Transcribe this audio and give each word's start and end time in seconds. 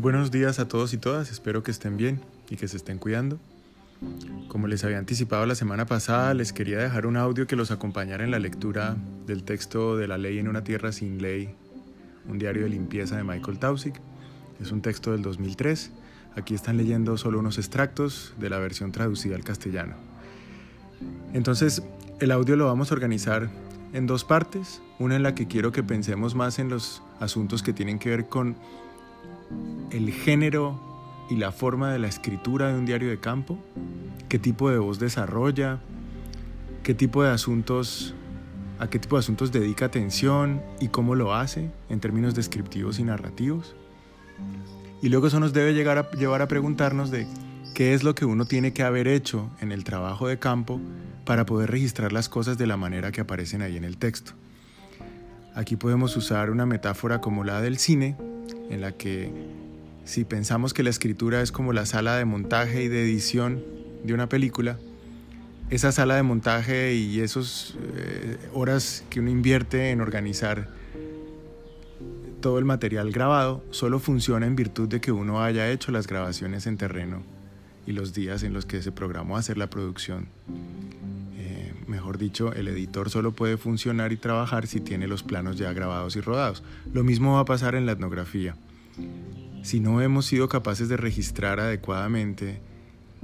Buenos 0.00 0.30
días 0.30 0.58
a 0.58 0.66
todos 0.66 0.94
y 0.94 0.96
todas, 0.96 1.30
espero 1.30 1.62
que 1.62 1.70
estén 1.70 1.98
bien 1.98 2.22
y 2.48 2.56
que 2.56 2.66
se 2.68 2.78
estén 2.78 2.96
cuidando. 2.96 3.38
Como 4.48 4.66
les 4.66 4.82
había 4.82 4.96
anticipado 4.96 5.44
la 5.44 5.54
semana 5.54 5.84
pasada, 5.84 6.32
les 6.32 6.54
quería 6.54 6.78
dejar 6.78 7.04
un 7.04 7.18
audio 7.18 7.46
que 7.46 7.54
los 7.54 7.70
acompañara 7.70 8.24
en 8.24 8.30
la 8.30 8.38
lectura 8.38 8.96
del 9.26 9.42
texto 9.44 9.98
de 9.98 10.08
La 10.08 10.16
ley 10.16 10.38
en 10.38 10.48
una 10.48 10.64
tierra 10.64 10.90
sin 10.92 11.20
ley, 11.20 11.54
un 12.26 12.38
diario 12.38 12.62
de 12.62 12.70
limpieza 12.70 13.18
de 13.18 13.24
Michael 13.24 13.58
Tausig. 13.58 13.92
Es 14.58 14.72
un 14.72 14.80
texto 14.80 15.12
del 15.12 15.20
2003. 15.20 15.90
Aquí 16.34 16.54
están 16.54 16.78
leyendo 16.78 17.18
solo 17.18 17.38
unos 17.38 17.58
extractos 17.58 18.32
de 18.40 18.48
la 18.48 18.58
versión 18.58 18.92
traducida 18.92 19.36
al 19.36 19.44
castellano. 19.44 19.96
Entonces, 21.34 21.82
el 22.20 22.30
audio 22.30 22.56
lo 22.56 22.64
vamos 22.64 22.90
a 22.90 22.94
organizar 22.94 23.50
en 23.92 24.06
dos 24.06 24.24
partes. 24.24 24.80
Una 24.98 25.16
en 25.16 25.22
la 25.22 25.34
que 25.34 25.46
quiero 25.46 25.72
que 25.72 25.82
pensemos 25.82 26.34
más 26.34 26.58
en 26.58 26.70
los 26.70 27.02
asuntos 27.20 27.62
que 27.62 27.74
tienen 27.74 27.98
que 27.98 28.08
ver 28.08 28.28
con 28.28 28.56
el 29.90 30.12
género 30.12 30.80
y 31.30 31.36
la 31.36 31.52
forma 31.52 31.92
de 31.92 31.98
la 31.98 32.08
escritura 32.08 32.68
de 32.68 32.78
un 32.78 32.86
diario 32.86 33.08
de 33.08 33.18
campo, 33.18 33.58
qué 34.28 34.38
tipo 34.38 34.70
de 34.70 34.78
voz 34.78 34.98
desarrolla, 34.98 35.80
qué 36.82 36.94
tipo 36.94 37.22
de 37.22 37.30
asuntos, 37.30 38.14
a 38.78 38.88
qué 38.88 38.98
tipo 38.98 39.16
de 39.16 39.20
asuntos 39.20 39.52
dedica 39.52 39.86
atención 39.86 40.62
y 40.80 40.88
cómo 40.88 41.14
lo 41.14 41.34
hace 41.34 41.70
en 41.88 42.00
términos 42.00 42.34
descriptivos 42.34 42.98
y 42.98 43.04
narrativos. 43.04 43.76
Y 45.02 45.08
luego 45.08 45.28
eso 45.28 45.40
nos 45.40 45.52
debe 45.52 45.72
llegar 45.72 45.98
a, 45.98 46.10
llevar 46.10 46.42
a 46.42 46.48
preguntarnos 46.48 47.10
de 47.10 47.26
qué 47.74 47.94
es 47.94 48.02
lo 48.02 48.14
que 48.14 48.24
uno 48.24 48.44
tiene 48.44 48.72
que 48.72 48.82
haber 48.82 49.08
hecho 49.08 49.50
en 49.60 49.72
el 49.72 49.84
trabajo 49.84 50.26
de 50.28 50.38
campo 50.38 50.80
para 51.24 51.46
poder 51.46 51.70
registrar 51.70 52.12
las 52.12 52.28
cosas 52.28 52.58
de 52.58 52.66
la 52.66 52.76
manera 52.76 53.12
que 53.12 53.20
aparecen 53.20 53.62
ahí 53.62 53.76
en 53.76 53.84
el 53.84 53.96
texto. 53.96 54.32
Aquí 55.54 55.76
podemos 55.76 56.16
usar 56.16 56.50
una 56.50 56.66
metáfora 56.66 57.20
como 57.20 57.44
la 57.44 57.60
del 57.60 57.78
cine, 57.78 58.16
en 58.68 58.80
la 58.80 58.92
que 58.92 59.32
si 60.10 60.24
pensamos 60.24 60.74
que 60.74 60.82
la 60.82 60.90
escritura 60.90 61.40
es 61.40 61.52
como 61.52 61.72
la 61.72 61.86
sala 61.86 62.16
de 62.16 62.24
montaje 62.24 62.82
y 62.82 62.88
de 62.88 63.04
edición 63.04 63.62
de 64.02 64.12
una 64.12 64.28
película, 64.28 64.76
esa 65.70 65.92
sala 65.92 66.16
de 66.16 66.24
montaje 66.24 66.94
y 66.94 67.20
esas 67.20 67.76
eh, 67.94 68.36
horas 68.52 69.04
que 69.08 69.20
uno 69.20 69.30
invierte 69.30 69.90
en 69.90 70.00
organizar 70.00 70.68
todo 72.40 72.58
el 72.58 72.64
material 72.64 73.12
grabado 73.12 73.62
solo 73.70 74.00
funciona 74.00 74.46
en 74.46 74.56
virtud 74.56 74.88
de 74.88 75.00
que 75.00 75.12
uno 75.12 75.44
haya 75.44 75.70
hecho 75.70 75.92
las 75.92 76.08
grabaciones 76.08 76.66
en 76.66 76.76
terreno 76.76 77.22
y 77.86 77.92
los 77.92 78.12
días 78.12 78.42
en 78.42 78.52
los 78.52 78.66
que 78.66 78.82
se 78.82 78.90
programó 78.90 79.36
hacer 79.36 79.58
la 79.58 79.70
producción. 79.70 80.26
Eh, 81.38 81.72
mejor 81.86 82.18
dicho, 82.18 82.52
el 82.52 82.66
editor 82.66 83.10
solo 83.10 83.30
puede 83.30 83.56
funcionar 83.58 84.10
y 84.10 84.16
trabajar 84.16 84.66
si 84.66 84.80
tiene 84.80 85.06
los 85.06 85.22
planos 85.22 85.56
ya 85.56 85.72
grabados 85.72 86.16
y 86.16 86.20
rodados. 86.20 86.64
Lo 86.92 87.04
mismo 87.04 87.34
va 87.34 87.42
a 87.42 87.44
pasar 87.44 87.76
en 87.76 87.86
la 87.86 87.92
etnografía. 87.92 88.56
Si 89.62 89.78
no 89.78 90.00
hemos 90.00 90.26
sido 90.26 90.48
capaces 90.48 90.88
de 90.88 90.96
registrar 90.96 91.60
adecuadamente 91.60 92.60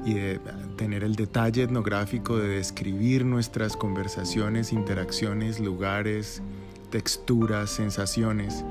y 0.04 0.14
de 0.14 0.40
tener 0.76 1.02
el 1.02 1.14
detalle 1.14 1.62
etnográfico 1.62 2.36
de 2.36 2.48
describir 2.48 3.24
nuestras 3.24 3.76
conversaciones, 3.76 4.72
interacciones, 4.72 5.60
lugares, 5.60 6.42
texturas, 6.90 7.70
sensaciones, 7.70 8.64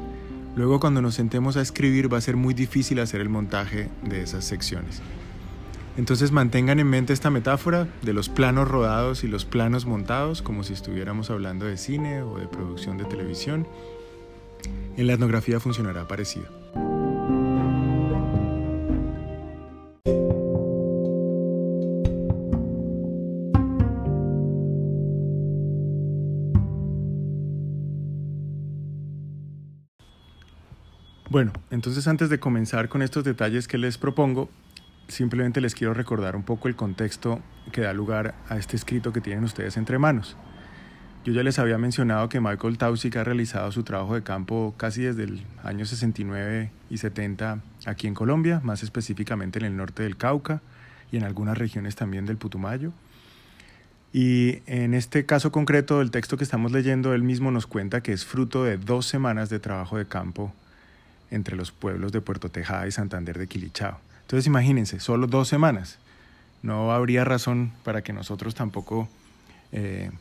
luego 0.55 0.79
cuando 0.79 1.01
nos 1.01 1.15
sentemos 1.15 1.57
a 1.57 1.61
escribir 1.61 2.13
va 2.13 2.19
a 2.19 2.21
ser 2.21 2.35
muy 2.35 2.53
difícil 2.53 2.99
hacer 2.99 3.19
el 3.21 3.29
montaje 3.29 3.89
de 4.03 4.21
esas 4.21 4.45
secciones. 4.45 5.01
Entonces 5.97 6.31
mantengan 6.31 6.79
en 6.79 6.87
mente 6.87 7.13
esta 7.13 7.31
metáfora 7.31 7.87
de 8.01 8.13
los 8.13 8.29
planos 8.29 8.67
rodados 8.67 9.23
y 9.23 9.27
los 9.27 9.45
planos 9.45 9.85
montados, 9.85 10.41
como 10.41 10.63
si 10.63 10.73
estuviéramos 10.73 11.31
hablando 11.31 11.65
de 11.65 11.77
cine 11.77 12.21
o 12.21 12.37
de 12.37 12.47
producción 12.47 12.97
de 12.97 13.05
televisión. 13.05 13.65
En 14.97 15.07
la 15.07 15.13
etnografía 15.13 15.59
funcionará 15.59 16.07
parecido. 16.07 16.64
Bueno, 31.35 31.51
entonces 31.69 32.07
antes 32.07 32.29
de 32.29 32.39
comenzar 32.39 32.87
con 32.87 33.01
estos 33.01 33.25
detalles 33.25 33.67
que 33.67 33.77
les 33.77 33.97
propongo, 33.97 34.47
simplemente 35.09 35.59
les 35.59 35.75
quiero 35.75 35.93
recordar 35.93 36.33
un 36.37 36.43
poco 36.43 36.69
el 36.69 36.77
contexto 36.77 37.41
que 37.73 37.81
da 37.81 37.91
lugar 37.91 38.35
a 38.47 38.55
este 38.55 38.77
escrito 38.77 39.11
que 39.11 39.19
tienen 39.19 39.43
ustedes 39.43 39.75
entre 39.75 39.99
manos. 39.99 40.37
Yo 41.25 41.33
ya 41.33 41.43
les 41.43 41.59
había 41.59 41.77
mencionado 41.77 42.29
que 42.29 42.39
Michael 42.39 42.77
Tausig 42.77 43.17
ha 43.17 43.25
realizado 43.25 43.69
su 43.73 43.83
trabajo 43.83 44.15
de 44.15 44.23
campo 44.23 44.75
casi 44.77 45.01
desde 45.01 45.23
el 45.23 45.45
año 45.61 45.85
69 45.85 46.71
y 46.89 46.99
70 46.99 47.59
aquí 47.85 48.07
en 48.07 48.13
Colombia, 48.13 48.61
más 48.63 48.81
específicamente 48.81 49.59
en 49.59 49.65
el 49.65 49.75
norte 49.75 50.03
del 50.03 50.15
Cauca 50.15 50.61
y 51.11 51.17
en 51.17 51.25
algunas 51.25 51.57
regiones 51.57 51.97
también 51.97 52.25
del 52.25 52.37
Putumayo. 52.37 52.93
Y 54.13 54.59
en 54.67 54.93
este 54.93 55.25
caso 55.25 55.51
concreto 55.51 55.99
del 55.99 56.11
texto 56.11 56.37
que 56.37 56.45
estamos 56.45 56.71
leyendo, 56.71 57.13
él 57.13 57.23
mismo 57.23 57.51
nos 57.51 57.67
cuenta 57.67 57.99
que 57.99 58.13
es 58.13 58.23
fruto 58.23 58.63
de 58.63 58.77
dos 58.77 59.05
semanas 59.05 59.49
de 59.49 59.59
trabajo 59.59 59.97
de 59.97 60.05
campo 60.05 60.53
entre 61.31 61.55
los 61.55 61.71
pueblos 61.71 62.11
de 62.11 62.21
Puerto 62.21 62.49
Tejada 62.49 62.87
y 62.87 62.91
Santander 62.91 63.37
de 63.37 63.47
Quilichao. 63.47 63.99
Entonces 64.21 64.47
imagínense, 64.47 64.99
solo 64.99 65.27
dos 65.27 65.47
semanas. 65.47 65.99
No 66.63 66.91
habría 66.91 67.23
razón 67.23 67.73
para 67.83 68.01
que 68.01 68.13
nosotros 68.13 68.55
tampoco 68.55 69.07
eh, 69.71 70.11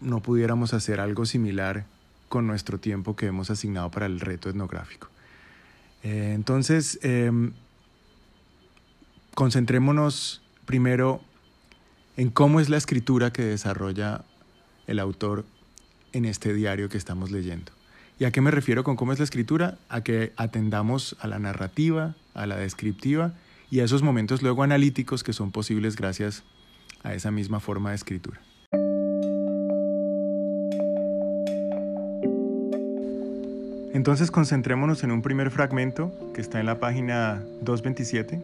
no 0.00 0.20
pudiéramos 0.20 0.74
hacer 0.74 1.00
algo 1.00 1.26
similar 1.26 1.84
con 2.28 2.46
nuestro 2.46 2.78
tiempo 2.78 3.16
que 3.16 3.26
hemos 3.26 3.50
asignado 3.50 3.90
para 3.90 4.06
el 4.06 4.20
reto 4.20 4.48
etnográfico. 4.48 5.08
Eh, 6.02 6.32
entonces, 6.34 6.98
em, 7.02 7.52
concentrémonos 9.34 10.42
primero 10.66 11.20
en 12.16 12.30
cómo 12.30 12.60
es 12.60 12.68
la 12.68 12.76
escritura 12.76 13.32
que 13.32 13.42
desarrolla 13.42 14.24
el 14.86 14.98
autor 14.98 15.44
en 16.12 16.24
este 16.24 16.54
diario 16.54 16.88
que 16.88 16.98
estamos 16.98 17.30
leyendo. 17.30 17.72
¿Y 18.18 18.26
a 18.26 18.30
qué 18.30 18.40
me 18.40 18.52
refiero 18.52 18.84
con 18.84 18.94
cómo 18.94 19.12
es 19.12 19.18
la 19.18 19.24
escritura? 19.24 19.76
A 19.88 20.02
que 20.02 20.32
atendamos 20.36 21.16
a 21.20 21.26
la 21.26 21.40
narrativa, 21.40 22.14
a 22.34 22.46
la 22.46 22.56
descriptiva 22.56 23.32
y 23.70 23.80
a 23.80 23.84
esos 23.84 24.02
momentos 24.02 24.40
luego 24.40 24.62
analíticos 24.62 25.24
que 25.24 25.32
son 25.32 25.50
posibles 25.50 25.96
gracias 25.96 26.44
a 27.02 27.12
esa 27.14 27.32
misma 27.32 27.58
forma 27.58 27.90
de 27.90 27.96
escritura. 27.96 28.40
Entonces 33.94 34.30
concentrémonos 34.30 35.02
en 35.02 35.10
un 35.10 35.22
primer 35.22 35.50
fragmento 35.50 36.12
que 36.34 36.40
está 36.40 36.60
en 36.60 36.66
la 36.66 36.78
página 36.78 37.42
227, 37.62 38.40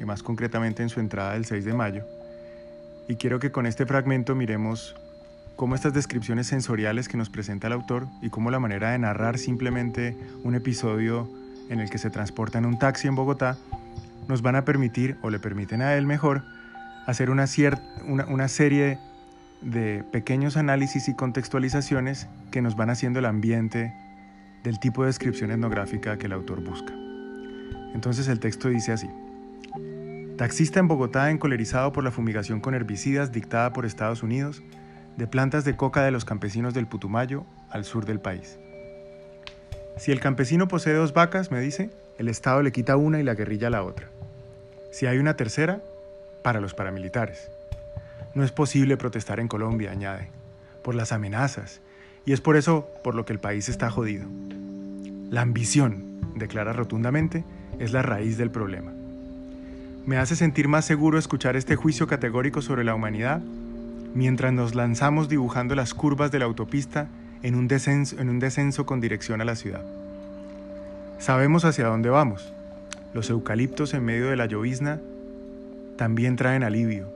y 0.00 0.04
más 0.04 0.22
concretamente 0.22 0.82
en 0.82 0.88
su 0.88 0.98
entrada 0.98 1.34
del 1.34 1.44
6 1.44 1.64
de 1.64 1.72
mayo. 1.72 2.04
Y 3.06 3.16
quiero 3.16 3.38
que 3.38 3.52
con 3.52 3.66
este 3.66 3.86
fragmento 3.86 4.34
miremos 4.34 4.96
cómo 5.56 5.74
estas 5.74 5.94
descripciones 5.94 6.46
sensoriales 6.46 7.08
que 7.08 7.16
nos 7.16 7.30
presenta 7.30 7.68
el 7.68 7.72
autor 7.72 8.06
y 8.22 8.30
cómo 8.30 8.50
la 8.50 8.60
manera 8.60 8.90
de 8.90 8.98
narrar 8.98 9.38
simplemente 9.38 10.16
un 10.42 10.54
episodio 10.54 11.28
en 11.70 11.80
el 11.80 11.90
que 11.90 11.98
se 11.98 12.10
transporta 12.10 12.58
en 12.58 12.66
un 12.66 12.78
taxi 12.78 13.08
en 13.08 13.14
Bogotá 13.14 13.56
nos 14.28 14.42
van 14.42 14.56
a 14.56 14.64
permitir, 14.64 15.16
o 15.22 15.30
le 15.30 15.38
permiten 15.38 15.82
a 15.82 15.94
él 15.94 16.06
mejor, 16.06 16.42
hacer 17.06 17.30
una, 17.30 17.46
una 18.28 18.48
serie 18.48 18.98
de 19.60 20.04
pequeños 20.12 20.56
análisis 20.56 21.08
y 21.08 21.14
contextualizaciones 21.14 22.26
que 22.50 22.62
nos 22.62 22.76
van 22.76 22.90
haciendo 22.90 23.18
el 23.18 23.26
ambiente 23.26 23.94
del 24.62 24.78
tipo 24.78 25.02
de 25.02 25.08
descripción 25.08 25.50
etnográfica 25.50 26.18
que 26.18 26.26
el 26.26 26.32
autor 26.32 26.62
busca. 26.62 26.92
Entonces 27.94 28.28
el 28.28 28.40
texto 28.40 28.68
dice 28.68 28.92
así. 28.92 29.08
Taxista 30.36 30.80
en 30.80 30.88
Bogotá 30.88 31.30
encolerizado 31.30 31.92
por 31.92 32.02
la 32.02 32.10
fumigación 32.10 32.60
con 32.60 32.74
herbicidas 32.74 33.30
dictada 33.30 33.72
por 33.72 33.86
Estados 33.86 34.22
Unidos, 34.22 34.62
de 35.16 35.26
plantas 35.26 35.64
de 35.64 35.76
coca 35.76 36.02
de 36.02 36.10
los 36.10 36.24
campesinos 36.24 36.74
del 36.74 36.86
Putumayo 36.86 37.44
al 37.70 37.84
sur 37.84 38.04
del 38.04 38.20
país. 38.20 38.58
Si 39.96 40.10
el 40.10 40.20
campesino 40.20 40.66
posee 40.66 40.94
dos 40.94 41.12
vacas, 41.12 41.50
me 41.50 41.60
dice, 41.60 41.90
el 42.18 42.28
Estado 42.28 42.62
le 42.62 42.72
quita 42.72 42.96
una 42.96 43.20
y 43.20 43.22
la 43.22 43.34
guerrilla 43.34 43.70
la 43.70 43.84
otra. 43.84 44.08
Si 44.90 45.06
hay 45.06 45.18
una 45.18 45.36
tercera, 45.36 45.80
para 46.42 46.60
los 46.60 46.74
paramilitares. 46.74 47.50
No 48.34 48.44
es 48.44 48.52
posible 48.52 48.96
protestar 48.96 49.40
en 49.40 49.48
Colombia, 49.48 49.90
añade, 49.90 50.28
por 50.82 50.94
las 50.94 51.10
amenazas, 51.10 51.80
y 52.26 52.32
es 52.32 52.40
por 52.40 52.56
eso 52.56 52.88
por 53.02 53.14
lo 53.14 53.24
que 53.24 53.32
el 53.32 53.38
país 53.38 53.68
está 53.68 53.90
jodido. 53.90 54.26
La 55.30 55.40
ambición, 55.40 56.20
declara 56.34 56.72
rotundamente, 56.72 57.44
es 57.78 57.92
la 57.92 58.02
raíz 58.02 58.36
del 58.36 58.50
problema. 58.50 58.92
Me 60.04 60.18
hace 60.18 60.36
sentir 60.36 60.68
más 60.68 60.84
seguro 60.84 61.18
escuchar 61.18 61.56
este 61.56 61.76
juicio 61.76 62.06
categórico 62.06 62.60
sobre 62.60 62.84
la 62.84 62.94
humanidad 62.94 63.40
mientras 64.14 64.52
nos 64.52 64.74
lanzamos 64.74 65.28
dibujando 65.28 65.74
las 65.74 65.92
curvas 65.92 66.30
de 66.30 66.38
la 66.38 66.44
autopista 66.44 67.08
en 67.42 67.56
un 67.56 67.68
descenso, 67.68 68.86
con 68.86 69.00
dirección 69.00 69.40
a 69.40 69.44
la 69.44 69.56
ciudad. 69.56 69.82
Sabemos 71.18 71.64
hacia 71.64 71.86
dónde 71.86 72.08
vamos. 72.08 72.54
Los 73.12 73.28
eucaliptos 73.28 73.92
en 73.92 74.04
medio 74.04 74.30
de 74.30 74.36
la 74.36 74.46
llovizna 74.46 75.00
también 75.96 76.36
traen 76.36 76.62
alivio. 76.62 77.08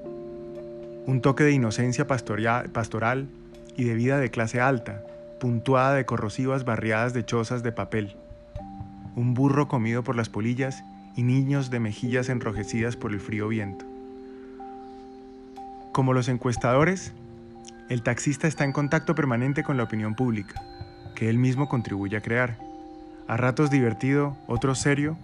Un 1.07 1.21
toque 1.23 1.45
de 1.45 1.53
inocencia 1.53 2.07
pastoral 2.07 3.29
y 3.77 3.85
de 3.85 3.95
vida 3.95 4.19
de 4.19 4.31
clase 4.31 4.61
alta, 4.61 5.03
puntuada 5.41 5.95
de 5.95 6.05
corrosivas 6.05 6.65
barriadas 6.65 7.15
de 7.15 7.25
chozas 7.25 7.63
de 7.63 7.73
papel. 7.73 8.17
un 9.17 9.35
burro 9.35 9.67
comido 9.67 10.05
por 10.05 10.15
las 10.15 10.29
polillas 10.29 10.85
y 11.17 11.25
niños 11.25 11.71
de 11.71 11.81
mejillas 11.81 12.29
enrojecidas 12.29 12.95
por 12.95 13.13
el 13.13 13.19
frío 13.19 13.49
viento. 13.49 13.88
Como 15.99 16.13
los 16.13 16.29
encuestadores, 16.29 17.13
el 17.89 18.05
taxista 18.05 18.47
está 18.47 18.63
en 18.63 18.71
contacto 18.71 19.17
permanente 19.17 19.65
con 19.65 19.77
la 19.77 19.83
opinión 19.83 20.15
pública, 20.15 20.63
que 21.17 21.29
él 21.29 21.39
mismo 21.39 21.69
contribuye 21.69 22.17
a 22.17 22.21
crear. 22.21 22.57
A 23.27 23.37
ratos 23.37 23.69
divertido, 23.69 24.37
otros 24.47 24.79
serio, 24.79 25.19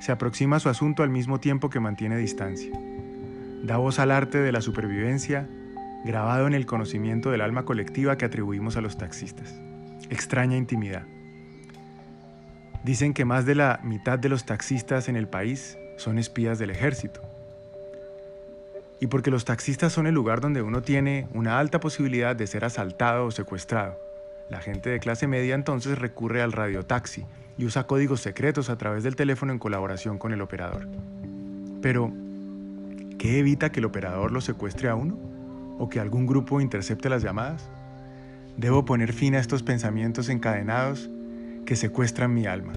se 0.00 0.12
aproxima 0.12 0.56
a 0.56 0.60
su 0.60 0.70
asunto 0.70 1.02
al 1.02 1.10
mismo 1.10 1.38
tiempo 1.38 1.68
que 1.68 1.80
mantiene 1.80 2.16
distancia. 2.16 2.72
Da 3.62 3.76
voz 3.76 3.98
al 3.98 4.10
arte 4.10 4.38
de 4.38 4.52
la 4.52 4.62
supervivencia, 4.62 5.46
grabado 6.06 6.46
en 6.46 6.54
el 6.54 6.64
conocimiento 6.64 7.30
del 7.30 7.42
alma 7.42 7.66
colectiva 7.66 8.16
que 8.16 8.24
atribuimos 8.24 8.78
a 8.78 8.80
los 8.80 8.96
taxistas. 8.96 9.54
Extraña 10.08 10.56
intimidad. 10.56 11.02
Dicen 12.84 13.12
que 13.12 13.26
más 13.26 13.44
de 13.44 13.54
la 13.54 13.80
mitad 13.84 14.18
de 14.18 14.30
los 14.30 14.46
taxistas 14.46 15.10
en 15.10 15.16
el 15.16 15.28
país 15.28 15.76
son 15.98 16.18
espías 16.18 16.58
del 16.58 16.70
ejército. 16.70 17.35
Y 19.00 19.08
porque 19.08 19.30
los 19.30 19.44
taxistas 19.44 19.92
son 19.92 20.06
el 20.06 20.14
lugar 20.14 20.40
donde 20.40 20.62
uno 20.62 20.82
tiene 20.82 21.28
una 21.34 21.58
alta 21.58 21.80
posibilidad 21.80 22.34
de 22.34 22.46
ser 22.46 22.64
asaltado 22.64 23.26
o 23.26 23.30
secuestrado. 23.30 24.00
La 24.48 24.60
gente 24.60 24.90
de 24.90 25.00
clase 25.00 25.26
media 25.26 25.54
entonces 25.54 25.98
recurre 25.98 26.40
al 26.40 26.52
radiotaxi 26.52 27.26
y 27.58 27.64
usa 27.64 27.86
códigos 27.86 28.20
secretos 28.20 28.70
a 28.70 28.78
través 28.78 29.02
del 29.02 29.16
teléfono 29.16 29.52
en 29.52 29.58
colaboración 29.58 30.18
con 30.18 30.32
el 30.32 30.40
operador. 30.40 30.86
Pero, 31.82 32.12
¿qué 33.18 33.38
evita 33.38 33.70
que 33.70 33.80
el 33.80 33.86
operador 33.86 34.32
lo 34.32 34.40
secuestre 34.40 34.88
a 34.88 34.94
uno? 34.94 35.18
¿O 35.78 35.88
que 35.88 36.00
algún 36.00 36.26
grupo 36.26 36.60
intercepte 36.60 37.08
las 37.08 37.22
llamadas? 37.22 37.68
Debo 38.56 38.84
poner 38.84 39.12
fin 39.12 39.34
a 39.34 39.40
estos 39.40 39.62
pensamientos 39.62 40.28
encadenados 40.28 41.10
que 41.66 41.76
secuestran 41.76 42.32
mi 42.32 42.46
alma. 42.46 42.72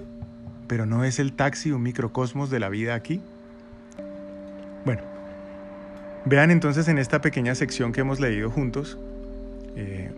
Pero 0.67 0.85
¿no 0.85 1.03
es 1.03 1.19
el 1.19 1.33
taxi 1.33 1.71
un 1.71 1.83
microcosmos 1.83 2.49
de 2.49 2.59
la 2.59 2.69
vida 2.69 2.95
aquí? 2.95 3.21
Bueno, 4.85 5.01
vean 6.25 6.51
entonces 6.51 6.87
en 6.87 6.97
esta 6.97 7.21
pequeña 7.21 7.55
sección 7.55 7.91
que 7.91 8.01
hemos 8.01 8.19
leído 8.19 8.49
juntos 8.49 8.97
eh, 9.75 10.11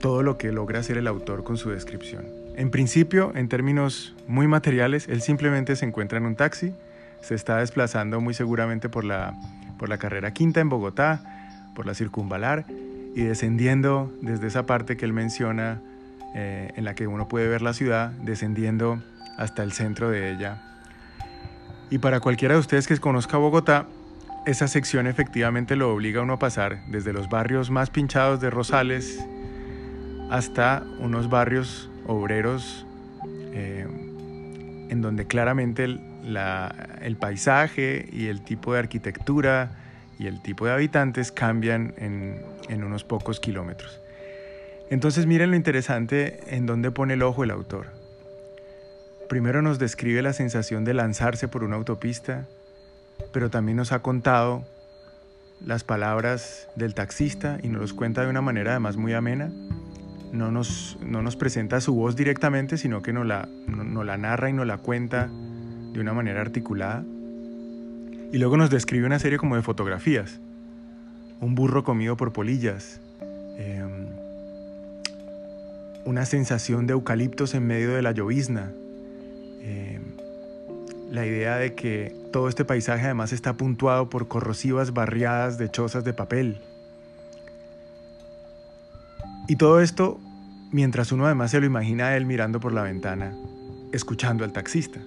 todo 0.00 0.22
lo 0.22 0.36
que 0.36 0.52
logra 0.52 0.80
hacer 0.80 0.98
el 0.98 1.06
autor 1.06 1.44
con 1.44 1.56
su 1.56 1.70
descripción. 1.70 2.26
En 2.56 2.70
principio, 2.70 3.32
en 3.34 3.48
términos 3.48 4.14
muy 4.26 4.46
materiales, 4.46 5.08
él 5.08 5.22
simplemente 5.22 5.76
se 5.76 5.86
encuentra 5.86 6.18
en 6.18 6.26
un 6.26 6.36
taxi, 6.36 6.74
se 7.20 7.34
está 7.34 7.58
desplazando 7.58 8.20
muy 8.20 8.34
seguramente 8.34 8.88
por 8.88 9.04
la, 9.04 9.34
por 9.78 9.88
la 9.88 9.98
carrera 9.98 10.32
quinta 10.32 10.60
en 10.60 10.68
Bogotá, 10.68 11.22
por 11.74 11.86
la 11.86 11.94
circunvalar, 11.94 12.66
y 13.14 13.22
descendiendo 13.22 14.12
desde 14.20 14.48
esa 14.48 14.66
parte 14.66 14.96
que 14.96 15.04
él 15.04 15.12
menciona 15.12 15.80
eh, 16.34 16.72
en 16.76 16.84
la 16.84 16.94
que 16.94 17.06
uno 17.06 17.28
puede 17.28 17.48
ver 17.48 17.62
la 17.62 17.72
ciudad 17.72 18.10
descendiendo 18.10 19.02
hasta 19.38 19.62
el 19.62 19.72
centro 19.72 20.10
de 20.10 20.32
ella. 20.32 20.62
Y 21.90 21.98
para 21.98 22.20
cualquiera 22.20 22.54
de 22.54 22.60
ustedes 22.60 22.86
que 22.86 22.96
conozca 22.98 23.36
Bogotá, 23.36 23.86
esa 24.46 24.66
sección 24.66 25.06
efectivamente 25.06 25.76
lo 25.76 25.92
obliga 25.92 26.20
a 26.20 26.24
uno 26.24 26.34
a 26.34 26.38
pasar 26.38 26.84
desde 26.88 27.12
los 27.12 27.28
barrios 27.28 27.70
más 27.70 27.90
pinchados 27.90 28.40
de 28.40 28.50
Rosales 28.50 29.24
hasta 30.30 30.82
unos 30.98 31.30
barrios 31.30 31.90
obreros 32.06 32.86
eh, 33.52 33.86
en 34.88 35.00
donde 35.00 35.26
claramente 35.26 35.84
el, 35.84 37.16
paisaje 37.20 38.08
y 38.12 38.26
el 38.26 38.42
tipo 38.42 38.72
de 38.72 38.80
arquitectura 38.80 39.70
y 40.18 40.26
el 40.26 40.42
tipo 40.42 40.66
de 40.66 40.72
habitantes 40.72 41.30
cambian 41.32 41.94
en, 41.96 42.42
en 42.68 42.84
unos 42.84 43.04
pocos 43.04 43.40
kilómetros. 43.40 44.00
Entonces 44.90 45.26
miren 45.26 45.50
lo 45.50 45.56
interesante 45.56 46.40
en 46.54 46.66
dónde 46.66 46.90
pone 46.90 47.14
el 47.14 47.22
ojo 47.22 47.44
el 47.44 47.50
autor. 47.50 47.86
Primero 49.28 49.62
nos 49.62 49.78
describe 49.78 50.20
la 50.20 50.32
sensación 50.32 50.84
de 50.84 50.94
lanzarse 50.94 51.48
por 51.48 51.64
una 51.64 51.76
autopista, 51.76 52.46
pero 53.32 53.50
también 53.50 53.76
nos 53.76 53.92
ha 53.92 54.00
contado 54.00 54.64
las 55.64 55.84
palabras 55.84 56.68
del 56.76 56.94
taxista 56.94 57.58
y 57.62 57.68
nos 57.68 57.80
los 57.80 57.92
cuenta 57.92 58.22
de 58.22 58.28
una 58.28 58.42
manera 58.42 58.72
además 58.72 58.96
muy 58.96 59.12
amena. 59.12 59.50
No 60.32 60.50
nos, 60.50 60.98
no 61.04 61.22
nos 61.22 61.36
presenta 61.36 61.80
su 61.80 61.94
voz 61.94 62.16
directamente, 62.16 62.78
sino 62.78 63.02
que 63.02 63.12
nos 63.12 63.26
la, 63.26 63.48
la 63.66 64.16
narra 64.16 64.48
y 64.48 64.52
nos 64.52 64.66
la 64.66 64.78
cuenta 64.78 65.28
de 65.92 66.00
una 66.00 66.14
manera 66.14 66.40
articulada. 66.40 67.04
Y 68.32 68.38
luego 68.38 68.56
nos 68.56 68.70
describe 68.70 69.06
una 69.06 69.18
serie 69.18 69.38
como 69.38 69.56
de 69.56 69.62
fotografías. 69.62 70.40
Un 71.40 71.54
burro 71.54 71.84
comido 71.84 72.16
por 72.16 72.32
polillas, 72.32 73.00
em, 73.58 74.06
una 76.06 76.24
sensación 76.24 76.86
de 76.86 76.94
eucaliptos 76.94 77.54
en 77.54 77.66
medio 77.66 77.94
de 77.94 78.00
la 78.00 78.12
llovizna. 78.12 78.72
Eh, 79.60 80.00
la 81.12 81.26
idea 81.26 81.58
de 81.58 81.74
que 81.74 82.16
todo 82.32 82.48
este 82.48 82.64
paisaje 82.64 83.04
además 83.04 83.34
está 83.34 83.52
puntuado 83.52 84.08
por 84.08 84.28
corrosivas 84.28 84.94
barriadas 84.94 85.58
de 85.58 85.70
chozas 85.70 86.04
de 86.04 86.14
papel. 86.14 86.58
Y 89.46 89.56
todo 89.56 89.82
esto 89.82 90.18
mientras 90.70 91.12
uno 91.12 91.26
además 91.26 91.50
se 91.50 91.60
lo 91.60 91.66
imagina 91.66 92.06
a 92.06 92.16
él 92.16 92.24
mirando 92.24 92.60
por 92.60 92.72
la 92.72 92.82
ventana, 92.82 93.34
escuchando 93.92 94.42
al 94.42 94.54
taxista. 94.54 95.00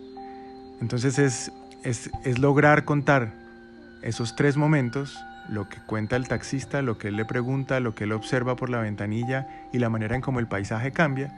Entonces 0.79 1.17
es, 1.17 1.51
es, 1.83 2.11
es 2.23 2.37
lograr 2.37 2.85
contar 2.85 3.33
esos 4.03 4.35
tres 4.35 4.57
momentos 4.57 5.17
lo 5.49 5.67
que 5.67 5.77
cuenta 5.87 6.17
el 6.17 6.27
taxista, 6.27 6.83
lo 6.83 6.99
que 6.99 7.07
él 7.07 7.15
le 7.15 7.25
pregunta, 7.25 7.79
lo 7.79 7.95
que 7.95 8.03
él 8.03 8.11
observa 8.11 8.55
por 8.55 8.69
la 8.69 8.79
ventanilla 8.79 9.47
y 9.73 9.79
la 9.79 9.89
manera 9.89 10.15
en 10.15 10.21
cómo 10.21 10.39
el 10.39 10.47
paisaje 10.47 10.91
cambia, 10.91 11.33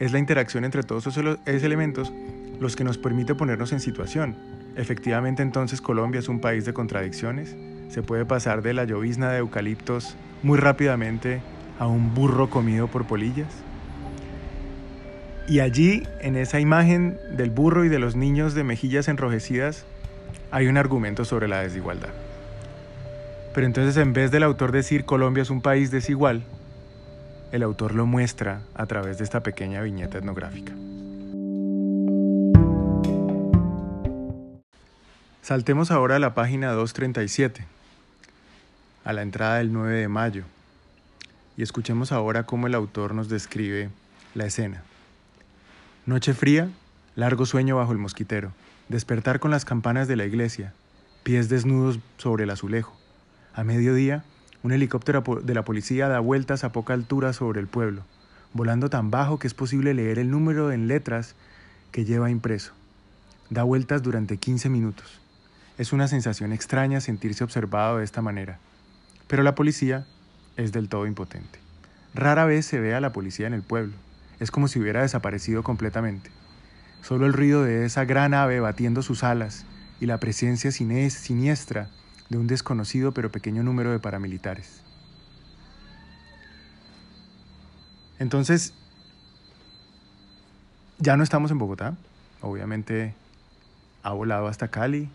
es 0.00 0.12
la 0.12 0.18
interacción 0.18 0.66
entre 0.66 0.82
todos 0.82 1.06
esos 1.06 1.38
elementos 1.46 2.12
los 2.60 2.76
que 2.76 2.84
nos 2.84 2.98
permite 2.98 3.34
ponernos 3.34 3.72
en 3.72 3.80
situación. 3.80 4.36
Efectivamente 4.76 5.42
entonces 5.42 5.80
Colombia 5.80 6.18
es 6.18 6.28
un 6.28 6.40
país 6.40 6.64
de 6.64 6.72
contradicciones, 6.72 7.56
se 7.88 8.02
puede 8.02 8.24
pasar 8.24 8.62
de 8.62 8.74
la 8.74 8.84
llovizna 8.84 9.30
de 9.30 9.38
eucaliptos 9.38 10.16
muy 10.42 10.58
rápidamente 10.58 11.40
a 11.78 11.86
un 11.86 12.14
burro 12.14 12.50
comido 12.50 12.88
por 12.88 13.06
polillas. 13.06 13.52
Y 15.48 15.60
allí, 15.60 16.02
en 16.20 16.36
esa 16.36 16.58
imagen 16.58 17.18
del 17.36 17.50
burro 17.50 17.84
y 17.84 17.88
de 17.88 18.00
los 18.00 18.16
niños 18.16 18.54
de 18.54 18.64
mejillas 18.64 19.06
enrojecidas, 19.06 19.84
hay 20.50 20.66
un 20.66 20.76
argumento 20.76 21.24
sobre 21.24 21.46
la 21.46 21.60
desigualdad. 21.60 22.10
Pero 23.54 23.66
entonces 23.66 23.96
en 23.96 24.12
vez 24.12 24.30
del 24.30 24.42
autor 24.42 24.72
decir 24.72 25.04
Colombia 25.04 25.42
es 25.42 25.50
un 25.50 25.62
país 25.62 25.90
desigual, 25.90 26.42
el 27.52 27.62
autor 27.62 27.94
lo 27.94 28.06
muestra 28.06 28.60
a 28.74 28.86
través 28.86 29.18
de 29.18 29.24
esta 29.24 29.42
pequeña 29.42 29.80
viñeta 29.80 30.18
etnográfica. 30.18 30.72
Saltemos 35.46 35.92
ahora 35.92 36.16
a 36.16 36.18
la 36.18 36.34
página 36.34 36.72
237, 36.72 37.64
a 39.04 39.12
la 39.12 39.22
entrada 39.22 39.58
del 39.58 39.72
9 39.72 39.94
de 39.94 40.08
mayo, 40.08 40.42
y 41.56 41.62
escuchemos 41.62 42.10
ahora 42.10 42.46
cómo 42.46 42.66
el 42.66 42.74
autor 42.74 43.14
nos 43.14 43.28
describe 43.28 43.90
la 44.34 44.46
escena. 44.46 44.82
Noche 46.04 46.34
fría, 46.34 46.68
largo 47.14 47.46
sueño 47.46 47.76
bajo 47.76 47.92
el 47.92 47.98
mosquitero, 47.98 48.50
despertar 48.88 49.38
con 49.38 49.52
las 49.52 49.64
campanas 49.64 50.08
de 50.08 50.16
la 50.16 50.24
iglesia, 50.24 50.74
pies 51.22 51.48
desnudos 51.48 52.00
sobre 52.16 52.42
el 52.42 52.50
azulejo, 52.50 52.96
a 53.54 53.62
mediodía, 53.62 54.24
un 54.64 54.72
helicóptero 54.72 55.22
de 55.44 55.54
la 55.54 55.64
policía 55.64 56.08
da 56.08 56.18
vueltas 56.18 56.64
a 56.64 56.72
poca 56.72 56.92
altura 56.92 57.32
sobre 57.32 57.60
el 57.60 57.68
pueblo, 57.68 58.02
volando 58.52 58.90
tan 58.90 59.12
bajo 59.12 59.38
que 59.38 59.46
es 59.46 59.54
posible 59.54 59.94
leer 59.94 60.18
el 60.18 60.28
número 60.28 60.72
en 60.72 60.88
letras 60.88 61.36
que 61.92 62.04
lleva 62.04 62.32
impreso. 62.32 62.72
Da 63.48 63.62
vueltas 63.62 64.02
durante 64.02 64.38
15 64.38 64.68
minutos. 64.70 65.20
Es 65.78 65.92
una 65.92 66.08
sensación 66.08 66.52
extraña 66.52 67.00
sentirse 67.00 67.44
observado 67.44 67.98
de 67.98 68.04
esta 68.04 68.22
manera, 68.22 68.58
pero 69.28 69.42
la 69.42 69.54
policía 69.54 70.06
es 70.56 70.72
del 70.72 70.88
todo 70.88 71.06
impotente. 71.06 71.58
Rara 72.14 72.46
vez 72.46 72.64
se 72.64 72.80
ve 72.80 72.94
a 72.94 73.00
la 73.00 73.12
policía 73.12 73.46
en 73.46 73.52
el 73.52 73.62
pueblo. 73.62 73.94
Es 74.40 74.50
como 74.50 74.68
si 74.68 74.78
hubiera 74.80 75.02
desaparecido 75.02 75.62
completamente. 75.62 76.30
Solo 77.02 77.26
el 77.26 77.34
ruido 77.34 77.62
de 77.62 77.84
esa 77.84 78.06
gran 78.06 78.32
ave 78.32 78.58
batiendo 78.58 79.02
sus 79.02 79.22
alas 79.22 79.66
y 80.00 80.06
la 80.06 80.18
presencia 80.18 80.70
siniestra 80.72 81.90
de 82.30 82.38
un 82.38 82.46
desconocido 82.46 83.12
pero 83.12 83.30
pequeño 83.30 83.62
número 83.62 83.92
de 83.92 83.98
paramilitares. 83.98 84.80
Entonces, 88.18 88.72
ya 90.98 91.18
no 91.18 91.22
estamos 91.22 91.50
en 91.50 91.58
Bogotá, 91.58 91.96
obviamente 92.40 93.14
ha 94.02 94.12
volado 94.12 94.48
hasta 94.48 94.68
Cali, 94.68 95.10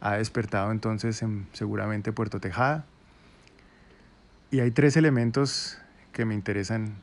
ha 0.00 0.16
despertado 0.16 0.72
entonces 0.72 1.22
en 1.22 1.46
seguramente 1.52 2.12
Puerto 2.12 2.40
Tejada. 2.40 2.84
Y 4.50 4.60
hay 4.60 4.70
tres 4.70 4.96
elementos 4.96 5.78
que 6.12 6.24
me 6.24 6.34
interesan 6.34 6.94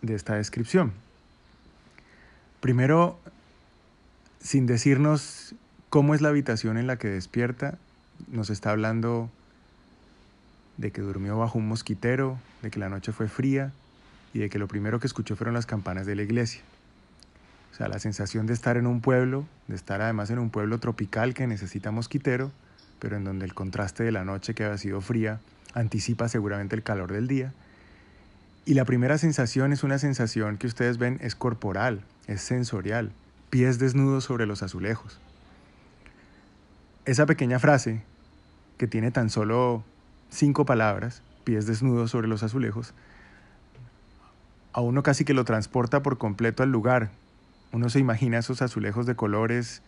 de 0.00 0.14
esta 0.14 0.34
descripción. 0.34 0.92
Primero, 2.60 3.18
sin 4.40 4.66
decirnos 4.66 5.54
cómo 5.90 6.14
es 6.14 6.20
la 6.20 6.30
habitación 6.30 6.78
en 6.78 6.86
la 6.86 6.96
que 6.96 7.08
despierta, 7.08 7.78
nos 8.28 8.50
está 8.50 8.70
hablando 8.70 9.30
de 10.78 10.90
que 10.90 11.02
durmió 11.02 11.38
bajo 11.38 11.58
un 11.58 11.68
mosquitero, 11.68 12.38
de 12.62 12.70
que 12.70 12.80
la 12.80 12.88
noche 12.88 13.12
fue 13.12 13.28
fría 13.28 13.72
y 14.34 14.40
de 14.40 14.48
que 14.48 14.58
lo 14.58 14.68
primero 14.68 15.00
que 15.00 15.06
escuchó 15.06 15.36
fueron 15.36 15.54
las 15.54 15.66
campanas 15.66 16.06
de 16.06 16.16
la 16.16 16.22
iglesia. 16.22 16.62
La 17.88 17.98
sensación 17.98 18.46
de 18.46 18.52
estar 18.52 18.76
en 18.76 18.86
un 18.86 19.00
pueblo, 19.00 19.46
de 19.68 19.76
estar 19.76 20.00
además 20.00 20.30
en 20.30 20.38
un 20.38 20.50
pueblo 20.50 20.78
tropical 20.78 21.34
que 21.34 21.46
necesita 21.46 21.90
mosquitero, 21.90 22.50
pero 22.98 23.16
en 23.16 23.24
donde 23.24 23.44
el 23.44 23.54
contraste 23.54 24.04
de 24.04 24.12
la 24.12 24.24
noche 24.24 24.54
que 24.54 24.64
había 24.64 24.78
sido 24.78 25.00
fría 25.00 25.40
anticipa 25.74 26.28
seguramente 26.28 26.76
el 26.76 26.82
calor 26.82 27.12
del 27.12 27.28
día. 27.28 27.52
Y 28.64 28.74
la 28.74 28.84
primera 28.84 29.18
sensación 29.18 29.72
es 29.72 29.82
una 29.82 29.98
sensación 29.98 30.56
que 30.56 30.66
ustedes 30.66 30.98
ven 30.98 31.18
es 31.20 31.34
corporal, 31.34 32.02
es 32.28 32.42
sensorial, 32.42 33.10
pies 33.50 33.78
desnudos 33.78 34.24
sobre 34.24 34.46
los 34.46 34.62
azulejos. 34.62 35.18
Esa 37.04 37.26
pequeña 37.26 37.58
frase, 37.58 38.02
que 38.78 38.86
tiene 38.86 39.10
tan 39.10 39.30
solo 39.30 39.82
cinco 40.30 40.64
palabras, 40.64 41.22
pies 41.42 41.66
desnudos 41.66 42.12
sobre 42.12 42.28
los 42.28 42.44
azulejos, 42.44 42.94
a 44.72 44.80
uno 44.80 45.02
casi 45.02 45.24
que 45.24 45.34
lo 45.34 45.44
transporta 45.44 46.02
por 46.02 46.18
completo 46.18 46.62
al 46.62 46.70
lugar. 46.70 47.10
Uno 47.72 47.88
se 47.88 47.98
imagina 47.98 48.38
esos 48.38 48.62
azulejos 48.62 49.06
de 49.06 49.16
colores 49.16 49.82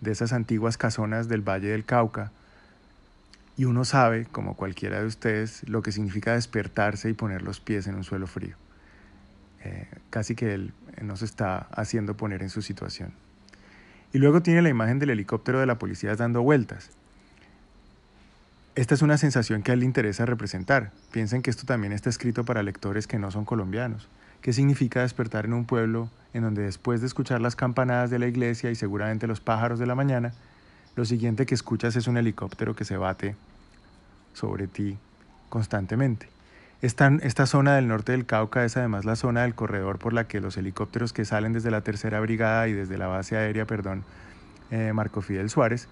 de 0.00 0.12
esas 0.12 0.32
antiguas 0.32 0.76
casonas 0.76 1.28
del 1.28 1.42
Valle 1.42 1.68
del 1.68 1.84
Cauca, 1.84 2.32
y 3.56 3.66
uno 3.66 3.84
sabe, 3.84 4.24
como 4.24 4.54
cualquiera 4.56 5.00
de 5.00 5.06
ustedes, 5.06 5.68
lo 5.68 5.82
que 5.82 5.92
significa 5.92 6.32
despertarse 6.32 7.10
y 7.10 7.12
poner 7.12 7.42
los 7.42 7.60
pies 7.60 7.86
en 7.86 7.94
un 7.94 8.04
suelo 8.04 8.26
frío. 8.26 8.56
Eh, 9.62 9.86
casi 10.08 10.34
que 10.34 10.54
él 10.54 10.72
nos 11.02 11.20
está 11.20 11.66
haciendo 11.70 12.16
poner 12.16 12.42
en 12.42 12.48
su 12.48 12.62
situación. 12.62 13.12
Y 14.14 14.18
luego 14.18 14.40
tiene 14.40 14.62
la 14.62 14.70
imagen 14.70 14.98
del 14.98 15.10
helicóptero 15.10 15.60
de 15.60 15.66
la 15.66 15.78
policía 15.78 16.14
dando 16.16 16.40
vueltas. 16.40 16.90
Esta 18.76 18.94
es 18.94 19.02
una 19.02 19.18
sensación 19.18 19.62
que 19.62 19.72
a 19.72 19.74
él 19.74 19.80
le 19.80 19.86
interesa 19.86 20.24
representar. 20.24 20.92
Piensen 21.12 21.42
que 21.42 21.50
esto 21.50 21.66
también 21.66 21.92
está 21.92 22.08
escrito 22.08 22.44
para 22.46 22.62
lectores 22.62 23.06
que 23.06 23.18
no 23.18 23.30
son 23.30 23.44
colombianos. 23.44 24.08
¿Qué 24.42 24.52
significa 24.52 25.02
despertar 25.02 25.44
en 25.44 25.52
un 25.52 25.66
pueblo 25.66 26.08
en 26.32 26.42
donde 26.42 26.62
después 26.62 27.00
de 27.00 27.06
escuchar 27.06 27.40
las 27.40 27.56
campanadas 27.56 28.10
de 28.10 28.18
la 28.18 28.26
iglesia 28.26 28.70
y 28.70 28.74
seguramente 28.74 29.26
los 29.26 29.40
pájaros 29.40 29.78
de 29.78 29.86
la 29.86 29.94
mañana, 29.94 30.32
lo 30.96 31.04
siguiente 31.04 31.46
que 31.46 31.54
escuchas 31.54 31.96
es 31.96 32.06
un 32.06 32.16
helicóptero 32.16 32.74
que 32.74 32.84
se 32.84 32.96
bate 32.96 33.36
sobre 34.32 34.66
ti 34.66 34.96
constantemente. 35.48 36.28
Esta, 36.82 37.46
zona 37.46 37.76
del 37.76 37.88
norte 37.88 38.12
del 38.12 38.24
Cauca 38.24 38.64
es 38.64 38.78
además 38.78 39.04
la 39.04 39.14
zona 39.14 39.42
del 39.42 39.54
corredor 39.54 39.98
por 39.98 40.14
la 40.14 40.26
que 40.26 40.40
los 40.40 40.56
helicópteros 40.56 41.12
que 41.12 41.26
salen 41.26 41.52
desde 41.52 41.70
la 41.70 41.82
tercera 41.82 42.20
brigada 42.20 42.68
y 42.68 42.72
desde 42.72 42.96
la 42.96 43.06
base 43.06 43.36
aérea, 43.36 43.66
perdón, 43.66 44.02
eh, 44.70 44.92
Marco 44.94 45.20
Fidel 45.20 45.50
Suárez, 45.50 45.88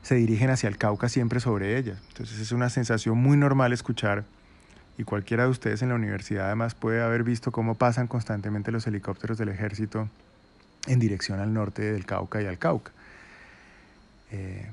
se 0.00 0.14
dirigen 0.14 0.48
hacia 0.48 0.70
el 0.70 0.78
Cauca 0.78 1.10
siempre 1.10 1.38
sobre 1.38 1.76
ella. 1.76 1.98
Entonces 2.08 2.40
es 2.40 2.50
una 2.52 2.70
sensación 2.70 3.18
muy 3.18 3.36
normal 3.36 3.74
escuchar 3.74 4.24
y 4.98 5.04
cualquiera 5.04 5.44
de 5.44 5.50
ustedes 5.50 5.82
en 5.82 5.88
la 5.88 5.94
universidad 5.94 6.46
además 6.46 6.74
puede 6.74 7.02
haber 7.02 7.22
visto 7.22 7.50
cómo 7.50 7.74
pasan 7.74 8.06
constantemente 8.06 8.70
los 8.72 8.86
helicópteros 8.86 9.38
del 9.38 9.48
ejército 9.48 10.08
en 10.86 10.98
dirección 10.98 11.40
al 11.40 11.52
norte 11.52 11.92
del 11.92 12.04
Cauca 12.04 12.42
y 12.42 12.46
al 12.46 12.58
Cauca. 12.58 12.92
Eh, 14.30 14.66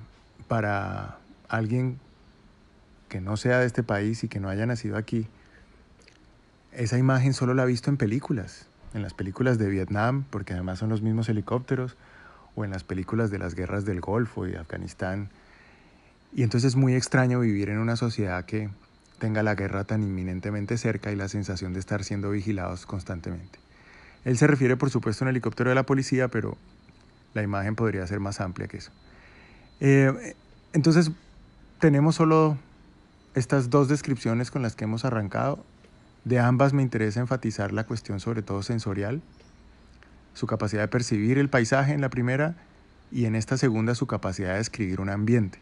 para 0.47 1.17
alguien 1.47 1.99
que 3.07 3.21
no 3.21 3.37
sea 3.37 3.59
de 3.59 3.65
este 3.65 3.83
país 3.83 4.23
y 4.23 4.27
que 4.27 4.39
no 4.39 4.49
haya 4.49 4.65
nacido 4.65 4.97
aquí, 4.97 5.27
esa 6.71 6.97
imagen 6.97 7.33
solo 7.33 7.53
la 7.53 7.63
ha 7.63 7.65
visto 7.65 7.89
en 7.89 7.97
películas, 7.97 8.67
en 8.93 9.01
las 9.01 9.13
películas 9.13 9.57
de 9.57 9.69
Vietnam, 9.69 10.25
porque 10.29 10.53
además 10.53 10.79
son 10.79 10.89
los 10.89 11.01
mismos 11.01 11.29
helicópteros, 11.29 11.97
o 12.55 12.65
en 12.65 12.71
las 12.71 12.83
películas 12.83 13.31
de 13.31 13.39
las 13.39 13.55
guerras 13.55 13.85
del 13.85 14.01
Golfo 14.01 14.47
y 14.47 14.51
de 14.51 14.57
Afganistán. 14.57 15.29
Y 16.33 16.43
entonces 16.43 16.69
es 16.69 16.75
muy 16.75 16.95
extraño 16.95 17.39
vivir 17.39 17.69
en 17.69 17.79
una 17.79 17.95
sociedad 17.95 18.45
que 18.45 18.69
tenga 19.19 19.43
la 19.43 19.55
guerra 19.55 19.83
tan 19.83 20.01
inminentemente 20.01 20.77
cerca 20.77 21.11
y 21.11 21.15
la 21.15 21.27
sensación 21.27 21.73
de 21.73 21.79
estar 21.79 22.03
siendo 22.03 22.31
vigilados 22.31 22.85
constantemente. 22.85 23.59
Él 24.25 24.37
se 24.37 24.47
refiere, 24.47 24.75
por 24.75 24.89
supuesto, 24.89 25.23
a 25.23 25.25
un 25.25 25.29
helicóptero 25.29 25.69
de 25.69 25.75
la 25.75 25.85
policía, 25.85 26.27
pero 26.27 26.57
la 27.33 27.43
imagen 27.43 27.75
podría 27.75 28.05
ser 28.07 28.19
más 28.19 28.41
amplia 28.41 28.67
que 28.67 28.77
eso. 28.77 28.91
Eh, 29.79 30.35
entonces, 30.73 31.11
tenemos 31.79 32.15
solo 32.15 32.57
estas 33.35 33.69
dos 33.69 33.87
descripciones 33.87 34.51
con 34.51 34.61
las 34.61 34.75
que 34.75 34.85
hemos 34.85 35.05
arrancado. 35.05 35.63
De 36.25 36.39
ambas 36.39 36.73
me 36.73 36.81
interesa 36.81 37.19
enfatizar 37.19 37.71
la 37.71 37.85
cuestión 37.85 38.19
sobre 38.19 38.41
todo 38.41 38.61
sensorial, 38.63 39.21
su 40.33 40.47
capacidad 40.47 40.81
de 40.81 40.87
percibir 40.87 41.37
el 41.37 41.49
paisaje 41.49 41.93
en 41.93 42.01
la 42.01 42.09
primera 42.09 42.55
y 43.11 43.25
en 43.25 43.35
esta 43.35 43.57
segunda 43.57 43.95
su 43.95 44.07
capacidad 44.07 44.51
de 44.51 44.57
describir 44.57 44.99
un 44.99 45.09
ambiente. 45.09 45.59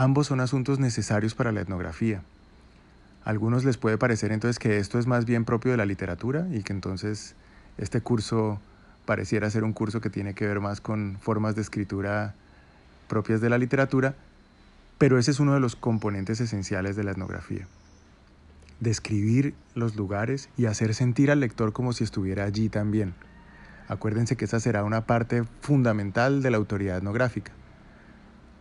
Ambos 0.00 0.28
son 0.28 0.38
asuntos 0.38 0.78
necesarios 0.78 1.34
para 1.34 1.50
la 1.50 1.60
etnografía. 1.60 2.22
A 3.24 3.30
algunos 3.30 3.64
les 3.64 3.78
puede 3.78 3.98
parecer 3.98 4.30
entonces 4.30 4.60
que 4.60 4.78
esto 4.78 5.00
es 5.00 5.08
más 5.08 5.24
bien 5.24 5.44
propio 5.44 5.72
de 5.72 5.76
la 5.76 5.86
literatura 5.86 6.46
y 6.52 6.62
que 6.62 6.72
entonces 6.72 7.34
este 7.78 8.00
curso 8.00 8.60
pareciera 9.06 9.50
ser 9.50 9.64
un 9.64 9.72
curso 9.72 10.00
que 10.00 10.08
tiene 10.08 10.34
que 10.34 10.46
ver 10.46 10.60
más 10.60 10.80
con 10.80 11.18
formas 11.20 11.56
de 11.56 11.62
escritura 11.62 12.36
propias 13.08 13.40
de 13.40 13.50
la 13.50 13.58
literatura, 13.58 14.14
pero 14.98 15.18
ese 15.18 15.32
es 15.32 15.40
uno 15.40 15.52
de 15.52 15.58
los 15.58 15.74
componentes 15.74 16.40
esenciales 16.40 16.94
de 16.94 17.02
la 17.02 17.10
etnografía. 17.10 17.66
Describir 18.78 19.54
los 19.74 19.96
lugares 19.96 20.48
y 20.56 20.66
hacer 20.66 20.94
sentir 20.94 21.32
al 21.32 21.40
lector 21.40 21.72
como 21.72 21.92
si 21.92 22.04
estuviera 22.04 22.44
allí 22.44 22.68
también. 22.68 23.14
Acuérdense 23.88 24.36
que 24.36 24.44
esa 24.44 24.60
será 24.60 24.84
una 24.84 25.06
parte 25.06 25.42
fundamental 25.60 26.40
de 26.40 26.52
la 26.52 26.56
autoridad 26.56 26.98
etnográfica. 26.98 27.50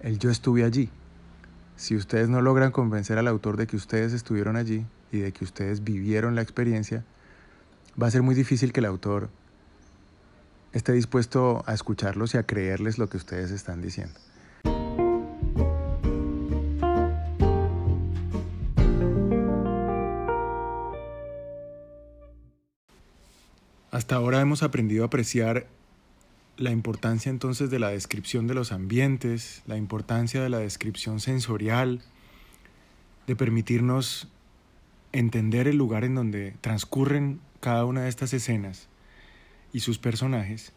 El 0.02 0.18
yo 0.18 0.32
estuve 0.32 0.64
allí. 0.64 0.90
Si 1.78 1.96
ustedes 1.96 2.28
no 2.28 2.42
logran 2.42 2.72
convencer 2.72 3.20
al 3.20 3.28
autor 3.28 3.56
de 3.56 3.68
que 3.68 3.76
ustedes 3.76 4.12
estuvieron 4.12 4.56
allí 4.56 4.84
y 5.12 5.20
de 5.20 5.32
que 5.32 5.44
ustedes 5.44 5.84
vivieron 5.84 6.34
la 6.34 6.42
experiencia, 6.42 7.06
va 8.02 8.08
a 8.08 8.12
ser 8.12 8.24
muy 8.24 8.34
difícil 8.34 8.74
que 8.74 8.80
el 8.80 8.88
autor 8.88 9.30
esté 10.74 10.92
dispuesto 10.94 11.64
a 11.68 11.76
escucharlos 11.76 12.34
y 12.34 12.40
a 12.40 12.44
creerles 12.44 12.98
lo 12.98 13.08
que 13.10 13.18
ustedes 13.18 13.52
están 13.52 13.84
diciendo. 13.84 14.20
Hasta 23.92 24.16
ahora 24.16 24.42
hemos 24.42 24.64
aprendido 24.64 25.04
a 25.04 25.08
apreciar 25.08 25.68
la 26.58 26.72
importancia 26.72 27.30
entonces 27.30 27.70
de 27.70 27.80
la 27.80 27.90
descripción 27.90 28.48
de 28.48 28.56
los 28.56 28.72
ambientes, 28.72 29.62
la 29.68 29.78
importancia 29.78 30.42
de 30.42 30.50
la 30.50 30.60
descripción 30.60 31.20
sensorial, 31.20 32.02
de 33.28 33.36
permitirnos 33.36 34.28
entender 35.12 35.68
el 35.68 35.78
lugar 35.78 36.04
en 36.04 36.16
donde 36.16 36.56
transcurren 36.62 37.40
cada 37.60 37.86
una 37.86 38.04
de 38.04 38.10
estas 38.10 38.34
escenas 38.34 38.88
y 39.72 39.82
sus 39.82 40.00
personajes, 40.00 40.74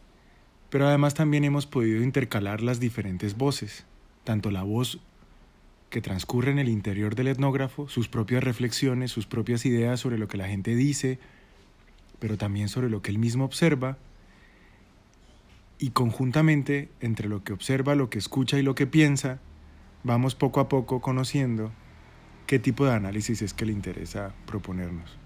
pero 0.68 0.86
además 0.86 1.14
también 1.14 1.44
hemos 1.44 1.66
podido 1.66 2.02
intercalar 2.02 2.62
las 2.62 2.78
diferentes 2.78 3.36
voces, 3.36 3.86
tanto 4.24 4.50
la 4.50 4.62
voz 4.62 5.00
que 5.88 6.00
transcurre 6.00 6.52
en 6.52 6.58
el 6.58 6.68
interior 6.68 7.16
del 7.16 7.28
etnógrafo, 7.28 7.88
sus 7.88 8.08
propias 8.08 8.44
reflexiones, 8.44 9.10
sus 9.10 9.26
propias 9.26 9.66
ideas 9.66 9.98
sobre 9.98 10.18
lo 10.18 10.28
que 10.28 10.36
la 10.36 10.46
gente 10.46 10.76
dice, 10.76 11.18
pero 12.20 12.36
también 12.36 12.68
sobre 12.68 12.90
lo 12.90 13.02
que 13.02 13.10
él 13.10 13.18
mismo 13.18 13.44
observa, 13.44 13.98
y 15.80 15.90
conjuntamente 15.90 16.90
entre 17.00 17.28
lo 17.28 17.42
que 17.42 17.54
observa, 17.54 17.94
lo 17.94 18.10
que 18.10 18.18
escucha 18.18 18.58
y 18.58 18.62
lo 18.62 18.74
que 18.74 18.86
piensa, 18.86 19.40
vamos 20.04 20.34
poco 20.34 20.60
a 20.60 20.68
poco 20.68 21.00
conociendo 21.00 21.72
qué 22.46 22.58
tipo 22.58 22.84
de 22.84 22.92
análisis 22.92 23.40
es 23.40 23.54
que 23.54 23.64
le 23.64 23.72
interesa 23.72 24.34
proponernos. 24.46 25.18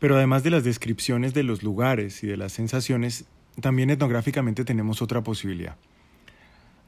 Pero 0.00 0.16
además 0.16 0.42
de 0.42 0.50
las 0.50 0.64
descripciones 0.64 1.34
de 1.34 1.42
los 1.42 1.62
lugares 1.62 2.24
y 2.24 2.26
de 2.26 2.38
las 2.38 2.52
sensaciones, 2.52 3.26
también 3.60 3.90
etnográficamente 3.90 4.64
tenemos 4.64 5.02
otra 5.02 5.22
posibilidad. 5.22 5.76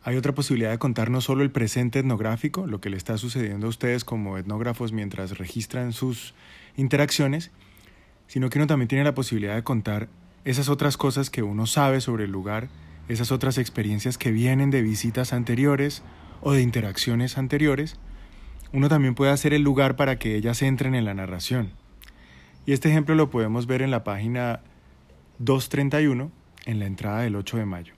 Hay 0.02 0.16
otra 0.16 0.34
posibilidad 0.34 0.70
de 0.70 0.78
contar 0.78 1.10
no 1.10 1.20
solo 1.20 1.42
el 1.42 1.50
presente 1.50 1.98
etnográfico, 1.98 2.66
lo 2.66 2.80
que 2.80 2.88
le 2.88 2.96
está 2.96 3.18
sucediendo 3.18 3.66
a 3.66 3.70
ustedes 3.70 4.04
como 4.04 4.38
etnógrafos 4.38 4.92
mientras 4.92 5.36
registran 5.36 5.92
sus 5.92 6.34
interacciones, 6.76 7.50
sino 8.28 8.48
que 8.48 8.58
uno 8.58 8.66
también 8.66 8.88
tiene 8.88 9.04
la 9.04 9.14
posibilidad 9.14 9.56
de 9.56 9.64
contar 9.64 10.08
esas 10.50 10.70
otras 10.70 10.96
cosas 10.96 11.28
que 11.28 11.42
uno 11.42 11.66
sabe 11.66 12.00
sobre 12.00 12.24
el 12.24 12.30
lugar, 12.30 12.68
esas 13.08 13.32
otras 13.32 13.58
experiencias 13.58 14.18
que 14.18 14.30
vienen 14.30 14.70
de 14.70 14.82
visitas 14.82 15.32
anteriores 15.32 16.02
o 16.40 16.52
de 16.52 16.62
interacciones 16.62 17.38
anteriores, 17.38 17.96
uno 18.72 18.88
también 18.88 19.14
puede 19.14 19.32
hacer 19.32 19.54
el 19.54 19.62
lugar 19.62 19.96
para 19.96 20.18
que 20.18 20.36
ellas 20.36 20.62
entren 20.62 20.94
en 20.94 21.04
la 21.04 21.14
narración. 21.14 21.72
Y 22.66 22.72
este 22.72 22.90
ejemplo 22.90 23.14
lo 23.14 23.30
podemos 23.30 23.66
ver 23.66 23.80
en 23.82 23.90
la 23.90 24.04
página 24.04 24.60
231, 25.38 26.30
en 26.66 26.78
la 26.78 26.86
entrada 26.86 27.20
del 27.20 27.36
8 27.36 27.56
de 27.56 27.64
mayo. 27.64 27.94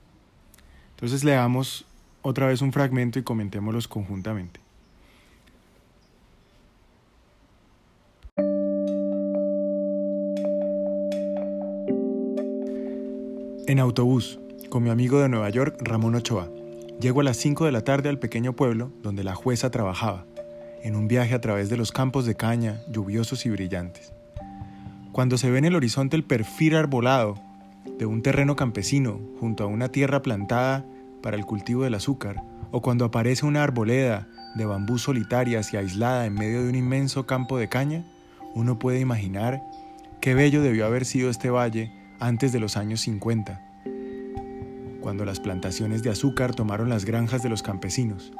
Entonces 0.91 1.23
leamos 1.23 1.85
otra 2.21 2.47
vez 2.47 2.61
un 2.61 2.71
fragmento 2.71 3.19
y 3.19 3.23
comentémoslos 3.23 3.87
conjuntamente. 3.87 4.60
En 13.71 13.79
autobús, 13.79 14.37
con 14.67 14.83
mi 14.83 14.89
amigo 14.89 15.21
de 15.21 15.29
Nueva 15.29 15.49
York, 15.49 15.77
Ramón 15.79 16.15
Ochoa. 16.15 16.49
Llego 16.99 17.21
a 17.21 17.23
las 17.23 17.37
5 17.37 17.63
de 17.63 17.71
la 17.71 17.85
tarde 17.85 18.09
al 18.09 18.19
pequeño 18.19 18.53
pueblo 18.53 18.91
donde 19.01 19.23
la 19.23 19.33
jueza 19.33 19.71
trabajaba, 19.71 20.25
en 20.83 20.97
un 20.97 21.07
viaje 21.07 21.33
a 21.35 21.39
través 21.39 21.69
de 21.69 21.77
los 21.77 21.93
campos 21.93 22.25
de 22.25 22.35
caña, 22.35 22.81
lluviosos 22.89 23.45
y 23.45 23.49
brillantes. 23.49 24.11
Cuando 25.13 25.37
se 25.37 25.49
ve 25.49 25.57
en 25.59 25.63
el 25.63 25.75
horizonte 25.75 26.17
el 26.17 26.25
perfil 26.25 26.75
arbolado 26.75 27.39
de 27.97 28.05
un 28.05 28.21
terreno 28.21 28.57
campesino 28.57 29.21
junto 29.39 29.63
a 29.63 29.67
una 29.67 29.87
tierra 29.87 30.21
plantada 30.21 30.85
para 31.23 31.37
el 31.37 31.45
cultivo 31.45 31.85
del 31.85 31.93
azúcar, 31.93 32.43
o 32.71 32.81
cuando 32.81 33.05
aparece 33.05 33.45
una 33.45 33.63
arboleda 33.63 34.27
de 34.57 34.65
bambú 34.65 34.97
solitarias 34.97 35.71
y 35.71 35.77
aislada 35.77 36.25
en 36.25 36.33
medio 36.33 36.61
de 36.61 36.67
un 36.67 36.75
inmenso 36.75 37.25
campo 37.25 37.57
de 37.57 37.69
caña, 37.69 38.03
uno 38.53 38.77
puede 38.79 38.99
imaginar 38.99 39.63
qué 40.19 40.33
bello 40.33 40.61
debió 40.61 40.85
haber 40.85 41.05
sido 41.05 41.29
este 41.29 41.49
valle 41.49 42.00
antes 42.21 42.51
de 42.51 42.59
los 42.59 42.77
años 42.77 43.01
50, 43.01 43.59
cuando 45.01 45.25
las 45.25 45.39
plantaciones 45.39 46.03
de 46.03 46.11
azúcar 46.11 46.53
tomaron 46.53 46.87
las 46.87 47.03
granjas 47.03 47.41
de 47.41 47.49
los 47.49 47.63
campesinos. 47.63 48.31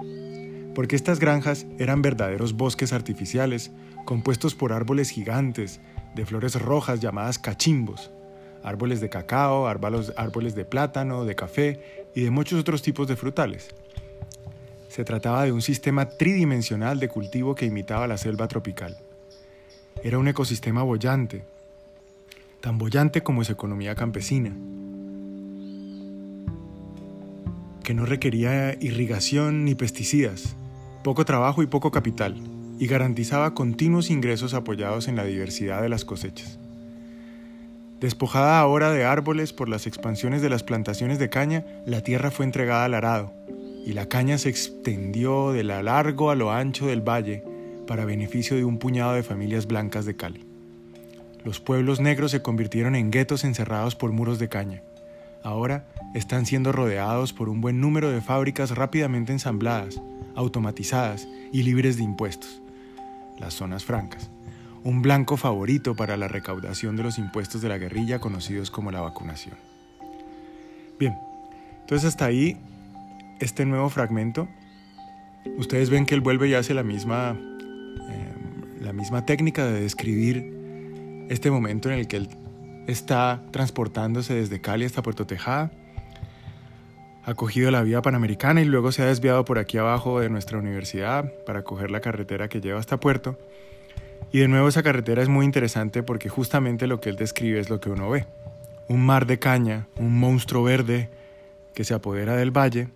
Porque 0.75 0.95
estas 0.95 1.19
granjas 1.19 1.65
eran 1.79 2.03
verdaderos 2.03 2.53
bosques 2.53 2.93
artificiales, 2.93 3.71
compuestos 4.05 4.53
por 4.53 4.71
árboles 4.71 5.09
gigantes, 5.09 5.81
de 6.13 6.25
flores 6.27 6.61
rojas 6.61 7.00
llamadas 7.00 7.39
cachimbos, 7.39 8.11
árboles 8.63 9.01
de 9.01 9.09
cacao, 9.09 9.67
árboles 9.67 10.55
de 10.55 10.65
plátano, 10.65 11.25
de 11.25 11.35
café 11.35 12.05
y 12.13 12.21
de 12.21 12.29
muchos 12.29 12.59
otros 12.59 12.83
tipos 12.83 13.07
de 13.07 13.15
frutales. 13.15 13.73
Se 14.89 15.03
trataba 15.03 15.43
de 15.45 15.53
un 15.53 15.63
sistema 15.63 16.07
tridimensional 16.07 17.00
de 17.00 17.09
cultivo 17.09 17.55
que 17.55 17.65
imitaba 17.65 18.05
la 18.05 18.17
selva 18.17 18.47
tropical. 18.47 18.95
Era 20.03 20.19
un 20.19 20.27
ecosistema 20.27 20.83
bollante, 20.83 21.45
tan 22.61 22.77
bollante 22.77 23.21
como 23.21 23.43
su 23.43 23.51
economía 23.51 23.95
campesina, 23.95 24.55
que 27.83 27.93
no 27.93 28.05
requería 28.05 28.77
irrigación 28.79 29.65
ni 29.65 29.75
pesticidas, 29.75 30.55
poco 31.03 31.25
trabajo 31.25 31.63
y 31.63 31.67
poco 31.67 31.91
capital, 31.91 32.35
y 32.79 32.87
garantizaba 32.87 33.53
continuos 33.53 34.09
ingresos 34.09 34.53
apoyados 34.53 35.07
en 35.07 35.15
la 35.15 35.25
diversidad 35.25 35.81
de 35.81 35.89
las 35.89 36.05
cosechas. 36.05 36.59
Despojada 37.99 38.59
ahora 38.59 38.91
de 38.91 39.05
árboles 39.05 39.53
por 39.53 39.67
las 39.67 39.85
expansiones 39.85 40.41
de 40.41 40.49
las 40.49 40.63
plantaciones 40.63 41.19
de 41.19 41.29
caña, 41.29 41.65
la 41.85 42.01
tierra 42.01 42.31
fue 42.31 42.45
entregada 42.45 42.85
al 42.85 42.93
arado, 42.93 43.33
y 43.85 43.93
la 43.93 44.07
caña 44.07 44.37
se 44.37 44.49
extendió 44.49 45.51
de 45.51 45.63
lo 45.63 45.81
largo 45.81 46.29
a 46.29 46.35
lo 46.35 46.51
ancho 46.51 46.85
del 46.87 47.01
valle 47.01 47.43
para 47.87 48.05
beneficio 48.05 48.55
de 48.55 48.63
un 48.63 48.77
puñado 48.77 49.13
de 49.13 49.23
familias 49.23 49.65
blancas 49.65 50.05
de 50.05 50.15
Cali. 50.15 50.50
Los 51.43 51.60
pueblos 51.60 52.00
negros 52.00 52.31
se 52.31 52.41
convirtieron 52.41 52.95
en 52.95 53.10
guetos 53.10 53.43
encerrados 53.43 53.95
por 53.95 54.12
muros 54.12 54.38
de 54.38 54.48
caña. 54.48 54.83
Ahora 55.43 55.86
están 56.13 56.45
siendo 56.45 56.71
rodeados 56.71 57.33
por 57.33 57.50
un 57.50 57.62
buen 57.62 57.81
número 57.81 58.12
de 58.12 58.21
fábricas 58.21 58.71
rápidamente 58.71 59.31
ensambladas, 59.31 60.00
automatizadas 60.36 61.27
y 61.51 61.63
libres 61.63 61.98
de 61.98 62.03
impuestos. 62.03 62.62
Las 63.39 63.55
zonas 63.55 63.83
francas. 63.83 64.29
Un 64.83 65.01
blanco 65.01 65.36
favorito 65.36 65.95
para 65.95 66.15
la 66.15 66.27
recaudación 66.27 66.95
de 66.95 67.03
los 67.03 67.17
impuestos 67.17 67.62
de 67.62 67.69
la 67.69 67.79
guerrilla 67.79 68.19
conocidos 68.19 68.69
como 68.69 68.91
la 68.91 69.01
vacunación. 69.01 69.55
Bien, 71.00 71.17
entonces 71.79 72.07
hasta 72.07 72.25
ahí 72.25 72.57
este 73.39 73.65
nuevo 73.65 73.89
fragmento, 73.89 74.48
ustedes 75.57 75.89
ven 75.89 76.05
que 76.05 76.13
él 76.13 76.21
vuelve 76.21 76.50
y 76.50 76.53
hace 76.53 76.75
la 76.75 76.83
misma, 76.83 77.36
eh, 78.10 78.33
la 78.79 78.93
misma 78.93 79.25
técnica 79.25 79.65
de 79.65 79.81
describir 79.81 80.60
este 81.31 81.51
momento 81.51 81.89
en 81.89 82.00
el 82.00 82.07
que 82.07 82.17
él 82.17 82.29
está 82.88 83.41
transportándose 83.51 84.33
desde 84.33 84.61
Cali 84.61 84.85
hasta 84.85 85.01
Puerto 85.01 85.25
Tejada, 85.25 85.71
ha 87.23 87.33
cogido 87.35 87.69
la 87.71 87.83
vía 87.83 88.01
panamericana 88.01 88.61
y 88.61 88.65
luego 88.65 88.91
se 88.91 89.03
ha 89.03 89.05
desviado 89.05 89.45
por 89.45 89.59
aquí 89.59 89.77
abajo 89.77 90.19
de 90.19 90.29
nuestra 90.29 90.57
universidad 90.57 91.31
para 91.45 91.63
coger 91.63 91.91
la 91.91 92.01
carretera 92.01 92.50
que 92.50 92.61
lleva 92.61 92.79
hasta 92.79 93.00
Puerto. 93.00 93.38
Y 94.31 94.39
de 94.39 94.47
nuevo 94.47 94.67
esa 94.67 94.81
carretera 94.81 95.21
es 95.21 95.29
muy 95.29 95.45
interesante 95.45 96.03
porque 96.03 96.29
justamente 96.29 96.88
lo 96.88 97.00
que 97.00 97.09
él 97.09 97.15
describe 97.15 97.59
es 97.59 97.69
lo 97.69 97.79
que 97.79 97.89
uno 97.89 98.09
ve. 98.09 98.25
Un 98.87 99.05
mar 99.05 99.27
de 99.27 99.39
caña, 99.39 99.87
un 99.98 100.20
monstruo 100.20 100.63
verde 100.63 101.09
que 101.75 101.83
se 101.83 101.94
apodera 101.94 102.35
del 102.35 102.51
valle 102.51 102.87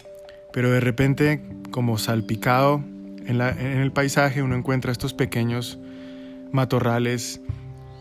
pero 0.56 0.72
de 0.72 0.80
repente, 0.80 1.42
como 1.70 1.98
salpicado 1.98 2.82
en, 3.26 3.42
el 3.42 3.92
paisaje, 3.92 4.42
uno 4.42 4.56
encuentra 4.56 4.90
estos 4.94 5.14
pequeños 5.14 5.78
matorrales 6.54 7.42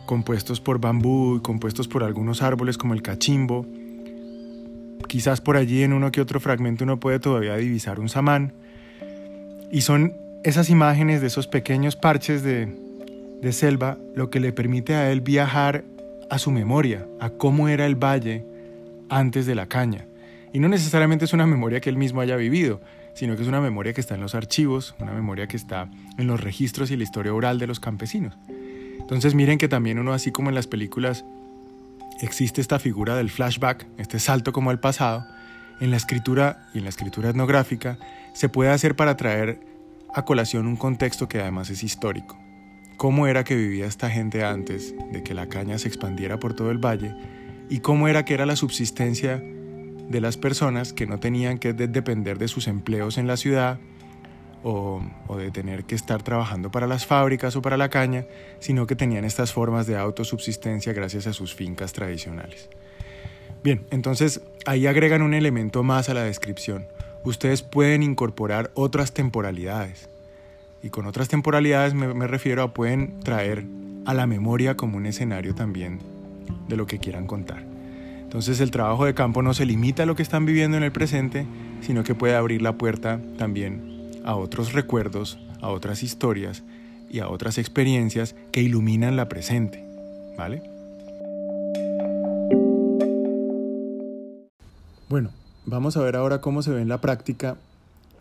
compuestos 0.06 0.60
por 0.60 0.80
bambú 0.80 1.36
y 1.36 1.40
compuestos 1.40 1.88
por 1.88 2.04
algunos 2.04 2.42
árboles 2.42 2.78
como 2.78 2.94
el 2.94 3.02
cachimbo. 3.02 3.66
Quizás 5.08 5.40
por 5.40 5.56
allí 5.56 5.82
en 5.82 5.92
uno 5.92 6.10
que 6.12 6.20
otro 6.20 6.40
fragmento 6.40 6.84
uno 6.84 7.00
puede 7.00 7.18
todavía 7.18 7.56
divisar 7.56 8.00
un 8.00 8.08
samán. 8.08 8.52
Y 9.70 9.82
son 9.82 10.14
esas 10.44 10.70
imágenes 10.70 11.20
de 11.20 11.26
esos 11.26 11.46
pequeños 11.46 11.96
parches 11.96 12.42
de, 12.42 12.66
de 13.40 13.52
selva 13.52 13.98
lo 14.14 14.30
que 14.30 14.40
le 14.40 14.52
permite 14.52 14.94
a 14.94 15.10
él 15.10 15.20
viajar 15.20 15.84
a 16.30 16.38
su 16.38 16.50
memoria, 16.50 17.06
a 17.20 17.30
cómo 17.30 17.68
era 17.68 17.86
el 17.86 17.96
valle 17.96 18.44
antes 19.08 19.46
de 19.46 19.54
la 19.54 19.66
caña. 19.66 20.06
Y 20.52 20.60
no 20.60 20.68
necesariamente 20.68 21.24
es 21.24 21.32
una 21.32 21.46
memoria 21.46 21.80
que 21.80 21.90
él 21.90 21.96
mismo 21.96 22.20
haya 22.20 22.36
vivido, 22.36 22.80
sino 23.14 23.36
que 23.36 23.42
es 23.42 23.48
una 23.48 23.60
memoria 23.60 23.92
que 23.92 24.00
está 24.00 24.14
en 24.14 24.20
los 24.20 24.34
archivos, 24.34 24.94
una 25.00 25.12
memoria 25.12 25.46
que 25.46 25.56
está 25.56 25.88
en 26.18 26.26
los 26.26 26.40
registros 26.40 26.90
y 26.90 26.96
la 26.96 27.04
historia 27.04 27.34
oral 27.34 27.58
de 27.58 27.66
los 27.66 27.80
campesinos. 27.80 28.36
Entonces 28.98 29.34
miren 29.34 29.58
que 29.58 29.68
también 29.68 29.98
uno, 29.98 30.12
así 30.12 30.32
como 30.32 30.48
en 30.48 30.54
las 30.54 30.66
películas, 30.66 31.24
existe 32.20 32.60
esta 32.60 32.78
figura 32.78 33.16
del 33.16 33.30
flashback, 33.30 33.86
este 33.98 34.18
salto 34.18 34.52
como 34.52 34.70
al 34.70 34.80
pasado, 34.80 35.26
en 35.80 35.90
la 35.90 35.96
escritura 35.96 36.68
y 36.72 36.78
en 36.78 36.84
la 36.84 36.90
escritura 36.90 37.30
etnográfica 37.30 37.98
se 38.32 38.48
puede 38.48 38.70
hacer 38.70 38.96
para 38.96 39.16
traer 39.16 39.60
a 40.14 40.24
colación 40.24 40.66
un 40.66 40.76
contexto 40.76 41.28
que 41.28 41.40
además 41.40 41.70
es 41.70 41.82
histórico. 41.82 42.38
Cómo 42.96 43.26
era 43.26 43.42
que 43.42 43.56
vivía 43.56 43.86
esta 43.86 44.08
gente 44.08 44.44
antes 44.44 44.94
de 45.12 45.22
que 45.22 45.34
la 45.34 45.48
caña 45.48 45.78
se 45.78 45.88
expandiera 45.88 46.38
por 46.38 46.54
todo 46.54 46.70
el 46.70 46.78
valle 46.78 47.14
y 47.68 47.80
cómo 47.80 48.06
era 48.06 48.24
que 48.24 48.34
era 48.34 48.46
la 48.46 48.56
subsistencia 48.56 49.42
de 50.08 50.20
las 50.20 50.36
personas 50.36 50.92
que 50.92 51.06
no 51.06 51.18
tenían 51.18 51.58
que 51.58 51.72
depender 51.72 52.38
de 52.38 52.48
sus 52.48 52.68
empleos 52.68 53.18
en 53.18 53.26
la 53.26 53.36
ciudad 53.36 53.80
o, 54.64 55.02
de 55.36 55.50
tener 55.50 55.84
que 55.84 55.94
estar 55.94 56.22
trabajando 56.22 56.70
para 56.70 56.86
las 56.86 57.04
fábricas 57.04 57.54
o 57.54 57.62
para 57.62 57.76
la 57.76 57.90
caña, 57.90 58.24
sino 58.60 58.86
que 58.86 58.96
tenían 58.96 59.24
estas 59.24 59.52
formas 59.52 59.86
de 59.86 59.96
autosubsistencia 59.96 60.94
gracias 60.94 61.26
a 61.26 61.34
sus 61.34 61.54
fincas 61.54 61.92
tradicionales. 61.92 62.70
Bien, 63.62 63.84
entonces 63.90 64.40
ahí 64.64 64.86
agregan 64.86 65.22
un 65.22 65.34
elemento 65.34 65.82
más 65.82 66.08
a 66.08 66.14
la 66.14 66.22
descripción. 66.22 66.86
Ustedes 67.24 67.62
pueden 67.62 68.02
incorporar 68.02 68.70
otras 68.74 69.12
temporalidades. 69.12 70.08
Y 70.82 70.90
con 70.90 71.06
otras 71.06 71.28
temporalidades 71.28 71.94
me, 71.94 72.12
me 72.12 72.26
refiero 72.26 72.62
a 72.62 72.74
pueden 72.74 73.20
traer 73.20 73.64
a 74.06 74.14
la 74.14 74.26
memoria 74.26 74.76
como 74.76 74.96
un 74.96 75.06
escenario 75.06 75.54
también 75.54 76.00
de 76.68 76.76
lo 76.76 76.86
que 76.86 76.98
quieran 76.98 77.26
contar. 77.26 77.62
Entonces 78.22 78.60
el 78.60 78.70
trabajo 78.70 79.04
de 79.04 79.14
campo 79.14 79.42
no 79.42 79.54
se 79.54 79.66
limita 79.66 80.02
a 80.02 80.06
lo 80.06 80.16
que 80.16 80.22
están 80.22 80.44
viviendo 80.44 80.76
en 80.76 80.82
el 80.82 80.92
presente, 80.92 81.46
sino 81.82 82.02
que 82.02 82.14
puede 82.14 82.34
abrir 82.34 82.60
la 82.60 82.76
puerta 82.76 83.20
también 83.38 83.93
a 84.24 84.36
otros 84.36 84.72
recuerdos, 84.72 85.38
a 85.60 85.68
otras 85.68 86.02
historias 86.02 86.64
y 87.10 87.20
a 87.20 87.28
otras 87.28 87.58
experiencias 87.58 88.34
que 88.52 88.62
iluminan 88.62 89.16
la 89.16 89.28
presente. 89.28 89.84
¿Vale? 90.36 90.62
Bueno, 95.08 95.30
vamos 95.66 95.96
a 95.96 96.02
ver 96.02 96.16
ahora 96.16 96.40
cómo 96.40 96.62
se 96.62 96.70
ve 96.70 96.80
en 96.80 96.88
la 96.88 97.00
práctica 97.00 97.56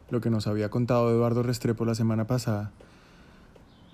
lo 0.09 0.21
que 0.21 0.29
nos 0.29 0.47
había 0.47 0.69
contado 0.69 1.09
Eduardo 1.09 1.41
Restrepo 1.43 1.85
la 1.85 1.95
semana 1.95 2.27
pasada 2.27 2.71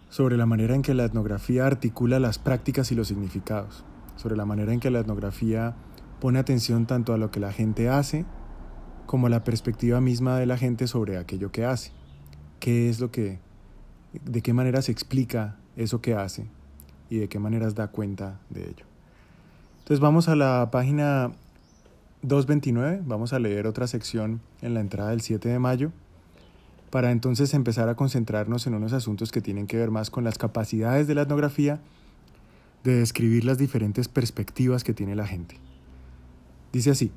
sobre 0.10 0.38
la 0.38 0.46
manera 0.46 0.76
en 0.76 0.82
que 0.82 0.94
la 0.96 1.06
etnografía 1.06 1.66
articula 1.68 2.20
las 2.20 2.40
prácticas 2.40 2.92
y 2.92 2.96
los 2.96 3.08
significados, 3.08 3.86
sobre 4.18 4.36
la 4.36 4.46
manera 4.46 4.74
en 4.74 4.80
que 4.80 4.90
la 4.90 5.00
etnografía 5.00 5.76
Pone 6.20 6.38
atención 6.38 6.86
tanto 6.86 7.14
a 7.14 7.18
lo 7.18 7.32
que 7.32 7.40
la 7.40 7.54
gente 7.54 7.88
hace 7.88 8.26
como 9.06 9.28
a 9.28 9.30
la 9.30 9.44
perspectiva 9.44 10.02
misma 10.02 10.38
de 10.38 10.46
la 10.46 10.58
gente 10.58 10.86
sobre 10.86 11.18
aquello 11.18 11.52
que 11.52 11.66
hace. 11.66 11.92
¿Qué 12.60 12.90
es 12.90 13.00
lo 13.00 13.12
que, 13.12 13.40
de 14.14 14.42
qué 14.42 14.54
manera 14.54 14.82
se 14.82 14.92
explica 14.92 15.58
eso 15.76 16.02
que 16.02 16.14
hace 16.14 16.46
y 17.10 17.18
de 17.18 17.30
qué 17.30 17.40
maneras 17.40 17.76
da 17.76 17.88
cuenta 17.88 18.40
de 18.50 18.64
ello? 18.64 18.86
Entonces 19.80 20.00
vamos 20.00 20.28
a 20.30 20.36
la 20.36 20.70
página 20.72 21.32
229, 22.22 23.02
vamos 23.06 23.34
a 23.34 23.40
leer 23.40 23.66
otra 23.66 23.88
sección 23.88 24.42
en 24.62 24.74
la 24.74 24.82
entrada 24.82 25.12
del 25.12 25.22
7 25.22 25.50
de 25.50 25.60
mayo 25.60 25.92
para 26.90 27.12
entonces 27.12 27.54
empezar 27.54 27.88
a 27.90 27.96
concentrarnos 27.96 28.68
en 28.68 28.74
unos 28.74 28.94
asuntos 28.94 29.32
que 29.32 29.42
tienen 29.42 29.68
que 29.68 29.78
ver 29.78 29.92
más 29.92 30.10
con 30.10 30.24
las 30.24 30.38
capacidades 30.38 31.08
de 31.08 31.16
la 31.16 31.22
etnografía 31.24 31.80
de 32.84 32.96
describir 32.96 33.46
las 33.46 33.58
diferentes 33.58 34.08
perspectivas 34.08 34.84
que 34.84 34.94
tiene 34.94 35.16
la 35.16 35.28
gente. 35.28 35.58
Dice 36.72 36.92
así, 36.92 37.12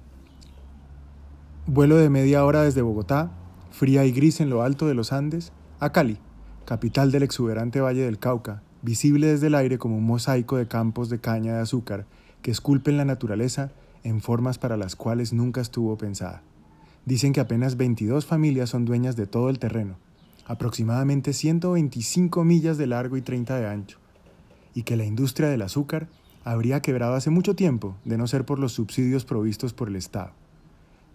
vuelo 1.66 1.96
de 1.96 2.10
media 2.10 2.44
hora 2.44 2.62
desde 2.62 2.82
Bogotá, 2.82 3.30
fría 3.72 4.04
y 4.04 4.12
gris 4.12 4.40
en 4.40 4.50
lo 4.50 4.62
alto 4.62 4.86
de 4.86 4.94
los 4.94 5.12
Andes, 5.12 5.52
a 5.80 5.90
Cali, 5.90 6.18
capital 6.66 7.10
del 7.10 7.22
exuberante 7.22 7.80
Valle 7.80 8.02
del 8.02 8.18
Cauca, 8.18 8.62
visible 8.82 9.28
desde 9.28 9.48
el 9.48 9.54
aire 9.54 9.78
como 9.78 9.96
un 9.96 10.04
mosaico 10.04 10.56
de 10.56 10.68
campos 10.68 11.08
de 11.08 11.18
caña 11.18 11.54
de 11.54 11.60
azúcar 11.60 12.06
que 12.42 12.50
esculpen 12.50 12.96
la 12.96 13.04
naturaleza 13.04 13.72
en 14.04 14.20
formas 14.20 14.58
para 14.58 14.76
las 14.76 14.94
cuales 14.94 15.32
nunca 15.32 15.60
estuvo 15.60 15.96
pensada. 15.96 16.42
Dicen 17.06 17.32
que 17.32 17.40
apenas 17.40 17.76
22 17.76 18.26
familias 18.26 18.70
son 18.70 18.84
dueñas 18.84 19.16
de 19.16 19.26
todo 19.26 19.48
el 19.48 19.58
terreno, 19.58 19.96
aproximadamente 20.46 21.32
125 21.32 22.44
millas 22.44 22.78
de 22.78 22.86
largo 22.86 23.16
y 23.16 23.22
30 23.22 23.56
de 23.56 23.66
ancho, 23.66 23.98
y 24.74 24.82
que 24.82 24.96
la 24.96 25.04
industria 25.04 25.48
del 25.48 25.62
azúcar 25.62 26.08
habría 26.44 26.82
quebrado 26.82 27.14
hace 27.14 27.30
mucho 27.30 27.56
tiempo 27.56 27.96
de 28.04 28.18
no 28.18 28.26
ser 28.26 28.44
por 28.44 28.58
los 28.58 28.72
subsidios 28.72 29.24
provistos 29.24 29.72
por 29.72 29.88
el 29.88 29.96
Estado, 29.96 30.32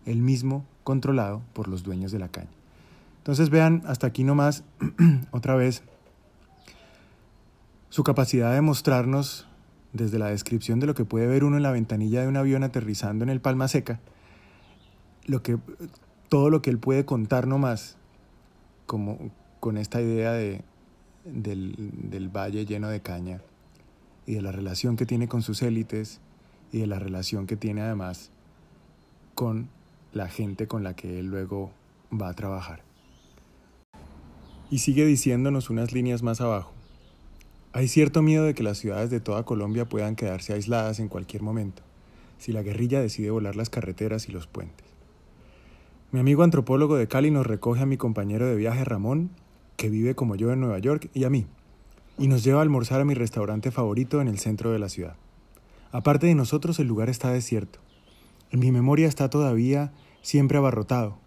el 0.07 0.21
mismo 0.21 0.65
controlado 0.83 1.41
por 1.53 1.67
los 1.67 1.83
dueños 1.83 2.11
de 2.11 2.19
la 2.19 2.29
caña. 2.29 2.49
Entonces 3.17 3.49
vean, 3.49 3.83
hasta 3.85 4.07
aquí 4.07 4.23
nomás, 4.23 4.63
otra 5.31 5.55
vez, 5.55 5.83
su 7.89 8.03
capacidad 8.03 8.53
de 8.53 8.61
mostrarnos 8.61 9.47
desde 9.91 10.17
la 10.17 10.27
descripción 10.27 10.79
de 10.79 10.87
lo 10.87 10.95
que 10.95 11.03
puede 11.03 11.27
ver 11.27 11.43
uno 11.43 11.57
en 11.57 11.63
la 11.63 11.71
ventanilla 11.71 12.21
de 12.21 12.27
un 12.27 12.37
avión 12.37 12.63
aterrizando 12.63 13.23
en 13.23 13.29
el 13.29 13.41
Palma 13.41 13.67
Seca, 13.67 13.99
lo 15.25 15.43
que, 15.43 15.57
todo 16.29 16.49
lo 16.49 16.61
que 16.61 16.69
él 16.69 16.79
puede 16.79 17.03
contar 17.03 17.47
nomás, 17.47 17.97
como 18.85 19.31
con 19.59 19.77
esta 19.77 20.01
idea 20.01 20.31
de, 20.31 20.61
del, 21.25 21.75
del 22.09 22.29
valle 22.29 22.65
lleno 22.65 22.87
de 22.87 23.01
caña 23.01 23.41
y 24.25 24.35
de 24.35 24.41
la 24.41 24.53
relación 24.53 24.95
que 24.95 25.05
tiene 25.05 25.27
con 25.27 25.41
sus 25.41 25.61
élites 25.61 26.21
y 26.71 26.79
de 26.79 26.87
la 26.87 26.99
relación 26.99 27.45
que 27.45 27.57
tiene 27.57 27.81
además 27.81 28.31
con 29.35 29.69
la 30.13 30.27
gente 30.27 30.67
con 30.67 30.83
la 30.83 30.95
que 30.95 31.19
él 31.19 31.27
luego 31.27 31.71
va 32.11 32.29
a 32.29 32.33
trabajar. 32.33 32.83
Y 34.69 34.79
sigue 34.79 35.05
diciéndonos 35.05 35.69
unas 35.69 35.93
líneas 35.93 36.23
más 36.23 36.41
abajo. 36.41 36.73
Hay 37.73 37.87
cierto 37.87 38.21
miedo 38.21 38.43
de 38.43 38.53
que 38.53 38.63
las 38.63 38.77
ciudades 38.77 39.09
de 39.09 39.19
toda 39.19 39.43
Colombia 39.43 39.85
puedan 39.85 40.15
quedarse 40.15 40.53
aisladas 40.53 40.99
en 40.99 41.09
cualquier 41.09 41.43
momento, 41.43 41.83
si 42.37 42.51
la 42.51 42.63
guerrilla 42.63 43.01
decide 43.01 43.29
volar 43.29 43.55
las 43.55 43.69
carreteras 43.69 44.27
y 44.29 44.31
los 44.31 44.47
puentes. 44.47 44.87
Mi 46.11 46.19
amigo 46.19 46.43
antropólogo 46.43 46.95
de 46.95 47.07
Cali 47.07 47.31
nos 47.31 47.45
recoge 47.45 47.81
a 47.81 47.85
mi 47.85 47.97
compañero 47.97 48.47
de 48.47 48.55
viaje 48.55 48.83
Ramón, 48.83 49.29
que 49.75 49.89
vive 49.89 50.15
como 50.15 50.35
yo 50.35 50.51
en 50.51 50.61
Nueva 50.61 50.79
York, 50.79 51.09
y 51.13 51.25
a 51.25 51.29
mí, 51.29 51.45
y 52.17 52.27
nos 52.27 52.43
lleva 52.43 52.59
a 52.59 52.63
almorzar 52.63 53.01
a 53.01 53.05
mi 53.05 53.13
restaurante 53.13 53.71
favorito 53.71 54.21
en 54.21 54.27
el 54.27 54.39
centro 54.39 54.71
de 54.71 54.79
la 54.79 54.89
ciudad. 54.89 55.15
Aparte 55.91 56.27
de 56.27 56.35
nosotros, 56.35 56.79
el 56.79 56.87
lugar 56.87 57.09
está 57.09 57.31
desierto. 57.31 57.79
En 58.51 58.59
mi 58.59 58.71
memoria 58.71 59.07
está 59.07 59.29
todavía 59.29 59.91
siempre 60.21 60.57
abarrotado, 60.57 61.17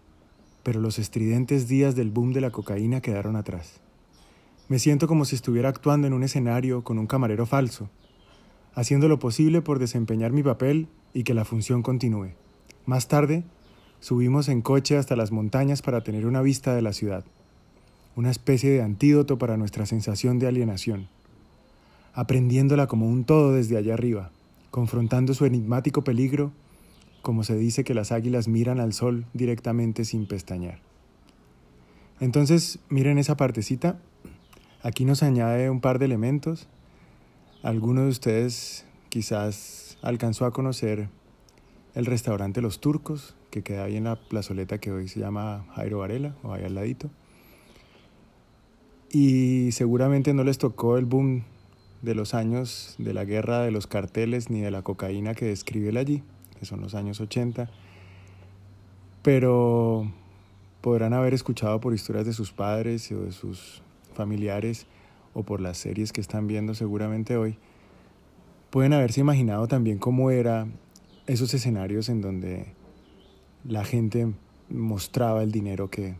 pero 0.63 0.79
los 0.79 0.97
estridentes 0.97 1.67
días 1.67 1.95
del 1.95 2.09
boom 2.09 2.33
de 2.33 2.41
la 2.41 2.49
cocaína 2.49 3.01
quedaron 3.01 3.35
atrás. 3.35 3.79
Me 4.69 4.79
siento 4.79 5.07
como 5.07 5.25
si 5.25 5.35
estuviera 5.35 5.69
actuando 5.69 6.07
en 6.07 6.13
un 6.13 6.23
escenario 6.23 6.83
con 6.83 6.97
un 6.97 7.07
camarero 7.07 7.45
falso, 7.45 7.89
haciendo 8.73 9.07
lo 9.07 9.19
posible 9.19 9.61
por 9.61 9.79
desempeñar 9.79 10.31
mi 10.31 10.43
papel 10.43 10.87
y 11.13 11.23
que 11.23 11.33
la 11.33 11.45
función 11.45 11.83
continúe. 11.83 12.31
Más 12.85 13.07
tarde, 13.07 13.43
subimos 13.99 14.49
en 14.49 14.61
coche 14.61 14.97
hasta 14.97 15.15
las 15.15 15.31
montañas 15.31 15.81
para 15.81 16.01
tener 16.01 16.25
una 16.25 16.41
vista 16.41 16.73
de 16.73 16.81
la 16.81 16.93
ciudad, 16.93 17.23
una 18.15 18.31
especie 18.31 18.71
de 18.71 18.81
antídoto 18.81 19.37
para 19.37 19.57
nuestra 19.57 19.85
sensación 19.85 20.39
de 20.39 20.47
alienación, 20.47 21.07
aprendiéndola 22.13 22.87
como 22.87 23.07
un 23.07 23.25
todo 23.25 23.53
desde 23.53 23.77
allá 23.77 23.93
arriba, 23.93 24.31
confrontando 24.71 25.33
su 25.33 25.45
enigmático 25.45 26.03
peligro, 26.03 26.51
como 27.21 27.43
se 27.43 27.55
dice 27.55 27.83
que 27.83 27.93
las 27.93 28.11
águilas 28.11 28.47
miran 28.47 28.79
al 28.79 28.93
sol 28.93 29.25
directamente 29.33 30.05
sin 30.05 30.27
pestañear. 30.27 30.79
Entonces, 32.19 32.79
miren 32.89 33.17
esa 33.17 33.35
partecita 33.37 33.99
Aquí 34.83 35.05
nos 35.05 35.21
añade 35.21 35.69
un 35.69 35.79
par 35.79 35.99
de 35.99 36.05
elementos. 36.05 36.67
Algunos 37.61 38.05
de 38.05 38.09
ustedes 38.09 38.85
quizás 39.09 39.99
alcanzó 40.01 40.45
a 40.45 40.53
conocer 40.53 41.09
el 41.93 42.07
restaurante 42.07 42.61
Los 42.61 42.81
Turcos, 42.81 43.35
que 43.51 43.61
queda 43.61 43.83
ahí 43.83 43.95
en 43.95 44.05
la 44.05 44.15
plazoleta 44.15 44.79
que 44.79 44.91
hoy 44.91 45.07
se 45.07 45.19
llama 45.19 45.67
Jairo 45.75 45.99
Varela, 45.99 46.35
o 46.41 46.53
ahí 46.53 46.63
al 46.63 46.73
ladito. 46.73 47.11
Y 49.11 49.71
seguramente 49.71 50.33
no 50.33 50.43
les 50.43 50.57
tocó 50.57 50.97
el 50.97 51.05
boom 51.05 51.43
de 52.01 52.15
los 52.15 52.33
años 52.33 52.95
de 52.97 53.13
la 53.13 53.23
guerra 53.23 53.59
de 53.59 53.69
los 53.69 53.85
carteles 53.85 54.49
ni 54.49 54.61
de 54.61 54.71
la 54.71 54.81
cocaína 54.81 55.35
que 55.35 55.45
describe 55.45 55.89
él 55.89 55.97
allí, 55.97 56.23
que 56.61 56.67
son 56.67 56.79
los 56.79 56.93
años 56.93 57.19
80. 57.19 57.71
Pero 59.23 60.11
podrán 60.81 61.13
haber 61.13 61.33
escuchado 61.33 61.81
por 61.81 61.95
historias 61.95 62.27
de 62.27 62.33
sus 62.33 62.51
padres 62.51 63.11
o 63.11 63.23
de 63.23 63.31
sus 63.31 63.81
familiares 64.13 64.85
o 65.33 65.41
por 65.41 65.59
las 65.59 65.79
series 65.79 66.13
que 66.13 66.21
están 66.21 66.45
viendo 66.45 66.75
seguramente 66.75 67.35
hoy, 67.35 67.57
pueden 68.69 68.93
haberse 68.93 69.21
imaginado 69.21 69.67
también 69.67 69.97
cómo 69.97 70.29
era 70.29 70.67
esos 71.25 71.51
escenarios 71.55 72.09
en 72.09 72.21
donde 72.21 72.67
la 73.67 73.83
gente 73.83 74.31
mostraba 74.69 75.41
el 75.41 75.51
dinero 75.51 75.89
que 75.89 76.13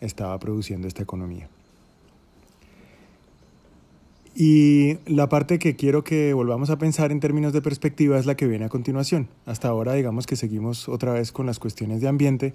estaba 0.00 0.38
produciendo 0.38 0.88
esta 0.88 1.02
economía. 1.02 1.50
Y 4.38 4.98
la 5.06 5.30
parte 5.30 5.58
que 5.58 5.76
quiero 5.76 6.04
que 6.04 6.34
volvamos 6.34 6.68
a 6.68 6.76
pensar 6.76 7.10
en 7.10 7.20
términos 7.20 7.54
de 7.54 7.62
perspectiva 7.62 8.18
es 8.18 8.26
la 8.26 8.34
que 8.36 8.46
viene 8.46 8.66
a 8.66 8.68
continuación. 8.68 9.30
Hasta 9.46 9.68
ahora 9.68 9.94
digamos 9.94 10.26
que 10.26 10.36
seguimos 10.36 10.90
otra 10.90 11.14
vez 11.14 11.32
con 11.32 11.46
las 11.46 11.58
cuestiones 11.58 12.02
de 12.02 12.08
ambiente. 12.08 12.54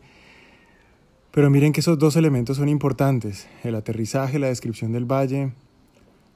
Pero 1.31 1.49
miren 1.49 1.73
que 1.73 1.79
esos 1.79 1.97
dos 1.97 2.15
elementos 2.15 2.57
son 2.57 2.69
importantes, 2.69 3.47
el 3.63 3.73
aterrizaje, 3.73 4.37
la 4.37 4.45
descripción 4.45 4.91
del 4.91 5.11
valle, 5.11 5.53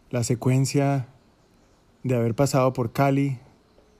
la 0.09 0.23
secuencia 0.23 1.09
de 2.01 2.15
haber 2.15 2.33
pasado 2.33 2.73
por 2.73 2.91
Cali, 2.91 3.37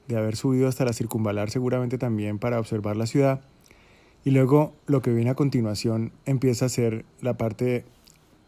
de 0.07 0.17
haber 0.17 0.37
subido 0.37 0.67
hasta 0.67 0.83
la 0.83 0.93
circunvalar 0.93 1.51
seguramente 1.51 1.99
también 1.99 2.39
para 2.39 2.59
observar 2.59 2.97
la 2.97 3.05
ciudad, 3.05 3.41
y 4.23 4.31
luego 4.31 4.73
lo 4.87 5.03
que 5.03 5.11
viene 5.13 5.29
a 5.29 5.35
continuación 5.35 6.11
empieza 6.25 6.65
a 6.65 6.69
ser 6.69 7.05
la 7.21 7.37
parte 7.37 7.85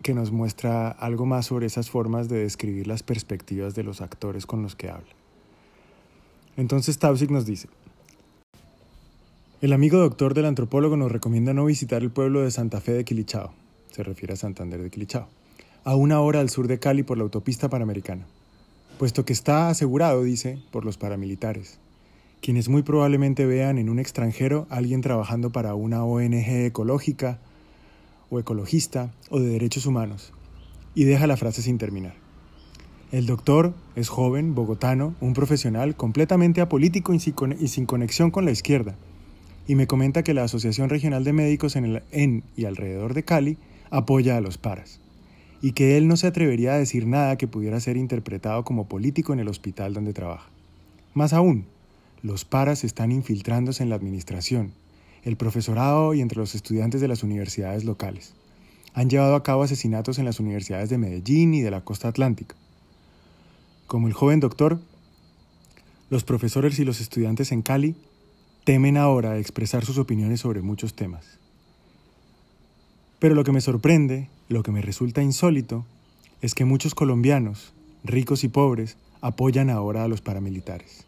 que 0.01 0.13
nos 0.13 0.31
muestra 0.31 0.89
algo 0.89 1.25
más 1.25 1.47
sobre 1.47 1.65
esas 1.65 1.89
formas 1.89 2.29
de 2.29 2.39
describir 2.39 2.88
las 2.88 3.03
perspectivas 3.03 3.75
de 3.75 3.83
los 3.83 4.01
actores 4.01 4.45
con 4.45 4.62
los 4.62 4.75
que 4.75 4.89
habla. 4.89 5.10
Entonces 6.55 6.97
Tausig 6.97 7.31
nos 7.31 7.45
dice, 7.45 7.67
el 9.62 9.73
amigo 9.73 9.97
doctor 9.97 10.33
del 10.33 10.45
antropólogo 10.45 10.97
nos 10.97 11.12
recomienda 11.12 11.53
no 11.53 11.65
visitar 11.65 12.03
el 12.03 12.12
pueblo 12.12 12.41
de 12.41 12.51
Santa 12.51 12.79
Fe 12.79 12.93
de 12.93 13.05
Quilichao, 13.05 13.53
se 13.91 14.03
refiere 14.03 14.33
a 14.33 14.38
Santander 14.38 14.81
de 14.81 14.89
Quilichao, 14.89 15.27
a 15.83 15.95
una 15.95 16.19
hora 16.19 16.39
al 16.39 16.49
sur 16.49 16.67
de 16.67 16.79
Cali 16.79 17.03
por 17.03 17.17
la 17.17 17.23
autopista 17.23 17.69
panamericana, 17.69 18.27
puesto 18.99 19.25
que 19.25 19.33
está 19.33 19.69
asegurado, 19.69 20.23
dice, 20.23 20.60
por 20.71 20.86
los 20.86 20.97
paramilitares, 20.97 21.79
quienes 22.41 22.69
muy 22.69 22.83
probablemente 22.83 23.45
vean 23.45 23.77
en 23.77 23.89
un 23.89 23.99
extranjero 23.99 24.67
a 24.69 24.77
alguien 24.77 25.01
trabajando 25.01 25.51
para 25.51 25.75
una 25.75 26.03
ONG 26.03 26.65
ecológica 26.65 27.39
o 28.30 28.40
ecologista 28.40 29.13
o 29.30 29.40
de 29.40 29.50
derechos 29.50 29.86
humanos, 29.86 30.34
y 30.96 31.04
deja 31.04 31.28
la 31.28 31.38
frase 31.38 31.62
sin 31.62 31.78
terminar. 31.78 32.16
El 33.12 33.26
doctor 33.26 33.74
es 33.96 34.10
joven, 34.10 34.56
bogotano, 34.56 35.16
un 35.22 35.34
profesional 35.34 35.96
completamente 35.96 36.62
apolítico 36.62 37.13
y 37.13 37.20
sin 37.68 37.86
conexión 37.86 38.32
con 38.32 38.46
la 38.46 38.52
izquierda 38.52 38.96
y 39.68 39.76
me 39.76 39.88
comenta 39.88 40.24
que 40.24 40.34
la 40.34 40.44
Asociación 40.44 40.90
Regional 40.90 41.24
de 41.24 41.34
Médicos 41.34 41.76
en, 41.76 41.86
el, 41.86 42.04
en 42.12 42.44
y 42.56 42.66
alrededor 42.66 43.13
de 43.13 43.24
Cali 43.24 43.58
apoya 43.92 44.38
a 44.38 44.42
los 44.42 44.58
paras 44.58 45.02
y 45.62 45.74
que 45.74 45.98
él 45.98 46.08
no 46.08 46.18
se 46.18 46.28
atrevería 46.28 46.74
a 46.74 46.78
decir 46.78 47.08
nada 47.08 47.38
que 47.38 47.48
pudiera 47.48 47.80
ser 47.80 47.98
interpretado 47.98 48.63
como 48.63 48.88
político 48.88 49.34
en 49.34 49.40
el 49.40 49.48
hospital 49.48 49.94
donde 49.94 50.13
trabaja. 50.13 50.50
Más 51.13 51.34
aún, 51.34 51.66
los 52.22 52.46
paras 52.46 52.84
están 52.84 53.12
infiltrándose 53.12 53.84
en 53.84 53.90
la 53.90 53.96
administración, 53.96 54.72
el 55.28 55.36
profesorado 55.36 56.13
y 56.13 56.22
entre 56.22 56.38
los 56.38 56.56
estudiantes 56.56 57.02
de 57.02 57.10
las 57.10 57.22
universidades 57.22 57.84
locales. 57.84 58.34
Han 58.94 59.10
llevado 59.10 59.36
a 59.36 59.44
cabo 59.44 59.63
asesinatos 59.63 60.20
en 60.20 60.26
las 60.26 60.40
universidades 60.40 60.90
de 60.90 60.98
Medellín 60.98 61.54
y 61.54 61.62
de 61.62 61.70
la 61.70 61.82
costa 61.82 62.08
atlántica. 62.08 62.56
Como 63.88 64.08
el 64.08 64.13
joven 64.13 64.40
doctor, 64.40 64.80
los 66.10 66.24
profesores 66.24 66.80
y 66.80 66.86
los 66.86 67.02
estudiantes 67.02 67.52
en 67.52 67.62
Cali 67.62 67.98
temen 68.63 68.96
ahora 68.96 69.38
expresar 69.38 69.84
sus 69.84 69.98
opiniones 69.98 70.40
sobre 70.40 70.62
muchos 70.62 70.94
temas. 70.94 71.40
Pero 73.20 73.36
lo 73.36 73.44
que 73.44 73.52
me 73.52 73.60
sorprende, 73.60 74.30
lo 74.48 74.63
que 74.63 74.72
me 74.72 74.82
resulta 74.82 75.22
insólito, 75.22 75.86
es 76.42 76.56
que 76.56 76.63
muchos 76.63 76.96
colombianos, 76.96 77.74
ricos 78.06 78.46
y 78.46 78.48
pobres, 78.48 78.96
apoyan 79.20 79.70
ahora 79.70 80.06
a 80.06 80.08
los 80.08 80.22
paramilitares. 80.22 81.06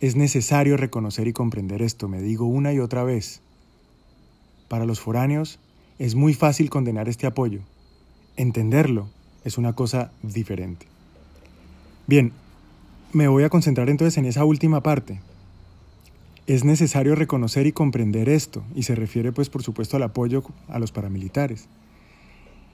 Es 0.00 0.16
necesario 0.16 0.76
reconocer 0.76 1.28
y 1.28 1.32
comprender 1.32 1.82
esto, 1.82 2.08
me 2.08 2.20
digo 2.20 2.46
una 2.46 2.72
y 2.72 2.80
otra 2.80 3.04
vez. 3.04 3.42
Para 4.74 4.86
los 4.86 4.98
foráneos 4.98 5.60
es 6.00 6.16
muy 6.16 6.34
fácil 6.34 6.68
condenar 6.68 7.08
este 7.08 7.28
apoyo. 7.28 7.60
Entenderlo 8.36 9.08
es 9.44 9.56
una 9.56 9.74
cosa 9.74 10.10
diferente. 10.24 10.88
Bien, 12.08 12.32
me 13.12 13.28
voy 13.28 13.44
a 13.44 13.50
concentrar 13.50 13.88
entonces 13.88 14.18
en 14.18 14.24
esa 14.24 14.44
última 14.44 14.82
parte, 14.82 15.20
es 16.48 16.64
necesario 16.64 17.14
reconocer 17.14 17.68
y 17.68 17.72
comprender 17.72 18.28
esto, 18.28 18.64
y 18.74 18.82
se 18.82 18.96
refiere 18.96 19.30
pues 19.30 19.48
por 19.48 19.62
supuesto 19.62 19.96
al 19.96 20.02
apoyo 20.02 20.42
a 20.66 20.80
los 20.80 20.90
paramilitares. 20.90 21.68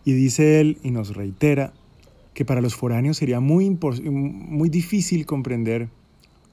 Y 0.06 0.14
dice 0.14 0.58
él, 0.62 0.78
y 0.82 0.92
nos 0.92 1.14
reitera, 1.14 1.74
que 2.32 2.46
para 2.46 2.62
los 2.62 2.76
foráneos 2.76 3.18
sería 3.18 3.40
muy, 3.40 3.68
muy 4.10 4.70
difícil 4.70 5.26
comprender 5.26 5.90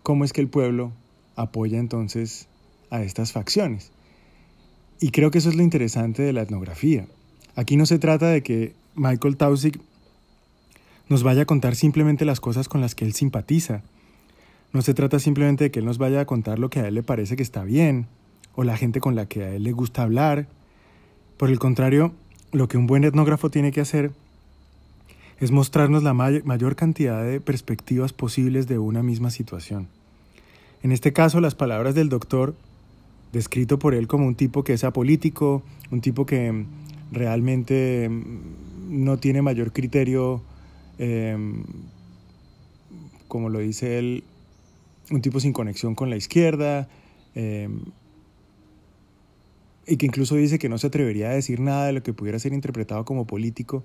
cómo 0.03 0.25
es 0.25 0.33
que 0.33 0.41
el 0.41 0.49
pueblo 0.49 0.91
apoya 1.37 1.79
entonces 1.79 2.49
a 2.89 3.01
estas 3.01 3.31
facciones. 3.31 3.93
Y 4.99 5.11
creo 5.11 5.31
que 5.31 5.37
eso 5.37 5.49
es 5.49 5.55
lo 5.55 5.63
interesante 5.63 6.23
de 6.23 6.33
la 6.33 6.41
etnografía. 6.41 7.07
Aquí 7.55 7.77
no 7.77 7.85
se 7.85 7.99
trata 7.99 8.29
de 8.29 8.41
que 8.41 8.73
Michael 8.95 9.37
Tausig 9.37 9.79
nos 11.09 11.23
vaya 11.23 11.43
a 11.43 11.45
contar 11.45 11.75
simplemente 11.75 12.25
las 12.25 12.39
cosas 12.39 12.67
con 12.67 12.81
las 12.81 12.95
que 12.95 13.05
él 13.05 13.13
simpatiza, 13.13 13.83
No 14.73 14.81
se 14.81 14.93
trata 14.93 15.17
simplemente 15.17 15.63
de 15.63 15.71
que 15.71 15.79
él 15.79 15.85
nos 15.85 15.97
vaya 15.97 16.19
a 16.19 16.25
contar 16.25 16.59
lo 16.59 16.69
que 16.69 16.81
a 16.81 16.87
él 16.87 16.95
le 16.95 17.01
parece 17.01 17.37
que 17.37 17.41
está 17.41 17.63
bien, 17.63 18.07
o 18.53 18.63
la 18.63 18.75
gente 18.75 18.99
con 18.99 19.15
la 19.15 19.25
que 19.25 19.43
a 19.43 19.55
él 19.55 19.63
le 19.63 19.71
gusta 19.71 20.03
hablar. 20.03 20.47
Por 21.37 21.49
el 21.49 21.57
contrario, 21.57 22.11
lo 22.51 22.67
que 22.67 22.77
un 22.77 22.85
buen 22.85 23.05
etnógrafo 23.05 23.49
tiene 23.49 23.71
que 23.71 23.81
hacer 23.81 24.11
es 25.39 25.51
mostrarnos 25.51 26.03
la 26.03 26.13
mayor 26.13 26.75
cantidad 26.75 27.23
de 27.23 27.39
perspectivas 27.39 28.11
posibles 28.11 28.67
de 28.67 28.77
una 28.77 29.03
misma 29.03 29.29
situación. 29.29 29.87
En 30.83 30.91
este 30.91 31.13
caso, 31.13 31.39
las 31.39 31.55
palabras 31.55 31.95
del 31.95 32.09
doctor, 32.09 32.55
descrito 33.37 33.79
por 33.79 33.93
él 33.93 34.07
como 34.07 34.25
un 34.27 34.35
tipo 34.35 34.63
que 34.63 34.73
es 34.73 34.83
apolítico, 34.83 35.63
un 35.91 36.01
tipo 36.01 36.25
que 36.25 36.51
mm, 36.51 36.65
realmente 37.11 38.09
mm, 38.09 39.03
no 39.03 39.17
tiene 39.17 39.41
mayor 39.41 39.71
criterio, 39.71 40.41
em, 40.97 41.63
como 43.27 43.49
lo 43.49 43.59
dice 43.59 43.99
él, 43.99 44.23
un 45.11 45.21
tipo 45.21 45.39
sin 45.39 45.53
conexión 45.53 45.95
con 45.95 46.09
la 46.09 46.17
izquierda, 46.17 46.87
em, 47.35 47.81
y 49.85 49.95
que 49.97 50.05
incluso 50.05 50.35
dice 50.35 50.59
que 50.59 50.67
no 50.67 50.77
se 50.77 50.87
atrevería 50.87 51.29
a 51.29 51.33
decir 51.33 51.59
nada 51.59 51.85
de 51.85 51.93
lo 51.93 52.03
que 52.03 52.13
pudiera 52.13 52.39
ser 52.39 52.53
interpretado 52.53 53.05
como 53.05 53.25
político, 53.25 53.83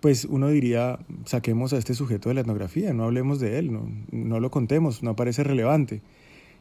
pues 0.00 0.26
uno 0.26 0.48
diría, 0.48 0.98
saquemos 1.24 1.72
a 1.72 1.78
este 1.78 1.94
sujeto 1.94 2.28
de 2.28 2.34
la 2.34 2.42
etnografía, 2.42 2.92
no 2.92 3.04
hablemos 3.04 3.40
de 3.40 3.58
él, 3.58 3.70
no, 4.12 4.40
lo 4.40 4.50
contemos, 4.50 5.02
no 5.02 5.16
parece 5.16 5.42
relevante. 5.42 6.02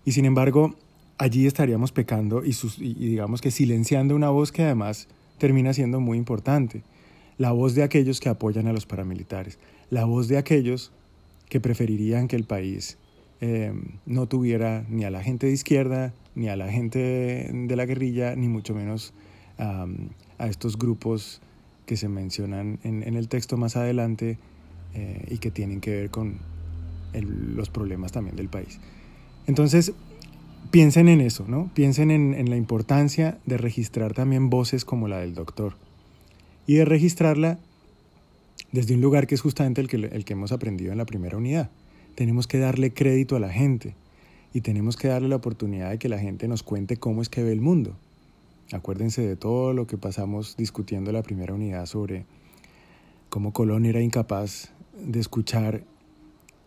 Y 0.06 0.14
sin 0.14 0.26
embargo, 0.26 0.76
allí 1.18 1.46
estaríamos 1.46 1.92
pecando 1.92 2.44
y, 2.44 2.56
y 2.80 2.94
digamos 2.94 3.42
que 3.42 3.52
silenciando 3.52 4.16
una 4.16 4.30
voz 4.30 4.52
que 4.52 4.64
además 4.64 5.08
termina 5.38 5.74
siendo 5.74 6.00
muy 6.00 6.18
importante, 6.18 6.84
la 7.38 7.52
voz 7.52 7.76
de 7.76 7.84
aquellos 7.84 8.20
que 8.20 8.30
apoyan 8.30 8.68
a 8.68 8.74
los 8.74 8.86
paramilitares, 8.86 9.60
la 9.90 10.06
voz 10.06 10.28
de 10.28 10.38
aquellos 10.38 10.92
que 11.50 11.60
preferirían 11.60 12.28
que 12.28 12.36
el 12.36 12.46
país 12.46 12.98
eh, 13.42 13.74
no 14.06 14.28
tuviera 14.28 14.86
ni 14.90 15.04
a 15.04 15.12
la 15.12 15.22
gente 15.22 15.48
de 15.48 15.54
izquierda, 15.54 16.14
ni 16.36 16.48
a 16.48 16.56
la 16.56 16.72
gente 16.72 17.50
de 17.54 17.76
la 17.76 17.86
guerrilla, 17.86 18.36
ni 18.36 18.48
mucho 18.48 18.74
menos 18.74 19.14
a 19.58 20.48
estos 20.48 20.78
grupos 20.78 21.42
que 21.86 21.96
se 21.96 22.10
mencionan 22.10 22.80
en, 22.84 23.04
el 23.04 23.30
texto 23.30 23.56
más 23.56 23.78
adelante 23.78 24.38
eh, 24.94 25.26
y 25.30 25.38
que 25.38 25.50
tienen 25.50 25.80
que 25.80 25.92
ver 25.92 26.10
con 26.10 26.40
los 27.14 27.70
problemas 27.70 28.12
también 28.12 28.36
del 28.36 28.50
país. 28.50 28.80
Entonces, 29.48 29.94
piensen 30.72 31.08
en 31.08 31.22
eso, 31.22 31.46
¿no? 31.48 31.70
Piensen 31.74 32.12
en, 32.12 32.50
la 32.50 32.58
importancia 32.58 33.38
de 33.46 33.58
registrar 33.58 34.14
también 34.14 34.50
voces 34.50 34.86
como 34.86 35.08
la 35.08 35.20
del 35.20 35.34
doctor 35.34 35.74
y 36.68 36.76
de 36.76 36.86
registrarla 36.86 37.60
desde 38.72 38.96
un 38.96 39.02
lugar 39.02 39.28
que 39.28 39.36
es 39.36 39.42
justamente 39.42 39.82
el 39.82 39.88
que, 39.88 39.98
el 39.98 40.26
que 40.26 40.34
hemos 40.34 40.52
aprendido 40.52 40.92
en 40.92 40.98
la 40.98 41.06
primera 41.06 41.38
unidad. 41.38 41.70
Tenemos 42.16 42.48
que 42.48 42.60
darle 42.60 42.94
crédito 42.94 43.36
a 43.36 43.40
la 43.40 43.50
gente 43.50 43.96
y 44.54 44.62
tenemos 44.62 44.96
que 44.98 45.10
darle 45.10 45.28
la 45.28 45.36
oportunidad 45.36 45.92
de 45.92 46.00
que 46.00 46.10
la 46.10 46.20
gente 46.20 46.48
nos 46.48 46.64
cuente 46.64 46.98
cómo 46.98 47.22
es 47.22 47.30
que 47.30 47.44
ve 47.44 47.52
el 47.52 47.62
mundo. 47.62 47.96
Acuérdense 48.72 49.22
de 49.22 49.36
todo 49.36 49.74
lo 49.74 49.86
que 49.86 49.98
pasamos 49.98 50.58
discutiendo 50.58 51.12
la 51.12 51.22
primera 51.22 51.54
unidad 51.54 51.86
sobre 51.86 52.26
cómo 53.30 53.54
Colón 53.54 53.86
era 53.86 54.02
incapaz 54.02 54.72
de 54.98 55.20
escuchar 55.20 55.84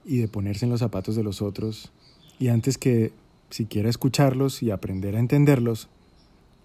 y 0.04 0.18
de 0.18 0.28
ponerse 0.28 0.64
en 0.64 0.70
los 0.70 0.80
zapatos 0.80 1.16
de 1.16 1.24
los 1.24 1.42
otros 1.42 1.92
y 2.38 2.48
antes 2.48 2.78
que 2.78 3.12
siquiera 3.50 3.88
escucharlos 3.88 4.62
y 4.62 4.70
aprender 4.70 5.16
a 5.16 5.20
entenderlos, 5.20 5.88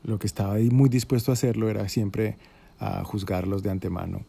lo 0.04 0.20
que 0.20 0.28
estaba 0.28 0.54
ahí 0.54 0.70
muy 0.70 0.90
dispuesto 0.90 1.32
a 1.32 1.34
hacerlo 1.34 1.70
era 1.70 1.88
siempre 1.90 2.38
a 2.80 3.04
juzgarlos 3.04 3.64
de 3.64 3.72
antemano 3.72 4.26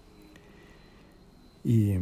y, 1.64 1.92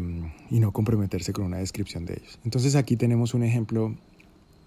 y 0.50 0.60
no 0.60 0.72
comprometerse 0.72 1.32
con 1.32 1.44
una 1.44 1.58
descripción 1.58 2.04
de 2.04 2.14
ellos. 2.14 2.38
Entonces 2.44 2.74
aquí 2.76 2.96
tenemos 2.96 3.34
un 3.34 3.44
ejemplo 3.44 3.94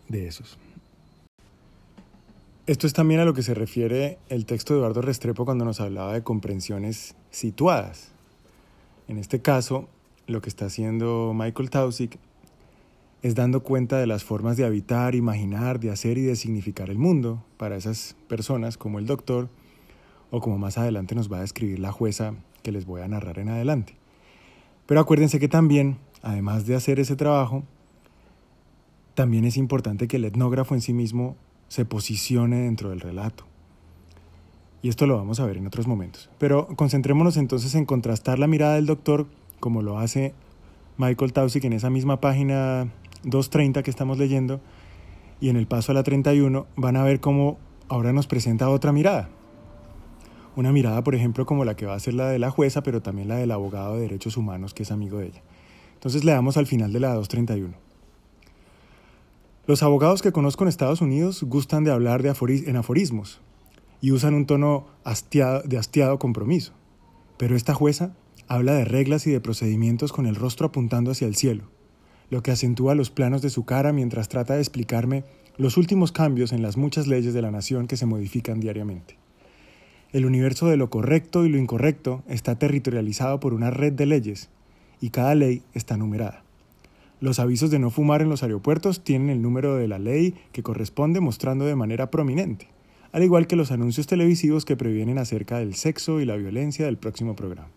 de 0.08 0.28
esos. 0.28 0.58
Esto 2.68 2.88
es 2.88 2.94
también 2.94 3.20
a 3.20 3.26
lo 3.26 3.36
que 3.36 3.44
se 3.44 3.54
refiere 3.54 4.18
el 4.28 4.48
texto 4.48 4.74
de 4.74 4.80
Eduardo 4.80 5.04
Restrepo 5.04 5.46
cuando 5.46 5.66
nos 5.66 5.80
hablaba 5.80 6.14
de 6.14 6.24
comprensiones 6.24 7.14
situadas. 7.30 8.10
En 9.08 9.20
este 9.20 9.40
caso, 9.40 9.88
lo 10.26 10.42
que 10.42 10.50
está 10.50 10.66
haciendo 10.66 11.34
Michael 11.36 11.70
Tausig 11.70 12.18
es 13.26 13.34
dando 13.34 13.64
cuenta 13.64 13.98
de 13.98 14.06
las 14.06 14.24
formas 14.24 14.56
de 14.56 14.66
habitar, 14.66 15.16
imaginar, 15.16 15.80
de 15.80 15.90
hacer 15.90 16.20
y 16.20 16.22
de 16.22 16.36
significar 16.36 16.92
el 16.92 17.00
mundo 17.00 17.44
para 17.58 17.76
esas 17.76 18.16
personas 18.28 18.78
como 18.78 19.00
el 19.00 19.08
doctor 19.08 19.50
o 20.30 20.42
como 20.42 20.60
más 20.60 20.78
adelante 20.78 21.16
nos 21.16 21.32
va 21.32 21.38
a 21.38 21.42
describir 21.42 21.80
la 21.80 21.92
jueza 21.92 22.36
que 22.62 22.72
les 22.72 22.86
voy 22.86 23.02
a 23.02 23.08
narrar 23.08 23.40
en 23.40 23.50
adelante. 23.50 23.98
Pero 24.86 25.00
acuérdense 25.00 25.40
que 25.40 25.48
también, 25.48 25.98
además 26.22 26.68
de 26.68 26.76
hacer 26.76 27.00
ese 27.00 27.16
trabajo, 27.16 27.64
también 29.16 29.46
es 29.46 29.58
importante 29.58 30.08
que 30.08 30.18
el 30.18 30.26
etnógrafo 30.26 30.76
en 30.76 30.82
sí 30.82 30.94
mismo 30.94 31.36
se 31.68 31.84
posicione 31.84 32.58
dentro 32.58 32.92
del 32.92 33.00
relato. 33.00 33.46
Y 34.84 34.90
esto 34.90 35.08
lo 35.08 35.18
vamos 35.18 35.40
a 35.40 35.48
ver 35.48 35.58
en 35.58 35.66
otros 35.66 35.88
momentos. 35.88 36.30
Pero 36.38 36.68
concentrémonos 36.76 37.38
entonces 37.38 37.74
en 37.74 37.86
contrastar 37.86 38.38
la 38.38 38.46
mirada 38.46 38.76
del 38.76 38.86
doctor, 38.86 39.26
como 39.60 39.82
lo 39.82 39.98
hace 39.98 40.36
Michael 40.98 41.34
Tausig 41.34 41.66
en 41.66 41.74
esa 41.74 41.90
misma 41.90 42.22
página 42.22 42.92
230 43.26 43.84
que 43.84 43.92
estamos 43.92 44.18
leyendo, 44.18 44.62
y 45.42 45.50
en 45.50 45.58
el 45.58 45.68
paso 45.68 45.92
a 45.92 45.96
la 45.96 46.04
31 46.04 46.66
van 46.78 46.96
a 46.96 47.04
ver 47.04 47.20
cómo 47.20 47.58
ahora 47.90 48.14
nos 48.14 48.28
presenta 48.28 48.70
otra 48.70 48.92
mirada. 48.92 49.30
Una 50.56 50.72
mirada, 50.72 51.04
por 51.04 51.16
ejemplo, 51.16 51.46
como 51.46 51.66
la 51.66 51.76
que 51.76 51.86
va 51.86 51.96
a 51.96 52.00
ser 52.00 52.14
la 52.14 52.30
de 52.30 52.40
la 52.40 52.50
jueza, 52.50 52.82
pero 52.82 53.02
también 53.02 53.28
la 53.28 53.36
del 53.36 53.52
abogado 53.52 53.96
de 53.96 54.02
derechos 54.02 54.38
humanos 54.38 54.74
que 54.74 54.84
es 54.84 54.92
amigo 54.92 55.18
de 55.18 55.28
ella. 55.28 55.42
Entonces 55.96 56.24
le 56.24 56.32
damos 56.32 56.56
al 56.56 56.66
final 56.66 56.94
de 56.94 57.02
la 57.02 57.14
231. 57.14 57.76
Los 59.68 59.84
abogados 59.84 60.22
que 60.22 60.32
conozco 60.32 60.64
en 60.64 60.68
Estados 60.70 61.02
Unidos 61.02 61.44
gustan 61.44 61.84
de 61.84 61.92
hablar 61.92 62.22
de 62.22 62.30
en 62.30 62.76
aforismos 62.78 63.42
y 64.00 64.12
usan 64.12 64.36
un 64.36 64.46
tono 64.46 64.86
de 65.66 65.78
hastiado 65.78 66.20
compromiso. 66.20 66.74
Pero 67.38 67.56
esta 67.56 67.74
jueza 67.74 68.16
habla 68.48 68.74
de 68.74 68.86
reglas 68.86 69.26
y 69.26 69.32
de 69.32 69.42
procedimientos 69.42 70.14
con 70.14 70.28
el 70.28 70.36
rostro 70.36 70.68
apuntando 70.68 71.12
hacia 71.12 71.28
el 71.28 71.36
cielo, 71.36 71.64
lo 72.30 72.44
que 72.44 72.52
acentúa 72.52 72.96
los 72.96 73.12
planos 73.12 73.42
de 73.42 73.50
su 73.50 73.66
cara 73.66 73.94
mientras 73.94 74.30
trata 74.30 74.56
de 74.56 74.62
explicarme 74.62 75.24
los 75.58 75.78
últimos 75.78 76.12
cambios 76.12 76.52
en 76.52 76.62
las 76.62 76.78
muchas 76.78 77.08
leyes 77.08 77.34
de 77.34 77.42
la 77.42 77.52
nación 77.52 77.88
que 77.88 77.98
se 77.98 78.06
modifican 78.06 78.60
diariamente. 78.60 79.18
El 80.12 80.26
universo 80.26 80.68
de 80.68 80.78
lo 80.78 80.90
correcto 80.90 81.46
y 81.46 81.50
lo 81.50 81.58
incorrecto 81.58 82.24
está 82.28 82.58
territorializado 82.58 83.40
por 83.40 83.54
una 83.54 83.72
red 83.72 83.94
de 83.94 84.06
leyes, 84.06 84.50
y 85.02 85.10
cada 85.10 85.36
ley 85.36 85.62
está 85.74 85.98
numerada. 85.98 86.44
Los 87.22 87.40
avisos 87.40 87.72
de 87.72 87.80
no 87.80 87.90
fumar 87.90 88.22
en 88.22 88.30
los 88.30 88.44
aeropuertos 88.44 89.04
tienen 89.04 89.30
el 89.30 89.42
número 89.42 89.76
de 89.76 89.88
la 89.88 90.00
ley 90.00 90.36
que 90.52 90.64
corresponde 90.64 91.22
mostrando 91.22 91.66
de 91.66 91.76
manera 91.76 92.12
prominente, 92.12 92.68
al 93.12 93.24
igual 93.24 93.48
que 93.48 93.56
los 93.56 93.72
anuncios 93.72 94.08
televisivos 94.08 94.66
que 94.66 94.76
previenen 94.76 95.18
acerca 95.18 95.60
del 95.60 95.76
sexo 95.76 96.20
y 96.20 96.26
la 96.26 96.36
violencia 96.36 96.86
del 96.86 96.98
próximo 96.98 97.36
programa. 97.36 97.70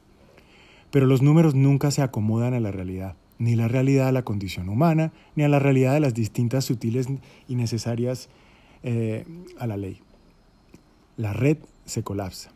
Pero 0.90 1.06
los 1.06 1.22
números 1.22 1.54
nunca 1.54 1.90
se 1.90 2.02
acomodan 2.02 2.54
a 2.54 2.61
la 2.61 2.72
realidad, 2.72 3.14
ni 3.38 3.57
la 3.57 3.68
realidad 3.68 4.09
a 4.09 4.12
la 4.12 4.22
condición 4.22 4.68
humana, 4.68 5.12
ni 5.37 5.44
a 5.44 5.48
la 5.48 5.59
realidad 5.59 5.94
de 5.94 6.01
las 6.01 6.14
distintas 6.14 6.64
sutiles 6.64 7.07
y 7.46 7.55
necesarias 7.55 8.29
eh, 8.83 9.24
a 9.59 9.66
la 9.66 9.77
ley. 9.77 10.01
La 11.16 11.33
red 11.33 11.59
se 11.85 12.03
colapsa. 12.03 12.51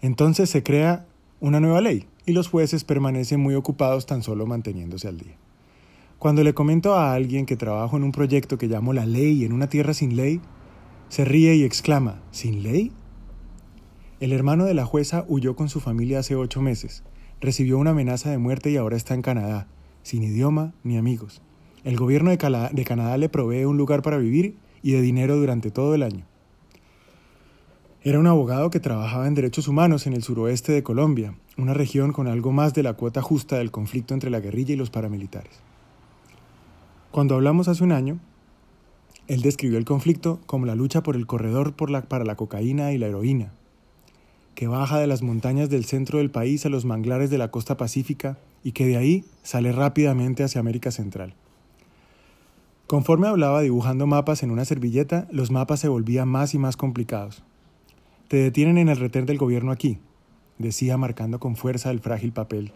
Entonces 0.00 0.50
se 0.50 0.62
crea 0.62 1.06
una 1.40 1.60
nueva 1.60 1.80
ley, 1.80 2.06
y 2.26 2.32
los 2.32 2.48
jueces 2.48 2.84
permanecen 2.84 3.40
muy 3.40 3.54
ocupados 3.54 4.06
tan 4.06 4.22
solo 4.22 4.46
manteniéndose 4.46 5.08
al 5.08 5.18
día. 5.18 5.36
Cuando 6.18 6.42
le 6.42 6.52
comento 6.52 6.94
a 6.94 7.14
alguien 7.14 7.46
que 7.46 7.56
trabajo 7.56 7.96
en 7.96 8.02
un 8.02 8.12
proyecto 8.12 8.58
que 8.58 8.66
llamo 8.66 8.92
La 8.92 9.06
Ley 9.06 9.44
en 9.44 9.52
una 9.52 9.68
tierra 9.68 9.94
sin 9.94 10.16
ley, 10.16 10.40
se 11.08 11.24
ríe 11.24 11.54
y 11.54 11.64
exclama, 11.64 12.20
¿sin 12.32 12.62
ley? 12.62 12.92
El 14.20 14.32
hermano 14.32 14.64
de 14.64 14.74
la 14.74 14.84
jueza 14.84 15.24
huyó 15.28 15.54
con 15.54 15.68
su 15.68 15.80
familia 15.80 16.18
hace 16.18 16.34
ocho 16.34 16.60
meses, 16.60 17.04
recibió 17.40 17.78
una 17.78 17.90
amenaza 17.90 18.30
de 18.30 18.38
muerte 18.38 18.70
y 18.70 18.76
ahora 18.76 18.96
está 18.96 19.14
en 19.14 19.22
Canadá, 19.22 19.66
sin 20.02 20.22
idioma 20.22 20.72
ni 20.82 20.96
amigos. 20.96 21.42
El 21.84 21.96
gobierno 21.96 22.30
de, 22.30 22.38
Canadá 22.38 23.16
le 23.16 23.28
provee 23.28 23.64
un 23.64 23.76
lugar 23.76 24.02
para 24.02 24.18
vivir 24.18 24.56
y 24.82 24.92
de 24.92 25.00
dinero 25.00 25.36
durante 25.36 25.70
todo 25.70 25.94
el 25.94 26.02
año. 26.02 26.24
Era 28.02 28.18
un 28.18 28.26
abogado 28.26 28.70
que 28.70 28.80
trabajaba 28.80 29.26
en 29.26 29.34
derechos 29.34 29.68
humanos 29.68 30.06
en 30.06 30.12
el 30.12 30.22
suroeste 30.22 30.72
de 30.72 30.82
Colombia, 30.82 31.34
una 31.56 31.74
región 31.74 32.12
con 32.12 32.26
algo 32.26 32.52
más 32.52 32.74
de 32.74 32.82
la 32.82 32.94
cuota 32.94 33.22
justa 33.22 33.58
del 33.58 33.70
conflicto 33.70 34.14
entre 34.14 34.30
la 34.30 34.40
guerrilla 34.40 34.74
y 34.74 34.76
los 34.76 34.90
paramilitares. 34.90 35.60
Cuando 37.10 37.34
hablamos 37.34 37.68
hace 37.68 37.82
un 37.82 37.92
año, 37.92 38.18
él 39.26 39.42
describió 39.42 39.78
el 39.78 39.84
conflicto 39.84 40.40
como 40.46 40.66
la 40.66 40.74
lucha 40.74 41.02
por 41.02 41.16
el 41.16 41.26
corredor 41.26 41.74
para 41.74 42.24
la 42.24 42.36
cocaína 42.36 42.92
y 42.92 42.98
la 42.98 43.08
heroína, 43.08 43.52
que 44.58 44.66
baja 44.66 44.98
de 44.98 45.06
las 45.06 45.22
montañas 45.22 45.70
del 45.70 45.84
centro 45.84 46.18
del 46.18 46.32
país 46.32 46.66
a 46.66 46.68
los 46.68 46.84
manglares 46.84 47.30
de 47.30 47.38
la 47.38 47.52
costa 47.52 47.76
pacífica 47.76 48.38
y 48.64 48.72
que 48.72 48.86
de 48.86 48.96
ahí 48.96 49.24
sale 49.44 49.70
rápidamente 49.70 50.42
hacia 50.42 50.58
América 50.58 50.90
Central. 50.90 51.32
Conforme 52.88 53.28
hablaba 53.28 53.60
dibujando 53.60 54.08
mapas 54.08 54.42
en 54.42 54.50
una 54.50 54.64
servilleta, 54.64 55.28
los 55.30 55.52
mapas 55.52 55.78
se 55.78 55.86
volvían 55.86 56.26
más 56.26 56.54
y 56.54 56.58
más 56.58 56.76
complicados. 56.76 57.44
Te 58.26 58.38
detienen 58.38 58.78
en 58.78 58.88
el 58.88 58.96
retén 58.96 59.26
del 59.26 59.38
gobierno 59.38 59.70
aquí, 59.70 59.98
decía 60.58 60.96
marcando 60.96 61.38
con 61.38 61.54
fuerza 61.54 61.92
el 61.92 62.00
frágil 62.00 62.32
papel. 62.32 62.72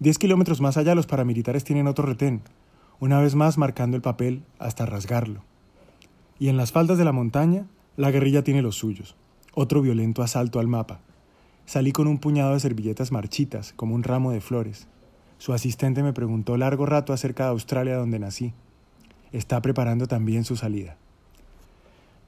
Diez 0.00 0.18
kilómetros 0.18 0.60
más 0.60 0.76
allá 0.76 0.96
los 0.96 1.06
paramilitares 1.06 1.62
tienen 1.62 1.86
otro 1.86 2.04
retén, 2.04 2.42
una 2.98 3.20
vez 3.20 3.36
más 3.36 3.58
marcando 3.58 3.96
el 3.96 4.02
papel 4.02 4.42
hasta 4.58 4.86
rasgarlo. 4.86 5.44
Y 6.40 6.48
en 6.48 6.56
las 6.56 6.72
faldas 6.72 6.98
de 6.98 7.04
la 7.04 7.12
montaña, 7.12 7.68
la 7.96 8.10
guerrilla 8.10 8.42
tiene 8.42 8.60
los 8.60 8.74
suyos. 8.74 9.14
Otro 9.54 9.82
violento 9.82 10.24
asalto 10.24 10.58
al 10.58 10.66
mapa. 10.66 10.98
Salí 11.64 11.92
con 11.92 12.06
un 12.06 12.18
puñado 12.18 12.54
de 12.54 12.60
servilletas 12.60 13.12
marchitas, 13.12 13.72
como 13.74 13.94
un 13.94 14.02
ramo 14.02 14.32
de 14.32 14.40
flores. 14.40 14.88
Su 15.38 15.52
asistente 15.52 16.02
me 16.02 16.12
preguntó 16.12 16.56
largo 16.56 16.86
rato 16.86 17.12
acerca 17.12 17.44
de 17.44 17.50
Australia 17.50 17.96
donde 17.96 18.18
nací. 18.18 18.52
Está 19.32 19.60
preparando 19.62 20.06
también 20.06 20.44
su 20.44 20.56
salida. 20.56 20.96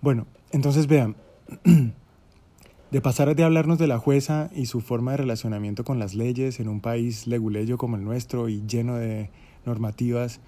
Bueno, 0.00 0.26
entonces 0.52 0.86
vean, 0.86 1.16
de 2.90 3.00
pasar 3.00 3.34
de 3.34 3.42
hablarnos 3.42 3.78
de 3.78 3.86
la 3.86 3.98
jueza 3.98 4.50
y 4.54 4.66
su 4.66 4.80
forma 4.80 5.12
de 5.12 5.18
relacionamiento 5.18 5.84
con 5.84 5.98
las 5.98 6.14
leyes 6.14 6.60
en 6.60 6.68
un 6.68 6.80
país 6.80 7.26
leguleyo 7.26 7.76
como 7.76 7.96
el 7.96 8.04
nuestro 8.04 8.48
y 8.48 8.62
lleno 8.66 8.96
de 8.96 9.30
normativas, 9.66 10.40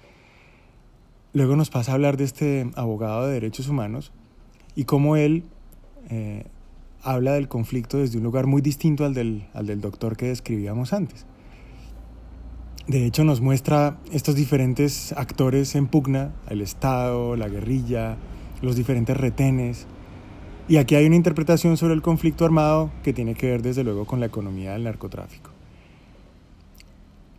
luego 1.32 1.56
nos 1.56 1.70
pasa 1.70 1.92
a 1.92 1.94
hablar 1.94 2.16
de 2.16 2.24
este 2.24 2.70
abogado 2.76 3.26
de 3.26 3.34
derechos 3.34 3.68
humanos 3.68 4.12
y 4.74 4.84
cómo 4.84 5.16
él 5.16 5.44
eh, 6.08 6.46
habla 7.06 7.32
del 7.32 7.48
conflicto 7.48 7.98
desde 7.98 8.18
un 8.18 8.24
lugar 8.24 8.46
muy 8.46 8.62
distinto 8.62 9.04
al 9.04 9.14
del, 9.14 9.46
al 9.54 9.66
del 9.66 9.80
doctor 9.80 10.16
que 10.16 10.26
describíamos 10.26 10.92
antes. 10.92 11.26
De 12.86 13.04
hecho, 13.06 13.24
nos 13.24 13.40
muestra 13.40 13.98
estos 14.12 14.34
diferentes 14.34 15.12
actores 15.12 15.74
en 15.74 15.86
pugna, 15.86 16.32
el 16.48 16.60
Estado, 16.60 17.36
la 17.36 17.48
guerrilla, 17.48 18.16
los 18.62 18.76
diferentes 18.76 19.16
retenes, 19.16 19.86
y 20.68 20.78
aquí 20.78 20.96
hay 20.96 21.06
una 21.06 21.14
interpretación 21.14 21.76
sobre 21.76 21.94
el 21.94 22.02
conflicto 22.02 22.44
armado 22.44 22.90
que 23.04 23.12
tiene 23.12 23.34
que 23.34 23.48
ver 23.48 23.62
desde 23.62 23.84
luego 23.84 24.04
con 24.04 24.18
la 24.18 24.26
economía 24.26 24.72
del 24.72 24.82
narcotráfico. 24.82 25.50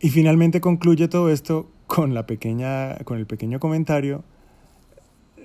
Y 0.00 0.08
finalmente 0.08 0.62
concluye 0.62 1.08
todo 1.08 1.28
esto 1.30 1.70
con, 1.86 2.14
la 2.14 2.26
pequeña, 2.26 2.96
con 3.04 3.18
el 3.18 3.26
pequeño 3.26 3.60
comentario 3.60 4.24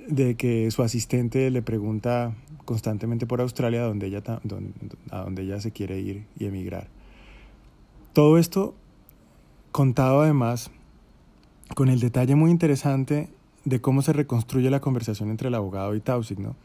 de 0.08 0.36
que 0.36 0.72
su 0.72 0.82
asistente 0.82 1.50
le 1.50 1.62
pregunta 1.62 2.36
constantemente 2.66 3.26
por 3.26 3.42
Australia 3.42 3.84
donde 3.84 4.08
ella, 4.08 4.24
a 5.12 5.22
donde 5.22 5.44
ella 5.44 5.60
se 5.60 5.72
quiere 5.72 6.00
ir 6.00 6.26
y 6.38 6.46
emigrar. 6.46 6.88
Todo 8.14 8.38
esto 8.38 8.76
contado 9.72 10.22
además 10.22 10.70
con 11.76 11.90
el 11.90 12.00
detalle 12.00 12.36
muy 12.36 12.52
interesante 12.52 13.30
de 13.66 13.82
cómo 13.82 14.02
se 14.02 14.14
reconstruye 14.14 14.70
la 14.70 14.82
conversación 14.82 15.30
entre 15.30 15.48
el 15.48 15.56
abogado 15.56 15.96
y 15.96 16.00
Tausig, 16.00 16.40
¿no? 16.40 16.56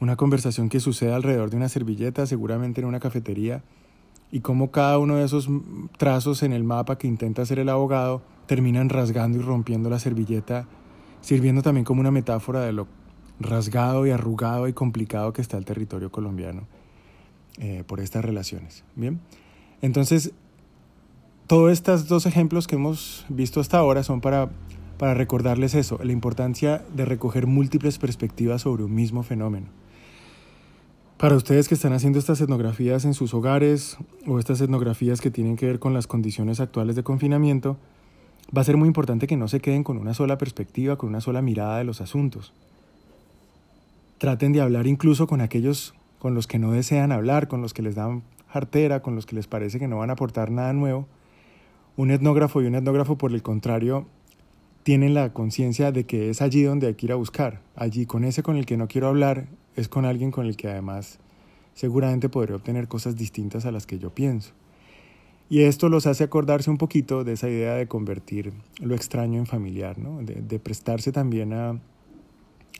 Una 0.00 0.16
conversación 0.16 0.68
que 0.68 0.80
sucede 0.80 1.12
alrededor 1.12 1.50
de 1.50 1.56
una 1.56 1.68
servilleta, 1.68 2.26
seguramente 2.26 2.80
en 2.80 2.86
una 2.86 3.00
cafetería, 3.00 3.62
y 4.32 4.40
cómo 4.40 4.70
cada 4.70 4.98
uno 4.98 5.16
de 5.16 5.24
esos 5.24 5.48
trazos 5.98 6.42
en 6.42 6.52
el 6.52 6.64
mapa 6.64 6.98
que 6.98 7.06
intenta 7.06 7.42
hacer 7.42 7.58
el 7.58 7.68
abogado 7.68 8.22
terminan 8.46 8.88
rasgando 8.88 9.38
y 9.38 9.42
rompiendo 9.42 9.90
la 9.90 9.98
servilleta, 9.98 10.66
sirviendo 11.20 11.62
también 11.62 11.84
como 11.84 12.00
una 12.00 12.10
metáfora 12.10 12.60
de 12.60 12.72
lo 12.72 12.86
rasgado 13.40 14.06
y 14.06 14.10
arrugado 14.10 14.68
y 14.68 14.72
complicado 14.72 15.32
que 15.32 15.42
está 15.42 15.56
el 15.56 15.64
territorio 15.64 16.12
colombiano 16.12 16.62
eh, 17.58 17.82
por 17.86 18.00
estas 18.00 18.24
relaciones. 18.24 18.84
Bien, 18.94 19.20
entonces, 19.82 20.32
todos 21.46 21.72
estos 21.72 22.06
dos 22.06 22.26
ejemplos 22.26 22.68
que 22.68 22.76
hemos 22.76 23.24
visto 23.28 23.60
hasta 23.60 23.78
ahora 23.78 24.04
son 24.04 24.20
para, 24.20 24.50
para 24.98 25.14
recordarles 25.14 25.74
eso, 25.74 25.98
la 26.02 26.12
importancia 26.12 26.84
de 26.94 27.04
recoger 27.04 27.46
múltiples 27.46 27.98
perspectivas 27.98 28.62
sobre 28.62 28.84
un 28.84 28.94
mismo 28.94 29.22
fenómeno. 29.22 29.66
Para 31.16 31.34
ustedes 31.34 31.68
que 31.68 31.74
están 31.74 31.92
haciendo 31.92 32.18
estas 32.18 32.40
etnografías 32.40 33.04
en 33.04 33.12
sus 33.12 33.34
hogares 33.34 33.98
o 34.26 34.38
estas 34.38 34.60
etnografías 34.60 35.20
que 35.20 35.30
tienen 35.30 35.56
que 35.56 35.66
ver 35.66 35.78
con 35.78 35.92
las 35.92 36.06
condiciones 36.06 36.60
actuales 36.60 36.96
de 36.96 37.02
confinamiento, 37.02 37.76
va 38.56 38.62
a 38.62 38.64
ser 38.64 38.78
muy 38.78 38.86
importante 38.86 39.26
que 39.26 39.36
no 39.36 39.48
se 39.48 39.60
queden 39.60 39.84
con 39.84 39.98
una 39.98 40.14
sola 40.14 40.38
perspectiva, 40.38 40.96
con 40.96 41.10
una 41.10 41.20
sola 41.20 41.42
mirada 41.42 41.76
de 41.78 41.84
los 41.84 42.00
asuntos. 42.00 42.54
Traten 44.20 44.52
de 44.52 44.60
hablar 44.60 44.86
incluso 44.86 45.26
con 45.26 45.40
aquellos 45.40 45.94
con 46.18 46.34
los 46.34 46.46
que 46.46 46.58
no 46.58 46.72
desean 46.72 47.10
hablar, 47.10 47.48
con 47.48 47.62
los 47.62 47.72
que 47.72 47.80
les 47.80 47.94
dan 47.94 48.22
jartera, 48.48 49.00
con 49.00 49.14
los 49.14 49.24
que 49.24 49.34
les 49.34 49.46
parece 49.46 49.78
que 49.78 49.88
no 49.88 49.96
van 49.96 50.10
a 50.10 50.12
aportar 50.12 50.50
nada 50.50 50.74
nuevo. 50.74 51.08
Un 51.96 52.10
etnógrafo 52.10 52.60
y 52.60 52.66
un 52.66 52.74
etnógrafo, 52.74 53.16
por 53.16 53.32
el 53.32 53.42
contrario, 53.42 54.06
tienen 54.82 55.14
la 55.14 55.32
conciencia 55.32 55.90
de 55.90 56.04
que 56.04 56.28
es 56.28 56.42
allí 56.42 56.62
donde 56.62 56.88
hay 56.88 56.96
que 56.96 57.06
ir 57.06 57.12
a 57.12 57.14
buscar. 57.14 57.62
Allí, 57.76 58.04
con 58.04 58.24
ese 58.24 58.42
con 58.42 58.58
el 58.58 58.66
que 58.66 58.76
no 58.76 58.88
quiero 58.88 59.08
hablar, 59.08 59.46
es 59.74 59.88
con 59.88 60.04
alguien 60.04 60.32
con 60.32 60.44
el 60.44 60.58
que 60.58 60.68
además 60.68 61.18
seguramente 61.72 62.28
podré 62.28 62.52
obtener 62.52 62.88
cosas 62.88 63.16
distintas 63.16 63.64
a 63.64 63.72
las 63.72 63.86
que 63.86 63.98
yo 63.98 64.10
pienso. 64.10 64.52
Y 65.48 65.62
esto 65.62 65.88
los 65.88 66.06
hace 66.06 66.24
acordarse 66.24 66.68
un 66.68 66.76
poquito 66.76 67.24
de 67.24 67.32
esa 67.32 67.48
idea 67.48 67.72
de 67.72 67.88
convertir 67.88 68.52
lo 68.80 68.94
extraño 68.94 69.38
en 69.38 69.46
familiar, 69.46 69.98
¿no? 69.98 70.20
de, 70.20 70.58
prestarse 70.58 71.10
también 71.10 71.54
a, 71.54 71.80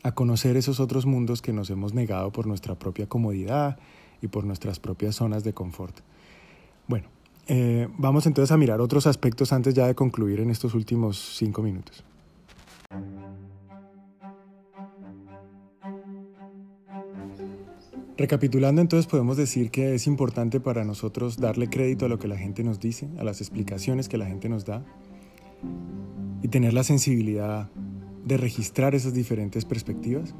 a 0.03 0.13
conocer 0.13 0.57
esos 0.57 0.79
otros 0.79 1.05
mundos 1.05 1.41
que 1.41 1.53
nos 1.53 1.69
hemos 1.69 1.93
negado 1.93 2.31
por 2.31 2.47
nuestra 2.47 2.75
propia 2.75 3.07
comodidad 3.07 3.77
y 4.21 4.27
por 4.27 4.45
nuestras 4.45 4.79
propias 4.79 5.15
zonas 5.15 5.43
de 5.43 5.53
confort. 5.53 5.99
Bueno, 6.87 7.07
eh, 7.47 7.87
vamos 7.97 8.25
entonces 8.25 8.51
a 8.51 8.57
mirar 8.57 8.81
otros 8.81 9.07
aspectos 9.07 9.53
antes 9.53 9.73
ya 9.73 9.87
de 9.87 9.95
concluir 9.95 10.39
en 10.39 10.49
estos 10.49 10.73
últimos 10.73 11.35
cinco 11.37 11.61
minutos. 11.61 12.03
Recapitulando, 18.17 18.81
entonces 18.81 19.07
podemos 19.07 19.35
decir 19.35 19.71
que 19.71 19.95
es 19.95 20.05
importante 20.05 20.59
para 20.59 20.83
nosotros 20.83 21.37
darle 21.37 21.69
crédito 21.69 22.05
a 22.05 22.09
lo 22.09 22.19
que 22.19 22.27
la 22.27 22.37
gente 22.37 22.63
nos 22.63 22.79
dice, 22.79 23.09
a 23.17 23.23
las 23.23 23.41
explicaciones 23.41 24.09
que 24.09 24.17
la 24.17 24.27
gente 24.27 24.47
nos 24.47 24.65
da 24.65 24.83
y 26.43 26.47
tener 26.47 26.73
la 26.73 26.83
sensibilidad 26.83 27.69
de 28.25 28.37
registrar 28.37 28.95
esas 28.95 29.13
diferentes 29.13 29.65
perspectivas. 29.65 30.33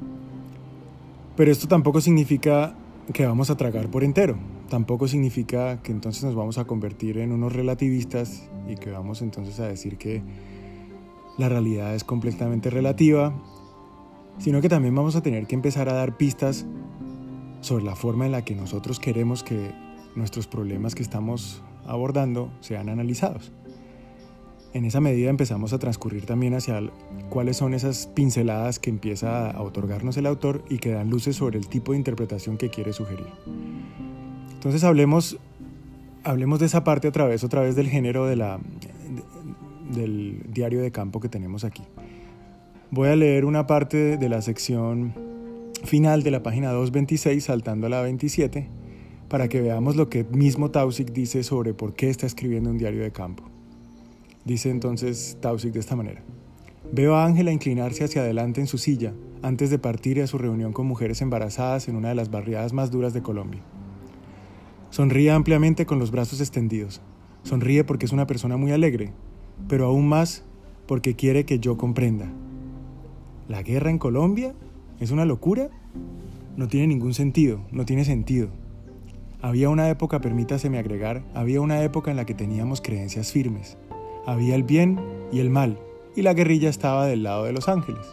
Pero 1.36 1.50
esto 1.50 1.68
tampoco 1.68 2.00
significa 2.00 2.74
que 3.12 3.26
vamos 3.26 3.50
a 3.50 3.56
tragar 3.56 3.90
por 3.90 4.04
entero, 4.04 4.36
tampoco 4.68 5.08
significa 5.08 5.82
que 5.82 5.92
entonces 5.92 6.22
nos 6.24 6.34
vamos 6.34 6.58
a 6.58 6.64
convertir 6.64 7.18
en 7.18 7.32
unos 7.32 7.52
relativistas 7.52 8.48
y 8.68 8.76
que 8.76 8.90
vamos 8.90 9.22
entonces 9.22 9.58
a 9.60 9.66
decir 9.66 9.98
que 9.98 10.22
la 11.38 11.48
realidad 11.48 11.94
es 11.94 12.04
completamente 12.04 12.70
relativa, 12.70 13.34
sino 14.38 14.60
que 14.60 14.68
también 14.68 14.94
vamos 14.94 15.16
a 15.16 15.22
tener 15.22 15.46
que 15.46 15.54
empezar 15.54 15.88
a 15.88 15.94
dar 15.94 16.16
pistas 16.16 16.66
sobre 17.60 17.84
la 17.84 17.96
forma 17.96 18.26
en 18.26 18.32
la 18.32 18.44
que 18.44 18.54
nosotros 18.54 18.98
queremos 18.98 19.42
que 19.42 19.72
nuestros 20.14 20.46
problemas 20.46 20.94
que 20.94 21.02
estamos 21.02 21.62
abordando 21.86 22.52
sean 22.60 22.88
analizados. 22.88 23.52
En 24.74 24.86
esa 24.86 25.00
medida 25.00 25.28
empezamos 25.28 25.74
a 25.74 25.78
transcurrir 25.78 26.24
también 26.24 26.54
hacia 26.54 26.80
cuáles 27.28 27.58
son 27.58 27.74
esas 27.74 28.06
pinceladas 28.06 28.78
que 28.78 28.88
empieza 28.88 29.50
a 29.50 29.60
otorgarnos 29.60 30.16
el 30.16 30.24
autor 30.24 30.64
y 30.70 30.78
que 30.78 30.92
dan 30.92 31.10
luces 31.10 31.36
sobre 31.36 31.58
el 31.58 31.68
tipo 31.68 31.92
de 31.92 31.98
interpretación 31.98 32.56
que 32.56 32.70
quiere 32.70 32.94
sugerir. 32.94 33.26
Entonces 34.54 34.82
hablemos, 34.82 35.38
hablemos 36.24 36.58
de 36.58 36.66
esa 36.66 36.84
parte 36.84 37.08
a 37.08 37.12
través, 37.12 37.44
otra 37.44 37.60
vez 37.60 37.76
del 37.76 37.88
género 37.88 38.26
del 38.26 40.42
diario 40.48 40.80
de 40.80 40.90
campo 40.90 41.20
que 41.20 41.28
tenemos 41.28 41.64
aquí. 41.64 41.82
Voy 42.90 43.08
a 43.08 43.16
leer 43.16 43.44
una 43.44 43.66
parte 43.66 44.16
de 44.16 44.28
la 44.30 44.40
sección 44.40 45.12
final 45.84 46.22
de 46.22 46.30
la 46.30 46.42
página 46.42 46.70
226 46.70 47.44
saltando 47.44 47.88
a 47.88 47.90
la 47.90 48.00
27 48.00 48.68
para 49.28 49.48
que 49.48 49.60
veamos 49.60 49.96
lo 49.96 50.08
que 50.08 50.24
mismo 50.24 50.70
Tausig 50.70 51.12
dice 51.12 51.42
sobre 51.42 51.74
por 51.74 51.94
qué 51.94 52.08
está 52.08 52.26
escribiendo 52.26 52.70
un 52.70 52.78
diario 52.78 53.02
de 53.02 53.12
campo. 53.12 53.51
Dice 54.44 54.70
entonces 54.70 55.38
Tausig 55.40 55.72
de 55.72 55.80
esta 55.80 55.96
manera. 55.96 56.22
Veo 56.90 57.14
a 57.14 57.24
Ángela 57.24 57.52
inclinarse 57.52 58.04
hacia 58.04 58.22
adelante 58.22 58.60
en 58.60 58.66
su 58.66 58.76
silla 58.76 59.14
antes 59.42 59.70
de 59.70 59.78
partir 59.78 60.20
a 60.20 60.26
su 60.26 60.38
reunión 60.38 60.72
con 60.72 60.86
mujeres 60.86 61.22
embarazadas 61.22 61.88
en 61.88 61.96
una 61.96 62.08
de 62.08 62.14
las 62.14 62.30
barriadas 62.30 62.72
más 62.72 62.90
duras 62.90 63.14
de 63.14 63.22
Colombia. 63.22 63.62
Sonríe 64.90 65.30
ampliamente 65.30 65.86
con 65.86 65.98
los 65.98 66.10
brazos 66.10 66.40
extendidos. 66.40 67.00
Sonríe 67.44 67.82
porque 67.84 68.06
es 68.06 68.12
una 68.12 68.26
persona 68.26 68.56
muy 68.56 68.72
alegre, 68.72 69.12
pero 69.68 69.86
aún 69.86 70.08
más 70.08 70.44
porque 70.86 71.14
quiere 71.16 71.44
que 71.44 71.58
yo 71.58 71.76
comprenda. 71.76 72.30
¿La 73.48 73.62
guerra 73.62 73.90
en 73.90 73.98
Colombia? 73.98 74.54
¿Es 75.00 75.10
una 75.10 75.24
locura? 75.24 75.70
No 76.56 76.68
tiene 76.68 76.88
ningún 76.88 77.14
sentido, 77.14 77.60
no 77.70 77.84
tiene 77.84 78.04
sentido. 78.04 78.48
Había 79.40 79.70
una 79.70 79.88
época, 79.88 80.20
permítaseme 80.20 80.78
agregar, 80.78 81.24
había 81.34 81.60
una 81.60 81.82
época 81.82 82.10
en 82.10 82.16
la 82.16 82.26
que 82.26 82.34
teníamos 82.34 82.80
creencias 82.80 83.32
firmes. 83.32 83.76
Había 84.26 84.54
el 84.54 84.62
bien 84.62 85.00
y 85.32 85.40
el 85.40 85.50
mal, 85.50 85.78
y 86.14 86.22
la 86.22 86.34
guerrilla 86.34 86.70
estaba 86.70 87.06
del 87.06 87.24
lado 87.24 87.44
de 87.44 87.52
los 87.52 87.68
ángeles. 87.68 88.06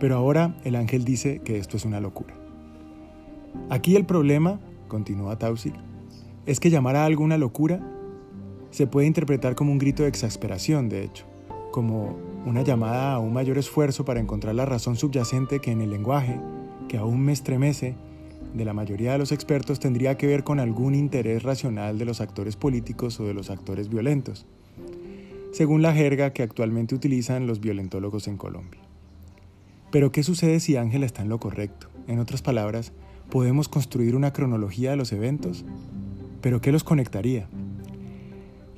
Pero 0.00 0.16
ahora 0.16 0.56
el 0.64 0.74
ángel 0.74 1.04
dice 1.04 1.40
que 1.44 1.58
esto 1.58 1.76
es 1.76 1.84
una 1.84 2.00
locura. 2.00 2.34
Aquí 3.70 3.94
el 3.94 4.04
problema, 4.04 4.58
continúa 4.88 5.38
Tausig, 5.38 5.74
es 6.46 6.58
que 6.58 6.70
llamar 6.70 6.96
a 6.96 7.04
algo 7.04 7.22
una 7.22 7.38
locura 7.38 7.80
se 8.70 8.86
puede 8.86 9.06
interpretar 9.06 9.54
como 9.54 9.70
un 9.70 9.78
grito 9.78 10.02
de 10.02 10.08
exasperación, 10.08 10.88
de 10.88 11.04
hecho, 11.04 11.26
como 11.70 12.16
una 12.44 12.62
llamada 12.62 13.12
a 13.12 13.18
un 13.18 13.32
mayor 13.32 13.58
esfuerzo 13.58 14.04
para 14.04 14.18
encontrar 14.18 14.54
la 14.54 14.64
razón 14.64 14.96
subyacente 14.96 15.60
que 15.60 15.70
en 15.70 15.82
el 15.82 15.90
lenguaje, 15.90 16.40
que 16.88 16.98
aún 16.98 17.20
me 17.20 17.32
estremece, 17.32 17.94
de 18.54 18.64
la 18.64 18.74
mayoría 18.74 19.12
de 19.12 19.18
los 19.18 19.32
expertos 19.32 19.80
tendría 19.80 20.16
que 20.16 20.26
ver 20.26 20.44
con 20.44 20.60
algún 20.60 20.94
interés 20.94 21.42
racional 21.42 21.98
de 21.98 22.04
los 22.04 22.20
actores 22.20 22.56
políticos 22.56 23.18
o 23.20 23.24
de 23.26 23.34
los 23.34 23.50
actores 23.50 23.88
violentos. 23.88 24.46
Según 25.52 25.82
la 25.82 25.92
jerga 25.92 26.32
que 26.32 26.42
actualmente 26.42 26.94
utilizan 26.94 27.46
los 27.46 27.60
violentólogos 27.60 28.26
en 28.26 28.38
Colombia. 28.38 28.80
Pero 29.90 30.10
¿qué 30.10 30.22
sucede 30.22 30.58
si 30.58 30.76
Ángela 30.76 31.06
está 31.06 31.22
en 31.22 31.28
lo 31.28 31.38
correcto? 31.38 31.88
En 32.08 32.18
otras 32.18 32.40
palabras, 32.40 32.92
¿podemos 33.30 33.68
construir 33.68 34.16
una 34.16 34.32
cronología 34.32 34.90
de 34.90 34.96
los 34.96 35.12
eventos? 35.12 35.64
¿Pero 36.40 36.60
qué 36.60 36.72
los 36.72 36.82
conectaría? 36.82 37.46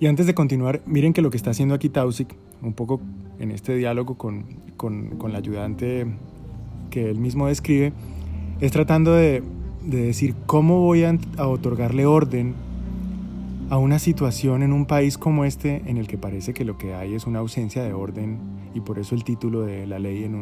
Y 0.00 0.06
antes 0.06 0.26
de 0.26 0.34
continuar, 0.34 0.82
miren 0.86 1.12
que 1.12 1.22
lo 1.22 1.30
que 1.30 1.36
está 1.36 1.50
haciendo 1.50 1.74
aquí 1.74 1.88
Tausig, 1.88 2.26
un 2.60 2.72
poco 2.74 3.00
en 3.38 3.52
este 3.52 3.76
diálogo 3.76 4.18
con, 4.18 4.44
con, 4.76 5.32
la 5.32 5.38
ayudante 5.38 6.06
que 6.90 7.08
él 7.08 7.18
mismo 7.18 7.46
describe, 7.46 7.92
es 8.60 8.72
tratando 8.72 9.14
de, 9.14 9.42
de 9.86 10.06
decir 10.06 10.34
cómo 10.46 10.80
voy 10.80 11.04
a 11.04 11.16
otorgarle 11.46 12.06
orden 12.06 12.54
a 13.74 13.78
una 13.78 13.98
situación 13.98 14.62
en 14.62 14.72
un 14.72 14.86
país 14.86 15.18
como 15.18 15.44
este 15.44 15.82
en 15.86 15.98
el 15.98 16.06
que 16.06 16.16
parece 16.16 16.54
que 16.54 16.64
lo 16.64 16.78
que 16.78 16.94
hay 16.94 17.14
es 17.14 17.26
una 17.26 17.40
ausencia 17.40 17.82
de 17.82 17.92
orden 17.92 18.38
y 18.72 18.78
por 18.78 19.00
eso 19.00 19.16
el 19.16 19.24
título 19.24 19.62
de 19.62 19.84
la 19.84 19.98
ley 19.98 20.22
en, 20.22 20.36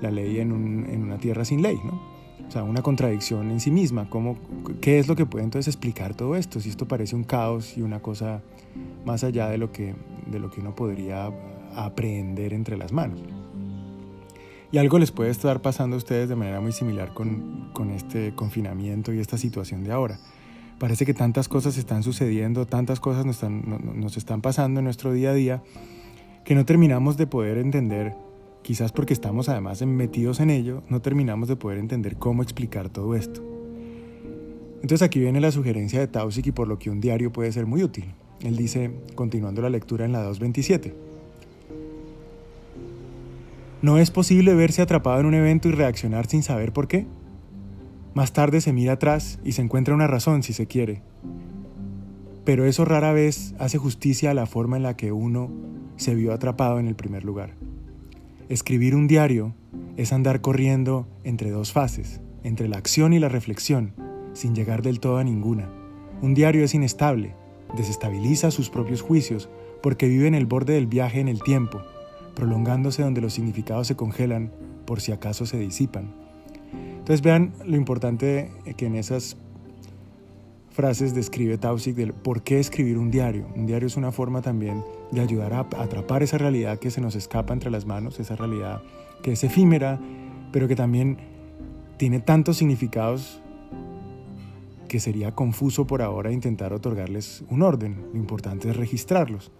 una 0.00 1.18
tierra 1.18 1.44
sin 1.44 1.62
ley, 1.62 1.80
¿no? 1.84 2.00
O 2.46 2.48
sea, 2.48 2.62
una 2.62 2.80
contradicción 2.80 3.50
en 3.50 3.58
sí 3.58 3.72
misma. 3.72 4.08
¿Cómo, 4.08 4.36
¿Qué 4.80 5.00
es 5.00 5.08
lo 5.08 5.16
que 5.16 5.26
puede 5.26 5.42
entonces 5.42 5.66
explicar 5.66 6.14
todo 6.14 6.36
esto? 6.36 6.60
Si 6.60 6.68
esto 6.68 6.86
parece 6.86 7.16
un 7.16 7.24
caos 7.24 7.76
y 7.76 7.82
una 7.82 7.98
cosa 7.98 8.40
más 9.04 9.24
allá 9.24 9.48
de 9.48 9.58
lo 9.58 9.72
que, 9.72 9.96
de 10.30 10.38
uno 10.58 10.76
podría 10.76 11.32
aprehender 11.74 12.54
entre 12.54 12.76
las 12.76 12.92
manos. 12.92 13.20
Y 14.70 14.78
algo 14.78 15.00
les 15.00 15.10
puede 15.10 15.30
estar 15.30 15.60
pasando 15.60 15.96
a 15.96 15.98
ustedes 15.98 16.28
de 16.28 16.36
manera 16.36 16.60
muy 16.60 16.70
similar 16.70 17.12
con 17.14 17.90
este 17.90 18.32
confinamiento 18.36 19.12
y 19.12 19.18
esta 19.18 19.36
situación 19.36 19.82
de 19.82 19.90
ahora 19.90 20.20
parece 20.80 21.04
que 21.04 21.12
tantas 21.12 21.46
cosas 21.46 21.76
están 21.76 22.02
sucediendo, 22.02 22.66
tantas 22.66 23.00
cosas 23.00 23.26
nos 23.26 23.36
están, 23.36 23.62
nos 23.94 24.16
están 24.16 24.40
pasando 24.40 24.80
en 24.80 24.84
nuestro 24.84 25.12
día 25.12 25.30
a 25.30 25.34
día, 25.34 25.62
que 26.42 26.54
no 26.54 26.64
terminamos 26.64 27.18
de 27.18 27.26
poder 27.26 27.58
entender, 27.58 28.14
quizás 28.62 28.90
porque 28.90 29.12
estamos 29.12 29.50
además 29.50 29.82
metidos 29.82 30.40
en 30.40 30.48
ello, 30.48 30.82
no 30.88 31.02
terminamos 31.02 31.48
de 31.48 31.56
poder 31.56 31.76
entender 31.76 32.16
cómo 32.16 32.42
explicar 32.42 32.88
todo 32.88 33.14
esto. 33.14 33.42
Entonces 34.76 35.02
aquí 35.02 35.20
viene 35.20 35.38
la 35.38 35.52
sugerencia 35.52 36.00
de 36.00 36.08
Tausig 36.08 36.46
y 36.46 36.52
por 36.52 36.66
lo 36.66 36.78
que 36.78 36.88
un 36.88 37.02
diario 37.02 37.30
puede 37.30 37.52
ser 37.52 37.66
muy 37.66 37.84
útil. 37.84 38.14
Él 38.40 38.56
dice, 38.56 38.90
continuando 39.14 39.60
la 39.60 39.68
lectura 39.68 40.06
en 40.06 40.12
la 40.12 40.22
227, 40.22 40.94
¿no 43.82 43.98
es 43.98 44.10
posible 44.10 44.54
verse 44.54 44.80
atrapado 44.80 45.20
en 45.20 45.26
un 45.26 45.34
evento 45.34 45.68
y 45.68 45.72
reaccionar 45.72 46.26
sin 46.26 46.42
saber 46.42 46.72
por 46.72 46.88
qué? 46.88 47.06
Más 48.14 48.32
tarde 48.32 48.60
se 48.60 48.72
mira 48.72 48.94
atrás 48.94 49.38
y 49.44 49.52
se 49.52 49.62
encuentra 49.62 49.94
una 49.94 50.06
razón 50.06 50.42
si 50.42 50.52
se 50.52 50.66
quiere. 50.66 51.02
Pero 52.44 52.64
eso 52.64 52.84
rara 52.84 53.12
vez 53.12 53.54
hace 53.58 53.78
justicia 53.78 54.32
a 54.32 54.34
la 54.34 54.46
forma 54.46 54.76
en 54.76 54.82
la 54.82 54.96
que 54.96 55.12
uno 55.12 55.50
se 55.96 56.14
vio 56.14 56.32
atrapado 56.32 56.80
en 56.80 56.88
el 56.88 56.96
primer 56.96 57.24
lugar. 57.24 57.54
Escribir 58.48 58.96
un 58.96 59.06
diario 59.06 59.54
es 59.96 60.12
andar 60.12 60.40
corriendo 60.40 61.06
entre 61.22 61.50
dos 61.50 61.72
fases, 61.72 62.20
entre 62.42 62.66
la 62.68 62.78
acción 62.78 63.12
y 63.12 63.20
la 63.20 63.28
reflexión, 63.28 63.92
sin 64.32 64.54
llegar 64.54 64.82
del 64.82 64.98
todo 64.98 65.18
a 65.18 65.24
ninguna. 65.24 65.70
Un 66.20 66.34
diario 66.34 66.64
es 66.64 66.74
inestable, 66.74 67.36
desestabiliza 67.76 68.50
sus 68.50 68.70
propios 68.70 69.02
juicios 69.02 69.48
porque 69.82 70.08
vive 70.08 70.26
en 70.26 70.34
el 70.34 70.46
borde 70.46 70.74
del 70.74 70.86
viaje 70.86 71.20
en 71.20 71.28
el 71.28 71.42
tiempo, 71.42 71.80
prolongándose 72.34 73.02
donde 73.02 73.20
los 73.20 73.34
significados 73.34 73.86
se 73.86 73.96
congelan 73.96 74.52
por 74.84 75.00
si 75.00 75.12
acaso 75.12 75.46
se 75.46 75.58
disipan. 75.58 76.29
Entonces 77.00 77.22
vean 77.22 77.52
lo 77.66 77.76
importante 77.76 78.52
que 78.76 78.86
en 78.86 78.94
esas 78.94 79.36
frases 80.70 81.14
describe 81.14 81.58
Tausig 81.58 81.94
del 81.94 82.12
por 82.12 82.42
qué 82.42 82.60
escribir 82.60 82.98
un 82.98 83.10
diario. 83.10 83.48
Un 83.56 83.66
diario 83.66 83.86
es 83.86 83.96
una 83.96 84.12
forma 84.12 84.42
también 84.42 84.84
de 85.10 85.20
ayudar 85.20 85.52
a 85.52 85.60
atrapar 85.60 86.22
esa 86.22 86.38
realidad 86.38 86.78
que 86.78 86.90
se 86.90 87.00
nos 87.00 87.16
escapa 87.16 87.52
entre 87.52 87.70
las 87.70 87.86
manos, 87.86 88.20
esa 88.20 88.36
realidad 88.36 88.82
que 89.22 89.32
es 89.32 89.42
efímera, 89.42 89.98
pero 90.52 90.68
que 90.68 90.76
también 90.76 91.18
tiene 91.96 92.20
tantos 92.20 92.58
significados 92.58 93.42
que 94.88 95.00
sería 95.00 95.34
confuso 95.34 95.86
por 95.86 96.02
ahora 96.02 96.32
intentar 96.32 96.72
otorgarles 96.72 97.44
un 97.48 97.62
orden. 97.62 98.06
Lo 98.12 98.18
importante 98.18 98.68
es 98.68 98.76
registrarlos. 98.76 99.50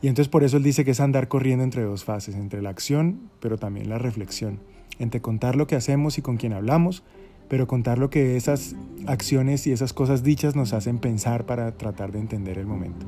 Y 0.00 0.08
entonces 0.08 0.28
por 0.30 0.42
eso 0.42 0.56
él 0.56 0.62
dice 0.62 0.84
que 0.84 0.92
es 0.92 1.00
andar 1.00 1.28
corriendo 1.28 1.64
entre 1.64 1.82
dos 1.82 2.04
fases, 2.04 2.34
entre 2.34 2.62
la 2.62 2.70
acción, 2.70 3.30
pero 3.40 3.58
también 3.58 3.88
la 3.88 3.98
reflexión 3.98 4.60
entre 4.98 5.20
contar 5.20 5.56
lo 5.56 5.66
que 5.66 5.76
hacemos 5.76 6.18
y 6.18 6.22
con 6.22 6.36
quien 6.36 6.52
hablamos, 6.52 7.02
pero 7.48 7.66
contar 7.66 7.98
lo 7.98 8.10
que 8.10 8.36
esas 8.36 8.76
acciones 9.06 9.66
y 9.66 9.72
esas 9.72 9.92
cosas 9.92 10.22
dichas 10.22 10.54
nos 10.56 10.72
hacen 10.72 10.98
pensar 10.98 11.46
para 11.46 11.72
tratar 11.72 12.12
de 12.12 12.20
entender 12.20 12.58
el 12.58 12.66
momento. 12.66 13.06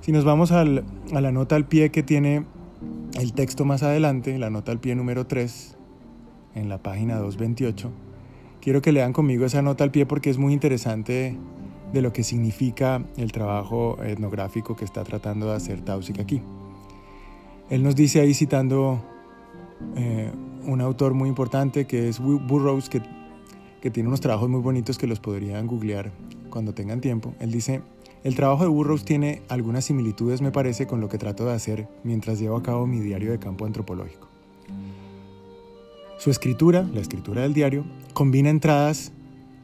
Si 0.00 0.12
nos 0.12 0.24
vamos 0.24 0.52
a 0.52 0.64
la 0.64 1.32
nota 1.32 1.56
al 1.56 1.66
pie 1.66 1.90
que 1.90 2.02
tiene 2.02 2.44
el 3.18 3.32
texto 3.32 3.64
más 3.64 3.82
adelante, 3.82 4.38
la 4.38 4.50
nota 4.50 4.72
al 4.72 4.78
pie 4.78 4.94
número 4.94 5.26
3, 5.26 5.76
en 6.54 6.68
la 6.68 6.78
página 6.78 7.16
228, 7.16 7.90
quiero 8.60 8.82
que 8.82 8.92
lean 8.92 9.12
conmigo 9.12 9.44
esa 9.44 9.62
nota 9.62 9.84
al 9.84 9.90
pie 9.90 10.06
porque 10.06 10.30
es 10.30 10.38
muy 10.38 10.52
interesante 10.52 11.36
de 11.92 12.02
lo 12.02 12.12
que 12.12 12.22
significa 12.22 13.04
el 13.16 13.32
trabajo 13.32 14.02
etnográfico 14.02 14.76
que 14.76 14.84
está 14.84 15.04
tratando 15.04 15.50
de 15.50 15.56
hacer 15.56 15.80
Tausig 15.80 16.20
aquí. 16.20 16.42
Él 17.70 17.82
nos 17.82 17.94
dice 17.96 18.20
ahí 18.20 18.34
citando 18.34 19.02
eh, 19.96 20.30
un 20.66 20.80
autor 20.80 21.14
muy 21.14 21.28
importante 21.28 21.86
que 21.86 22.08
es 22.08 22.18
Burroughs, 22.20 22.88
que, 22.88 23.02
que 23.80 23.90
tiene 23.90 24.08
unos 24.08 24.20
trabajos 24.20 24.48
muy 24.48 24.60
bonitos 24.60 24.98
que 24.98 25.06
los 25.06 25.20
podrían 25.20 25.66
googlear 25.66 26.12
cuando 26.50 26.74
tengan 26.74 27.00
tiempo. 27.00 27.34
Él 27.40 27.50
dice, 27.50 27.82
el 28.22 28.34
trabajo 28.34 28.62
de 28.62 28.70
Burroughs 28.70 29.04
tiene 29.04 29.42
algunas 29.48 29.84
similitudes, 29.84 30.40
me 30.40 30.50
parece, 30.50 30.86
con 30.86 31.00
lo 31.00 31.08
que 31.08 31.18
trato 31.18 31.44
de 31.44 31.52
hacer 31.52 31.88
mientras 32.04 32.38
llevo 32.40 32.56
a 32.56 32.62
cabo 32.62 32.86
mi 32.86 33.00
diario 33.00 33.30
de 33.30 33.38
campo 33.38 33.66
antropológico. 33.66 34.28
Su 36.18 36.30
escritura, 36.30 36.88
la 36.94 37.00
escritura 37.00 37.42
del 37.42 37.52
diario, 37.52 37.84
combina 38.14 38.48
entradas 38.48 39.12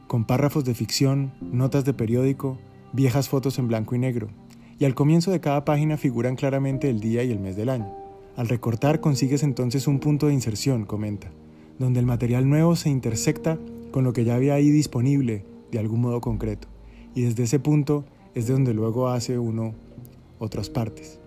con 0.06 0.24
párrafos 0.24 0.64
de 0.64 0.74
ficción, 0.74 1.32
notas 1.40 1.84
de 1.84 1.94
periódico, 1.94 2.58
viejas 2.92 3.28
fotos 3.28 3.58
en 3.58 3.68
blanco 3.68 3.94
y 3.94 3.98
negro, 3.98 4.28
y 4.78 4.84
al 4.84 4.94
comienzo 4.94 5.30
de 5.30 5.40
cada 5.40 5.64
página 5.64 5.96
figuran 5.96 6.36
claramente 6.36 6.90
el 6.90 7.00
día 7.00 7.22
y 7.22 7.30
el 7.30 7.38
mes 7.38 7.56
del 7.56 7.68
año. 7.68 7.94
Al 8.36 8.48
recortar 8.48 9.00
consigues 9.00 9.42
entonces 9.42 9.86
un 9.86 9.98
punto 9.98 10.26
de 10.26 10.34
inserción, 10.34 10.84
comenta, 10.84 11.30
donde 11.78 12.00
el 12.00 12.06
material 12.06 12.48
nuevo 12.48 12.76
se 12.76 12.90
intersecta 12.90 13.58
con 13.90 14.04
lo 14.04 14.12
que 14.12 14.24
ya 14.24 14.34
había 14.34 14.54
ahí 14.54 14.70
disponible 14.70 15.44
de 15.72 15.78
algún 15.78 16.00
modo 16.00 16.20
concreto, 16.20 16.68
y 17.14 17.22
desde 17.22 17.44
ese 17.44 17.58
punto 17.58 18.04
es 18.34 18.46
de 18.46 18.52
donde 18.52 18.74
luego 18.74 19.08
hace 19.08 19.38
uno 19.38 19.74
otras 20.38 20.70
partes. 20.70 21.20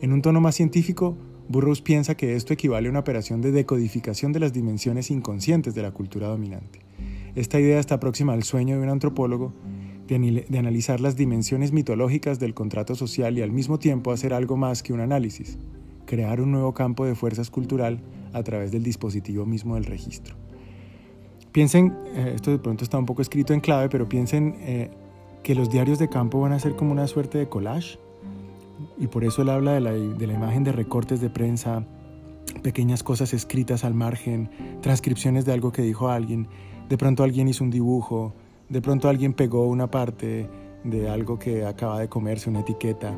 En 0.00 0.12
un 0.12 0.22
tono 0.22 0.40
más 0.40 0.54
científico, 0.54 1.16
Burroughs 1.48 1.80
piensa 1.80 2.16
que 2.16 2.34
esto 2.34 2.52
equivale 2.52 2.88
a 2.88 2.90
una 2.90 3.00
operación 3.00 3.40
de 3.40 3.52
decodificación 3.52 4.32
de 4.32 4.40
las 4.40 4.52
dimensiones 4.52 5.10
inconscientes 5.10 5.74
de 5.74 5.82
la 5.82 5.92
cultura 5.92 6.28
dominante. 6.28 6.80
Esta 7.34 7.60
idea 7.60 7.78
está 7.78 8.00
próxima 8.00 8.32
al 8.32 8.42
sueño 8.42 8.76
de 8.76 8.82
un 8.82 8.88
antropólogo 8.88 9.52
de, 10.08 10.58
analizar 10.58 11.00
las 11.00 11.16
dimensiones 11.16 11.72
mitológicas 11.72 12.38
del 12.38 12.54
contrato 12.54 12.94
social 12.94 13.36
y 13.38 13.42
al 13.42 13.52
mismo 13.52 13.78
tiempo 13.78 14.12
hacer 14.12 14.32
algo 14.32 14.56
más 14.56 14.82
que 14.82 14.92
un 14.92 15.00
análisis, 15.00 15.58
crear 16.06 16.40
un 16.40 16.52
nuevo 16.52 16.72
campo 16.72 17.04
de 17.04 17.14
fuerzas 17.14 17.50
cultural 17.50 18.00
a 18.32 18.42
través 18.42 18.72
del 18.72 18.82
dispositivo 18.82 19.44
mismo 19.44 19.74
del 19.74 19.84
registro. 19.84 20.36
Piensen, 21.52 21.94
eh, 22.14 22.32
esto 22.34 22.50
de 22.50 22.58
pronto 22.58 22.84
está 22.84 22.98
un 22.98 23.06
poco 23.06 23.22
escrito 23.22 23.52
en 23.52 23.60
clave, 23.60 23.88
pero 23.88 24.08
piensen 24.08 24.56
eh, 24.60 24.90
que 25.42 25.54
los 25.54 25.70
diarios 25.70 25.98
de 25.98 26.08
campo 26.08 26.40
van 26.40 26.52
a 26.52 26.58
ser 26.58 26.76
como 26.76 26.92
una 26.92 27.06
suerte 27.06 27.38
de 27.38 27.48
collage, 27.48 27.98
y 28.98 29.06
por 29.06 29.24
eso 29.24 29.42
él 29.42 29.48
habla 29.48 29.72
de 29.72 29.80
la, 29.80 29.92
de 29.92 30.26
la 30.26 30.32
imagen 30.34 30.64
de 30.64 30.72
recortes 30.72 31.20
de 31.20 31.30
prensa, 31.30 31.86
pequeñas 32.62 33.02
cosas 33.02 33.32
escritas 33.32 33.84
al 33.84 33.94
margen, 33.94 34.50
transcripciones 34.82 35.44
de 35.44 35.52
algo 35.52 35.72
que 35.72 35.82
dijo 35.82 36.08
alguien, 36.08 36.48
de 36.88 36.98
pronto 36.98 37.22
alguien 37.22 37.48
hizo 37.48 37.64
un 37.64 37.70
dibujo, 37.70 38.34
de 38.68 38.82
pronto 38.82 39.08
alguien 39.08 39.32
pegó 39.32 39.66
una 39.66 39.90
parte 39.90 40.48
de 40.84 41.08
algo 41.08 41.38
que 41.38 41.64
acaba 41.64 42.00
de 42.00 42.08
comerse, 42.08 42.50
una 42.50 42.60
etiqueta, 42.60 43.14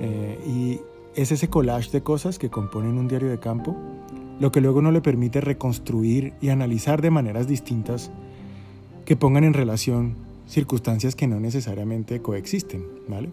eh, 0.00 0.38
y 0.46 0.80
es 1.14 1.32
ese 1.32 1.48
collage 1.48 1.90
de 1.90 2.02
cosas 2.02 2.38
que 2.38 2.50
componen 2.50 2.98
un 2.98 3.08
diario 3.08 3.28
de 3.28 3.38
campo, 3.38 3.76
lo 4.40 4.50
que 4.50 4.60
luego 4.60 4.82
no 4.82 4.90
le 4.92 5.00
permite 5.00 5.40
reconstruir 5.40 6.34
y 6.40 6.48
analizar 6.48 7.02
de 7.02 7.10
maneras 7.10 7.46
distintas 7.46 8.10
que 9.04 9.16
pongan 9.16 9.44
en 9.44 9.54
relación 9.54 10.16
circunstancias 10.46 11.14
que 11.14 11.26
no 11.26 11.40
necesariamente 11.40 12.20
coexisten, 12.20 12.84
¿vale? 13.08 13.30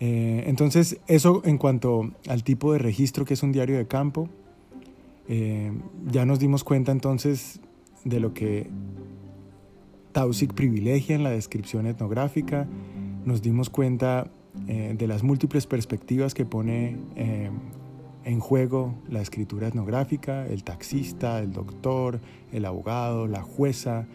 Eh, 0.00 0.44
entonces, 0.46 1.00
eso 1.06 1.42
en 1.44 1.58
cuanto 1.58 2.10
al 2.28 2.44
tipo 2.44 2.72
de 2.72 2.78
registro 2.78 3.24
que 3.24 3.34
es 3.34 3.42
un 3.42 3.52
diario 3.52 3.76
de 3.76 3.86
campo, 3.86 4.28
eh, 5.28 5.72
ya 6.06 6.24
nos 6.24 6.38
dimos 6.38 6.64
cuenta 6.64 6.92
entonces 6.92 7.60
de 8.04 8.20
lo 8.20 8.32
que 8.32 8.68
Tausig 10.12 10.54
privilegia 10.54 11.16
en 11.16 11.22
la 11.22 11.30
descripción 11.30 11.86
etnográfica, 11.86 12.66
nos 13.24 13.42
dimos 13.42 13.70
cuenta 13.70 14.30
eh, 14.66 14.94
de 14.96 15.06
las 15.06 15.22
múltiples 15.22 15.66
perspectivas 15.66 16.34
que 16.34 16.44
pone 16.44 16.96
eh, 17.16 17.50
en 18.24 18.40
juego 18.40 18.94
la 19.08 19.20
escritura 19.20 19.68
etnográfica, 19.68 20.46
el 20.46 20.64
taxista, 20.64 21.38
el 21.40 21.52
doctor, 21.52 22.20
el 22.52 22.64
abogado, 22.64 23.26
la 23.26 23.42
jueza, 23.42 24.06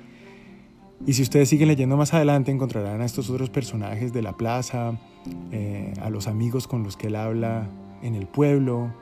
Y 1.06 1.14
si 1.14 1.22
ustedes 1.22 1.50
siguen 1.50 1.68
leyendo 1.68 1.98
más 1.98 2.14
adelante 2.14 2.52
encontrarán 2.52 3.02
a 3.02 3.06
estos 3.06 3.30
otros 3.30 3.50
personajes 3.50 4.14
de 4.14 4.22
la 4.22 4.38
plaza, 4.38 4.98
eh, 5.52 5.94
a 6.02 6.10
los 6.10 6.28
amigos 6.28 6.68
con 6.68 6.84
los 6.84 6.96
que 6.96 7.08
él 7.08 7.16
habla 7.16 7.68
en 8.02 8.16
el 8.16 8.26
pueblo, 8.26 8.94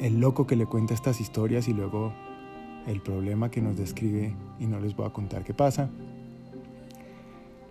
el 0.00 0.18
loco 0.18 0.46
que 0.46 0.56
le 0.56 0.66
cuenta 0.66 0.94
estas 0.94 1.20
historias 1.20 1.68
y 1.68 1.72
luego 1.72 2.12
el 2.88 3.00
problema 3.00 3.50
que 3.50 3.60
nos 3.60 3.76
describe 3.76 4.34
y 4.58 4.66
no 4.66 4.80
les 4.80 4.96
voy 4.96 5.06
a 5.06 5.10
contar 5.10 5.44
qué 5.44 5.54
pasa. 5.54 5.90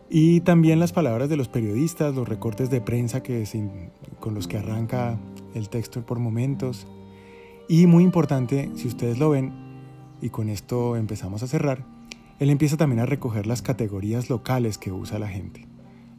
Y 0.09 0.41
también 0.41 0.79
las 0.79 0.93
palabras 0.93 1.29
de 1.29 1.35
los 1.35 1.49
periodistas, 1.49 2.15
los 2.15 2.27
recortes 2.27 2.69
de 2.69 2.79
prensa 2.79 3.21
que 3.21 3.43
con 4.19 4.33
los 4.33 4.47
que 4.47 4.57
arranca 4.57 5.17
el 5.53 5.69
texto 5.69 6.05
por 6.05 6.19
momentos. 6.19 6.87
Y 7.67 7.87
muy 7.87 8.03
importante, 8.03 8.69
si 8.75 8.87
ustedes 8.87 9.19
lo 9.19 9.31
ven, 9.31 9.51
y 10.21 10.29
con 10.29 10.49
esto 10.49 10.95
empezamos 10.95 11.43
a 11.43 11.47
cerrar, 11.47 11.85
él 12.39 12.49
empieza 12.49 12.77
también 12.77 13.01
a 13.01 13.05
recoger 13.05 13.47
las 13.47 13.61
categorías 13.61 14.29
locales 14.29 14.77
que 14.77 14.91
usa 14.91 15.19
la 15.19 15.27
gente. 15.27 15.67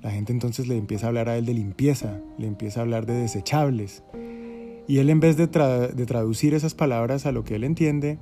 La 0.03 0.11
gente 0.11 0.33
entonces 0.33 0.69
le 0.69 0.77
empieza 0.77 1.07
a 1.07 1.09
hablar 1.09 1.29
a 1.29 1.37
él 1.37 1.47
de 1.47 1.55
limpieza, 1.55 2.21
le 2.39 2.47
empieza 2.47 2.81
a 2.81 2.83
hablar 2.83 3.07
de 3.07 3.15
desechables. 3.15 4.03
Y 4.87 4.99
él 4.99 5.11
en 5.11 5.21
vez 5.21 5.37
de 5.37 5.47
traducir 5.49 6.55
esas 6.55 6.75
palabras 6.75 7.27
a 7.27 7.33
lo 7.33 7.45
que 7.45 7.57
él 7.57 7.65
entiende, 7.65 8.19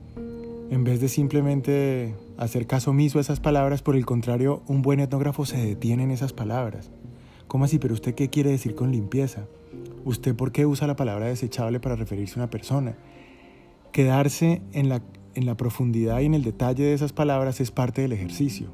en 0.71 0.85
vez 0.85 1.01
de 1.01 1.09
simplemente 1.09 2.15
hacer 2.39 2.67
caso 2.67 2.91
omiso 2.91 3.19
a 3.19 3.21
esas 3.21 3.41
palabras, 3.41 3.83
por 3.83 3.97
el 3.97 4.05
contrario, 4.05 4.63
un 4.67 4.83
buen 4.83 5.01
etnógrafo 5.01 5.47
se 5.47 5.59
detiene 5.59 6.05
en 6.05 6.11
esas 6.11 6.33
palabras. 6.33 6.91
¿Cómo 7.47 7.65
así? 7.65 7.79
¿Pero 7.79 7.95
usted 7.95 8.15
qué 8.15 8.29
quiere 8.29 8.51
decir 8.51 8.75
con 8.75 8.91
limpieza? 8.91 9.47
¿Usted 10.05 10.35
por 10.35 10.53
qué 10.53 10.67
usa 10.67 10.87
la 10.87 10.97
palabra 10.97 11.27
desechable 11.27 11.81
para 11.81 11.97
referirse 11.97 12.35
a 12.35 12.43
una 12.43 12.51
persona? 12.51 12.97
Quedarse 13.93 14.63
en 14.73 14.89
la, 14.89 15.03
en 15.35 15.47
la 15.47 15.57
profundidad 15.57 16.21
y 16.21 16.27
en 16.27 16.35
el 16.35 16.43
detalle 16.43 16.85
de 16.85 16.95
esas 16.95 17.13
palabras 17.13 17.61
es 17.61 17.71
parte 17.71 18.03
del 18.03 18.13
ejercicio. 18.13 18.69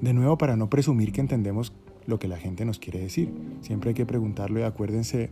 De 0.00 0.12
nuevo, 0.12 0.36
para 0.38 0.56
no 0.56 0.68
presumir 0.68 1.12
que 1.12 1.20
entendemos 1.20 1.72
lo 2.06 2.18
que 2.18 2.28
la 2.28 2.36
gente 2.36 2.64
nos 2.64 2.78
quiere 2.78 3.00
decir. 3.00 3.32
Siempre 3.62 3.90
hay 3.90 3.94
que 3.94 4.06
preguntarlo 4.06 4.60
y 4.60 4.62
acuérdense 4.62 5.30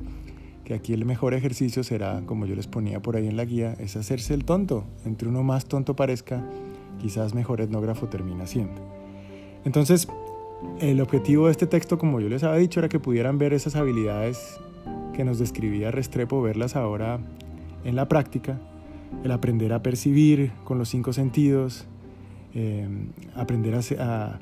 que 0.69 0.75
aquí 0.75 0.93
el 0.93 1.07
mejor 1.07 1.33
ejercicio 1.33 1.83
será, 1.83 2.21
como 2.27 2.45
yo 2.45 2.55
les 2.55 2.67
ponía 2.67 3.01
por 3.01 3.17
ahí 3.17 3.27
en 3.27 3.39
la 3.39 3.47
guía, 3.47 3.75
es 3.79 3.97
hacerse 3.97 4.35
el 4.35 4.45
tonto. 4.45 4.85
Entre 5.07 5.27
uno 5.27 5.43
más 5.43 5.65
tonto 5.65 5.97
parezca, 5.97 6.45
quizás 7.01 7.33
mejor 7.33 7.63
etnógrafo 7.63 8.09
termina 8.09 8.47
siendo. 8.47 8.83
Entonces, 9.65 10.09
el 10.79 11.01
objetivo 11.01 11.47
de 11.47 11.53
este 11.53 11.67
texto, 11.67 11.97
como 11.97 12.21
yo 12.21 12.29
les 12.29 12.45
había 12.45 12.59
dicho, 12.59 12.81
era 12.81 12.91
que 12.91 13.01
pudieran 13.01 13.39
ver 13.39 13.55
esas 13.55 13.77
habilidades 13.77 14.61
que 15.15 15.25
nos 15.25 15.39
describía 15.39 15.91
Restrepo, 15.91 16.43
verlas 16.43 16.77
ahora 16.77 17.19
en 17.85 17.97
la 17.97 18.07
práctica, 18.07 18.61
el 19.25 19.31
aprender 19.31 19.73
a 19.73 19.83
percibir 19.83 20.53
con 20.65 20.77
los 20.77 20.91
cinco 20.91 21.15
sentidos, 21.15 21.87
eh, 22.53 22.87
aprender 23.35 23.75
a, 23.75 23.79
a 23.79 24.39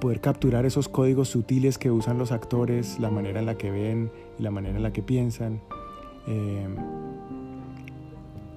poder 0.00 0.20
capturar 0.20 0.66
esos 0.66 0.88
códigos 0.88 1.28
sutiles 1.28 1.78
que 1.78 1.90
usan 1.90 2.18
los 2.18 2.32
actores, 2.32 2.98
la 2.98 3.10
manera 3.10 3.40
en 3.40 3.46
la 3.46 3.56
que 3.56 3.70
ven 3.70 4.10
y 4.38 4.42
la 4.42 4.50
manera 4.50 4.76
en 4.76 4.82
la 4.82 4.92
que 4.92 5.02
piensan. 5.02 5.60
Eh, 6.26 6.68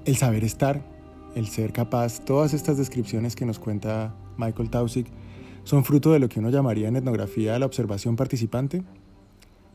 el 0.06 0.18
saber 0.18 0.44
estar, 0.44 0.82
el 1.36 1.48
ser 1.48 1.72
capaz, 1.72 2.20
todas 2.26 2.54
estas 2.54 2.78
descripciones 2.78 3.36
que 3.36 3.46
nos 3.46 3.58
cuenta 3.58 4.14
Michael 4.38 4.70
Tausig 4.70 5.08
son 5.64 5.86
fruto 5.86 6.12
de 6.12 6.20
lo 6.20 6.28
que 6.28 6.40
uno 6.40 6.50
llamaría 6.50 6.90
en 6.90 6.98
etnografía 6.98 7.58
la 7.58 7.66
observación 7.66 8.16
participante. 8.16 8.84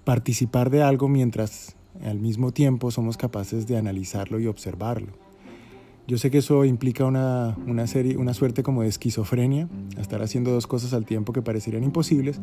Participar 0.04 0.70
de 0.70 0.82
algo 0.82 1.08
mientras 1.08 1.76
al 2.04 2.20
mismo 2.20 2.52
tiempo 2.52 2.90
somos 2.90 3.16
capaces 3.16 3.66
de 3.66 3.78
analizarlo 3.78 4.38
y 4.38 4.46
observarlo. 4.46 5.27
Yo 6.08 6.16
sé 6.16 6.30
que 6.30 6.38
eso 6.38 6.64
implica 6.64 7.04
una, 7.04 7.54
serie, 7.86 8.16
una 8.16 8.32
suerte 8.32 8.62
como 8.62 8.80
de 8.80 8.88
esquizofrenia, 8.88 9.68
estar 9.98 10.22
haciendo 10.22 10.50
dos 10.50 10.66
cosas 10.66 10.94
al 10.94 11.04
tiempo 11.04 11.34
que 11.34 11.42
parecerían 11.42 11.84
imposibles, 11.84 12.40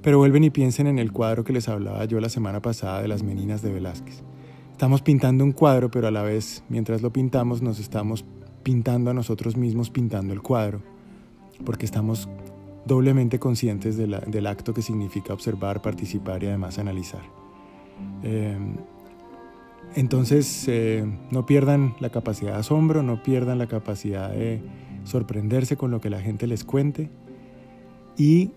pero 0.00 0.16
vuelven 0.16 0.44
y 0.44 0.50
piensen 0.50 0.86
en 0.86 0.98
el 0.98 1.12
cuadro 1.12 1.44
que 1.44 1.52
les 1.52 1.68
hablaba 1.68 2.06
yo 2.06 2.20
la 2.20 2.30
semana 2.30 2.62
pasada 2.62 3.02
de 3.02 3.08
las 3.08 3.22
meninas 3.22 3.60
de 3.60 3.70
Velázquez. 3.70 4.22
Estamos 4.70 5.02
pintando 5.02 5.44
un 5.44 5.52
cuadro, 5.52 5.90
pero 5.90 6.08
a 6.08 6.10
la 6.10 6.22
vez, 6.22 6.64
mientras 6.70 7.02
lo 7.02 7.12
pintamos, 7.12 7.60
nos 7.60 7.80
estamos 7.80 8.24
pintando 8.62 9.10
a 9.10 9.14
nosotros 9.14 9.58
mismos 9.58 9.90
pintando 9.90 10.32
el 10.32 10.40
cuadro, 10.40 10.80
porque 11.66 11.84
estamos 11.84 12.30
doblemente 12.86 13.38
conscientes 13.38 13.98
del 13.98 14.46
acto 14.46 14.72
que 14.72 14.80
significa 14.80 15.34
observar, 15.34 15.82
participar 15.82 16.42
y 16.44 16.46
además 16.46 16.78
analizar. 16.78 17.22
Eh, 18.22 18.56
entonces, 19.94 20.66
eh, 20.68 21.04
no 21.30 21.46
pierdan 21.46 21.94
la 22.00 22.10
capacidad 22.10 22.52
de 22.52 22.58
asombro, 22.58 23.02
no 23.02 23.22
pierdan 23.22 23.58
la 23.58 23.66
capacidad 23.66 24.30
de 24.30 24.62
sorprenderse 25.04 25.76
con 25.76 25.90
lo 25.90 26.00
que 26.00 26.10
la 26.10 26.20
gente 26.20 26.46
les 26.46 26.64
cuente. 26.64 27.10
Y, 28.16 28.50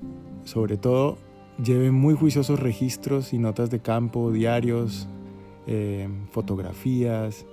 sobre 0.44 0.78
todo, 0.78 1.18
lleven 1.64 1.94
muy 1.94 2.16
juiciosos 2.16 2.60
registros 2.60 3.34
y 3.34 3.38
notas 3.38 3.70
de 3.70 3.80
campo, 3.80 4.32
diarios, 4.32 5.08
eh, 5.68 6.08
fotografías, 6.32 7.46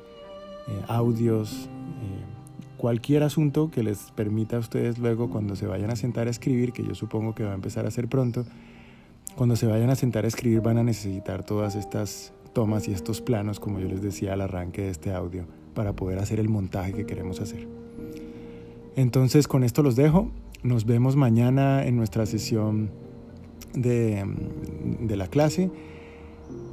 eh, 0.68 0.82
audios, 0.88 1.68
cualquier 2.76 3.22
asunto 3.22 3.70
que 3.70 3.84
les 3.84 4.10
permita 4.10 4.56
a 4.56 4.58
ustedes 4.58 4.98
luego 4.98 5.30
cuando 5.30 5.54
se 5.54 5.68
vayan 5.68 5.90
a 5.90 5.96
sentar 5.96 6.26
a 6.26 6.30
escribir, 6.30 6.72
que 6.72 6.82
yo 6.82 6.96
supongo 6.96 7.32
que 7.32 7.44
va 7.44 7.52
a 7.52 7.54
empezar 7.54 7.86
a 7.86 7.92
ser 7.92 8.08
pronto, 8.08 8.44
cuando 9.36 9.54
se 9.54 9.66
vayan 9.68 9.88
a 9.90 9.94
sentar 9.94 10.24
a 10.24 10.28
escribir 10.28 10.62
van 10.62 10.78
a 10.78 10.82
necesitar 10.82 11.44
todas 11.44 11.76
estas 11.76 12.32
tomas 12.52 12.88
y 12.88 12.92
estos 12.92 13.20
planos, 13.20 13.60
como 13.60 13.80
yo 13.80 13.88
les 13.88 14.02
decía 14.02 14.32
al 14.34 14.40
arranque 14.40 14.82
de 14.82 14.90
este 14.90 15.12
audio, 15.12 15.46
para 15.74 15.94
poder 15.94 16.18
hacer 16.18 16.40
el 16.40 16.48
montaje 16.48 16.92
que 16.92 17.06
queremos 17.06 17.40
hacer. 17.40 17.66
Entonces 18.96 19.48
con 19.48 19.64
esto 19.64 19.82
los 19.82 19.96
dejo. 19.96 20.30
Nos 20.62 20.84
vemos 20.84 21.16
mañana 21.16 21.84
en 21.86 21.96
nuestra 21.96 22.26
sesión 22.26 22.90
de, 23.74 24.24
de 25.00 25.16
la 25.16 25.26
clase. 25.28 25.70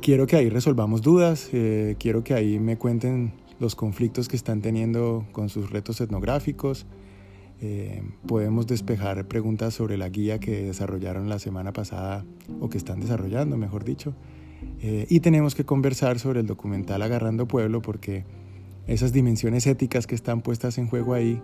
Quiero 0.02 0.28
que 0.28 0.36
ahí 0.36 0.50
resolvamos 0.50 1.02
dudas, 1.02 1.50
eh, 1.54 1.96
quiero 2.00 2.24
que 2.24 2.34
ahí 2.34 2.60
me 2.60 2.78
cuenten 2.78 3.34
los 3.60 3.76
conflictos 3.76 4.28
que 4.28 4.36
están 4.36 4.62
teniendo 4.62 5.26
con 5.32 5.50
sus 5.50 5.70
retos 5.70 6.02
etnográficos. 6.02 6.86
Eh, 7.62 8.02
podemos 8.26 8.68
despejar 8.68 9.28
preguntas 9.28 9.74
sobre 9.74 9.98
la 9.98 10.08
guía 10.08 10.40
que 10.40 10.64
desarrollaron 10.64 11.28
la 11.28 11.40
semana 11.40 11.74
pasada 11.74 12.26
o 12.62 12.70
que 12.70 12.78
están 12.78 13.02
desarrollando, 13.02 13.58
mejor 13.58 13.84
dicho. 13.84 14.14
Eh, 14.82 15.06
y 15.10 15.20
tenemos 15.20 15.56
que 15.56 15.66
conversar 15.66 16.20
sobre 16.20 16.40
el 16.40 16.48
documental 16.48 17.02
Agarrando 17.02 17.48
Pueblo 17.48 17.82
porque 17.82 18.26
esas 18.88 19.14
dimensiones 19.14 19.68
éticas 19.68 20.08
que 20.08 20.16
están 20.16 20.42
puestas 20.42 20.78
en 20.78 20.88
juego 20.88 21.14
ahí 21.14 21.42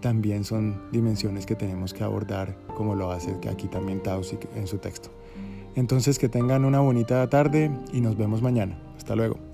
también 0.00 0.44
son 0.44 0.80
dimensiones 0.92 1.44
que 1.44 1.54
tenemos 1.54 1.92
que 1.92 2.04
abordar 2.04 2.56
como 2.76 2.94
lo 2.94 3.10
hace 3.10 3.34
aquí 3.50 3.66
también 3.66 4.02
Tausig 4.02 4.40
en 4.54 4.66
su 4.66 4.78
texto. 4.78 5.10
Entonces 5.74 6.18
que 6.18 6.28
tengan 6.28 6.64
una 6.64 6.80
bonita 6.80 7.28
tarde 7.28 7.70
y 7.92 8.00
nos 8.00 8.16
vemos 8.16 8.42
mañana. 8.42 8.80
Hasta 8.96 9.14
luego. 9.16 9.47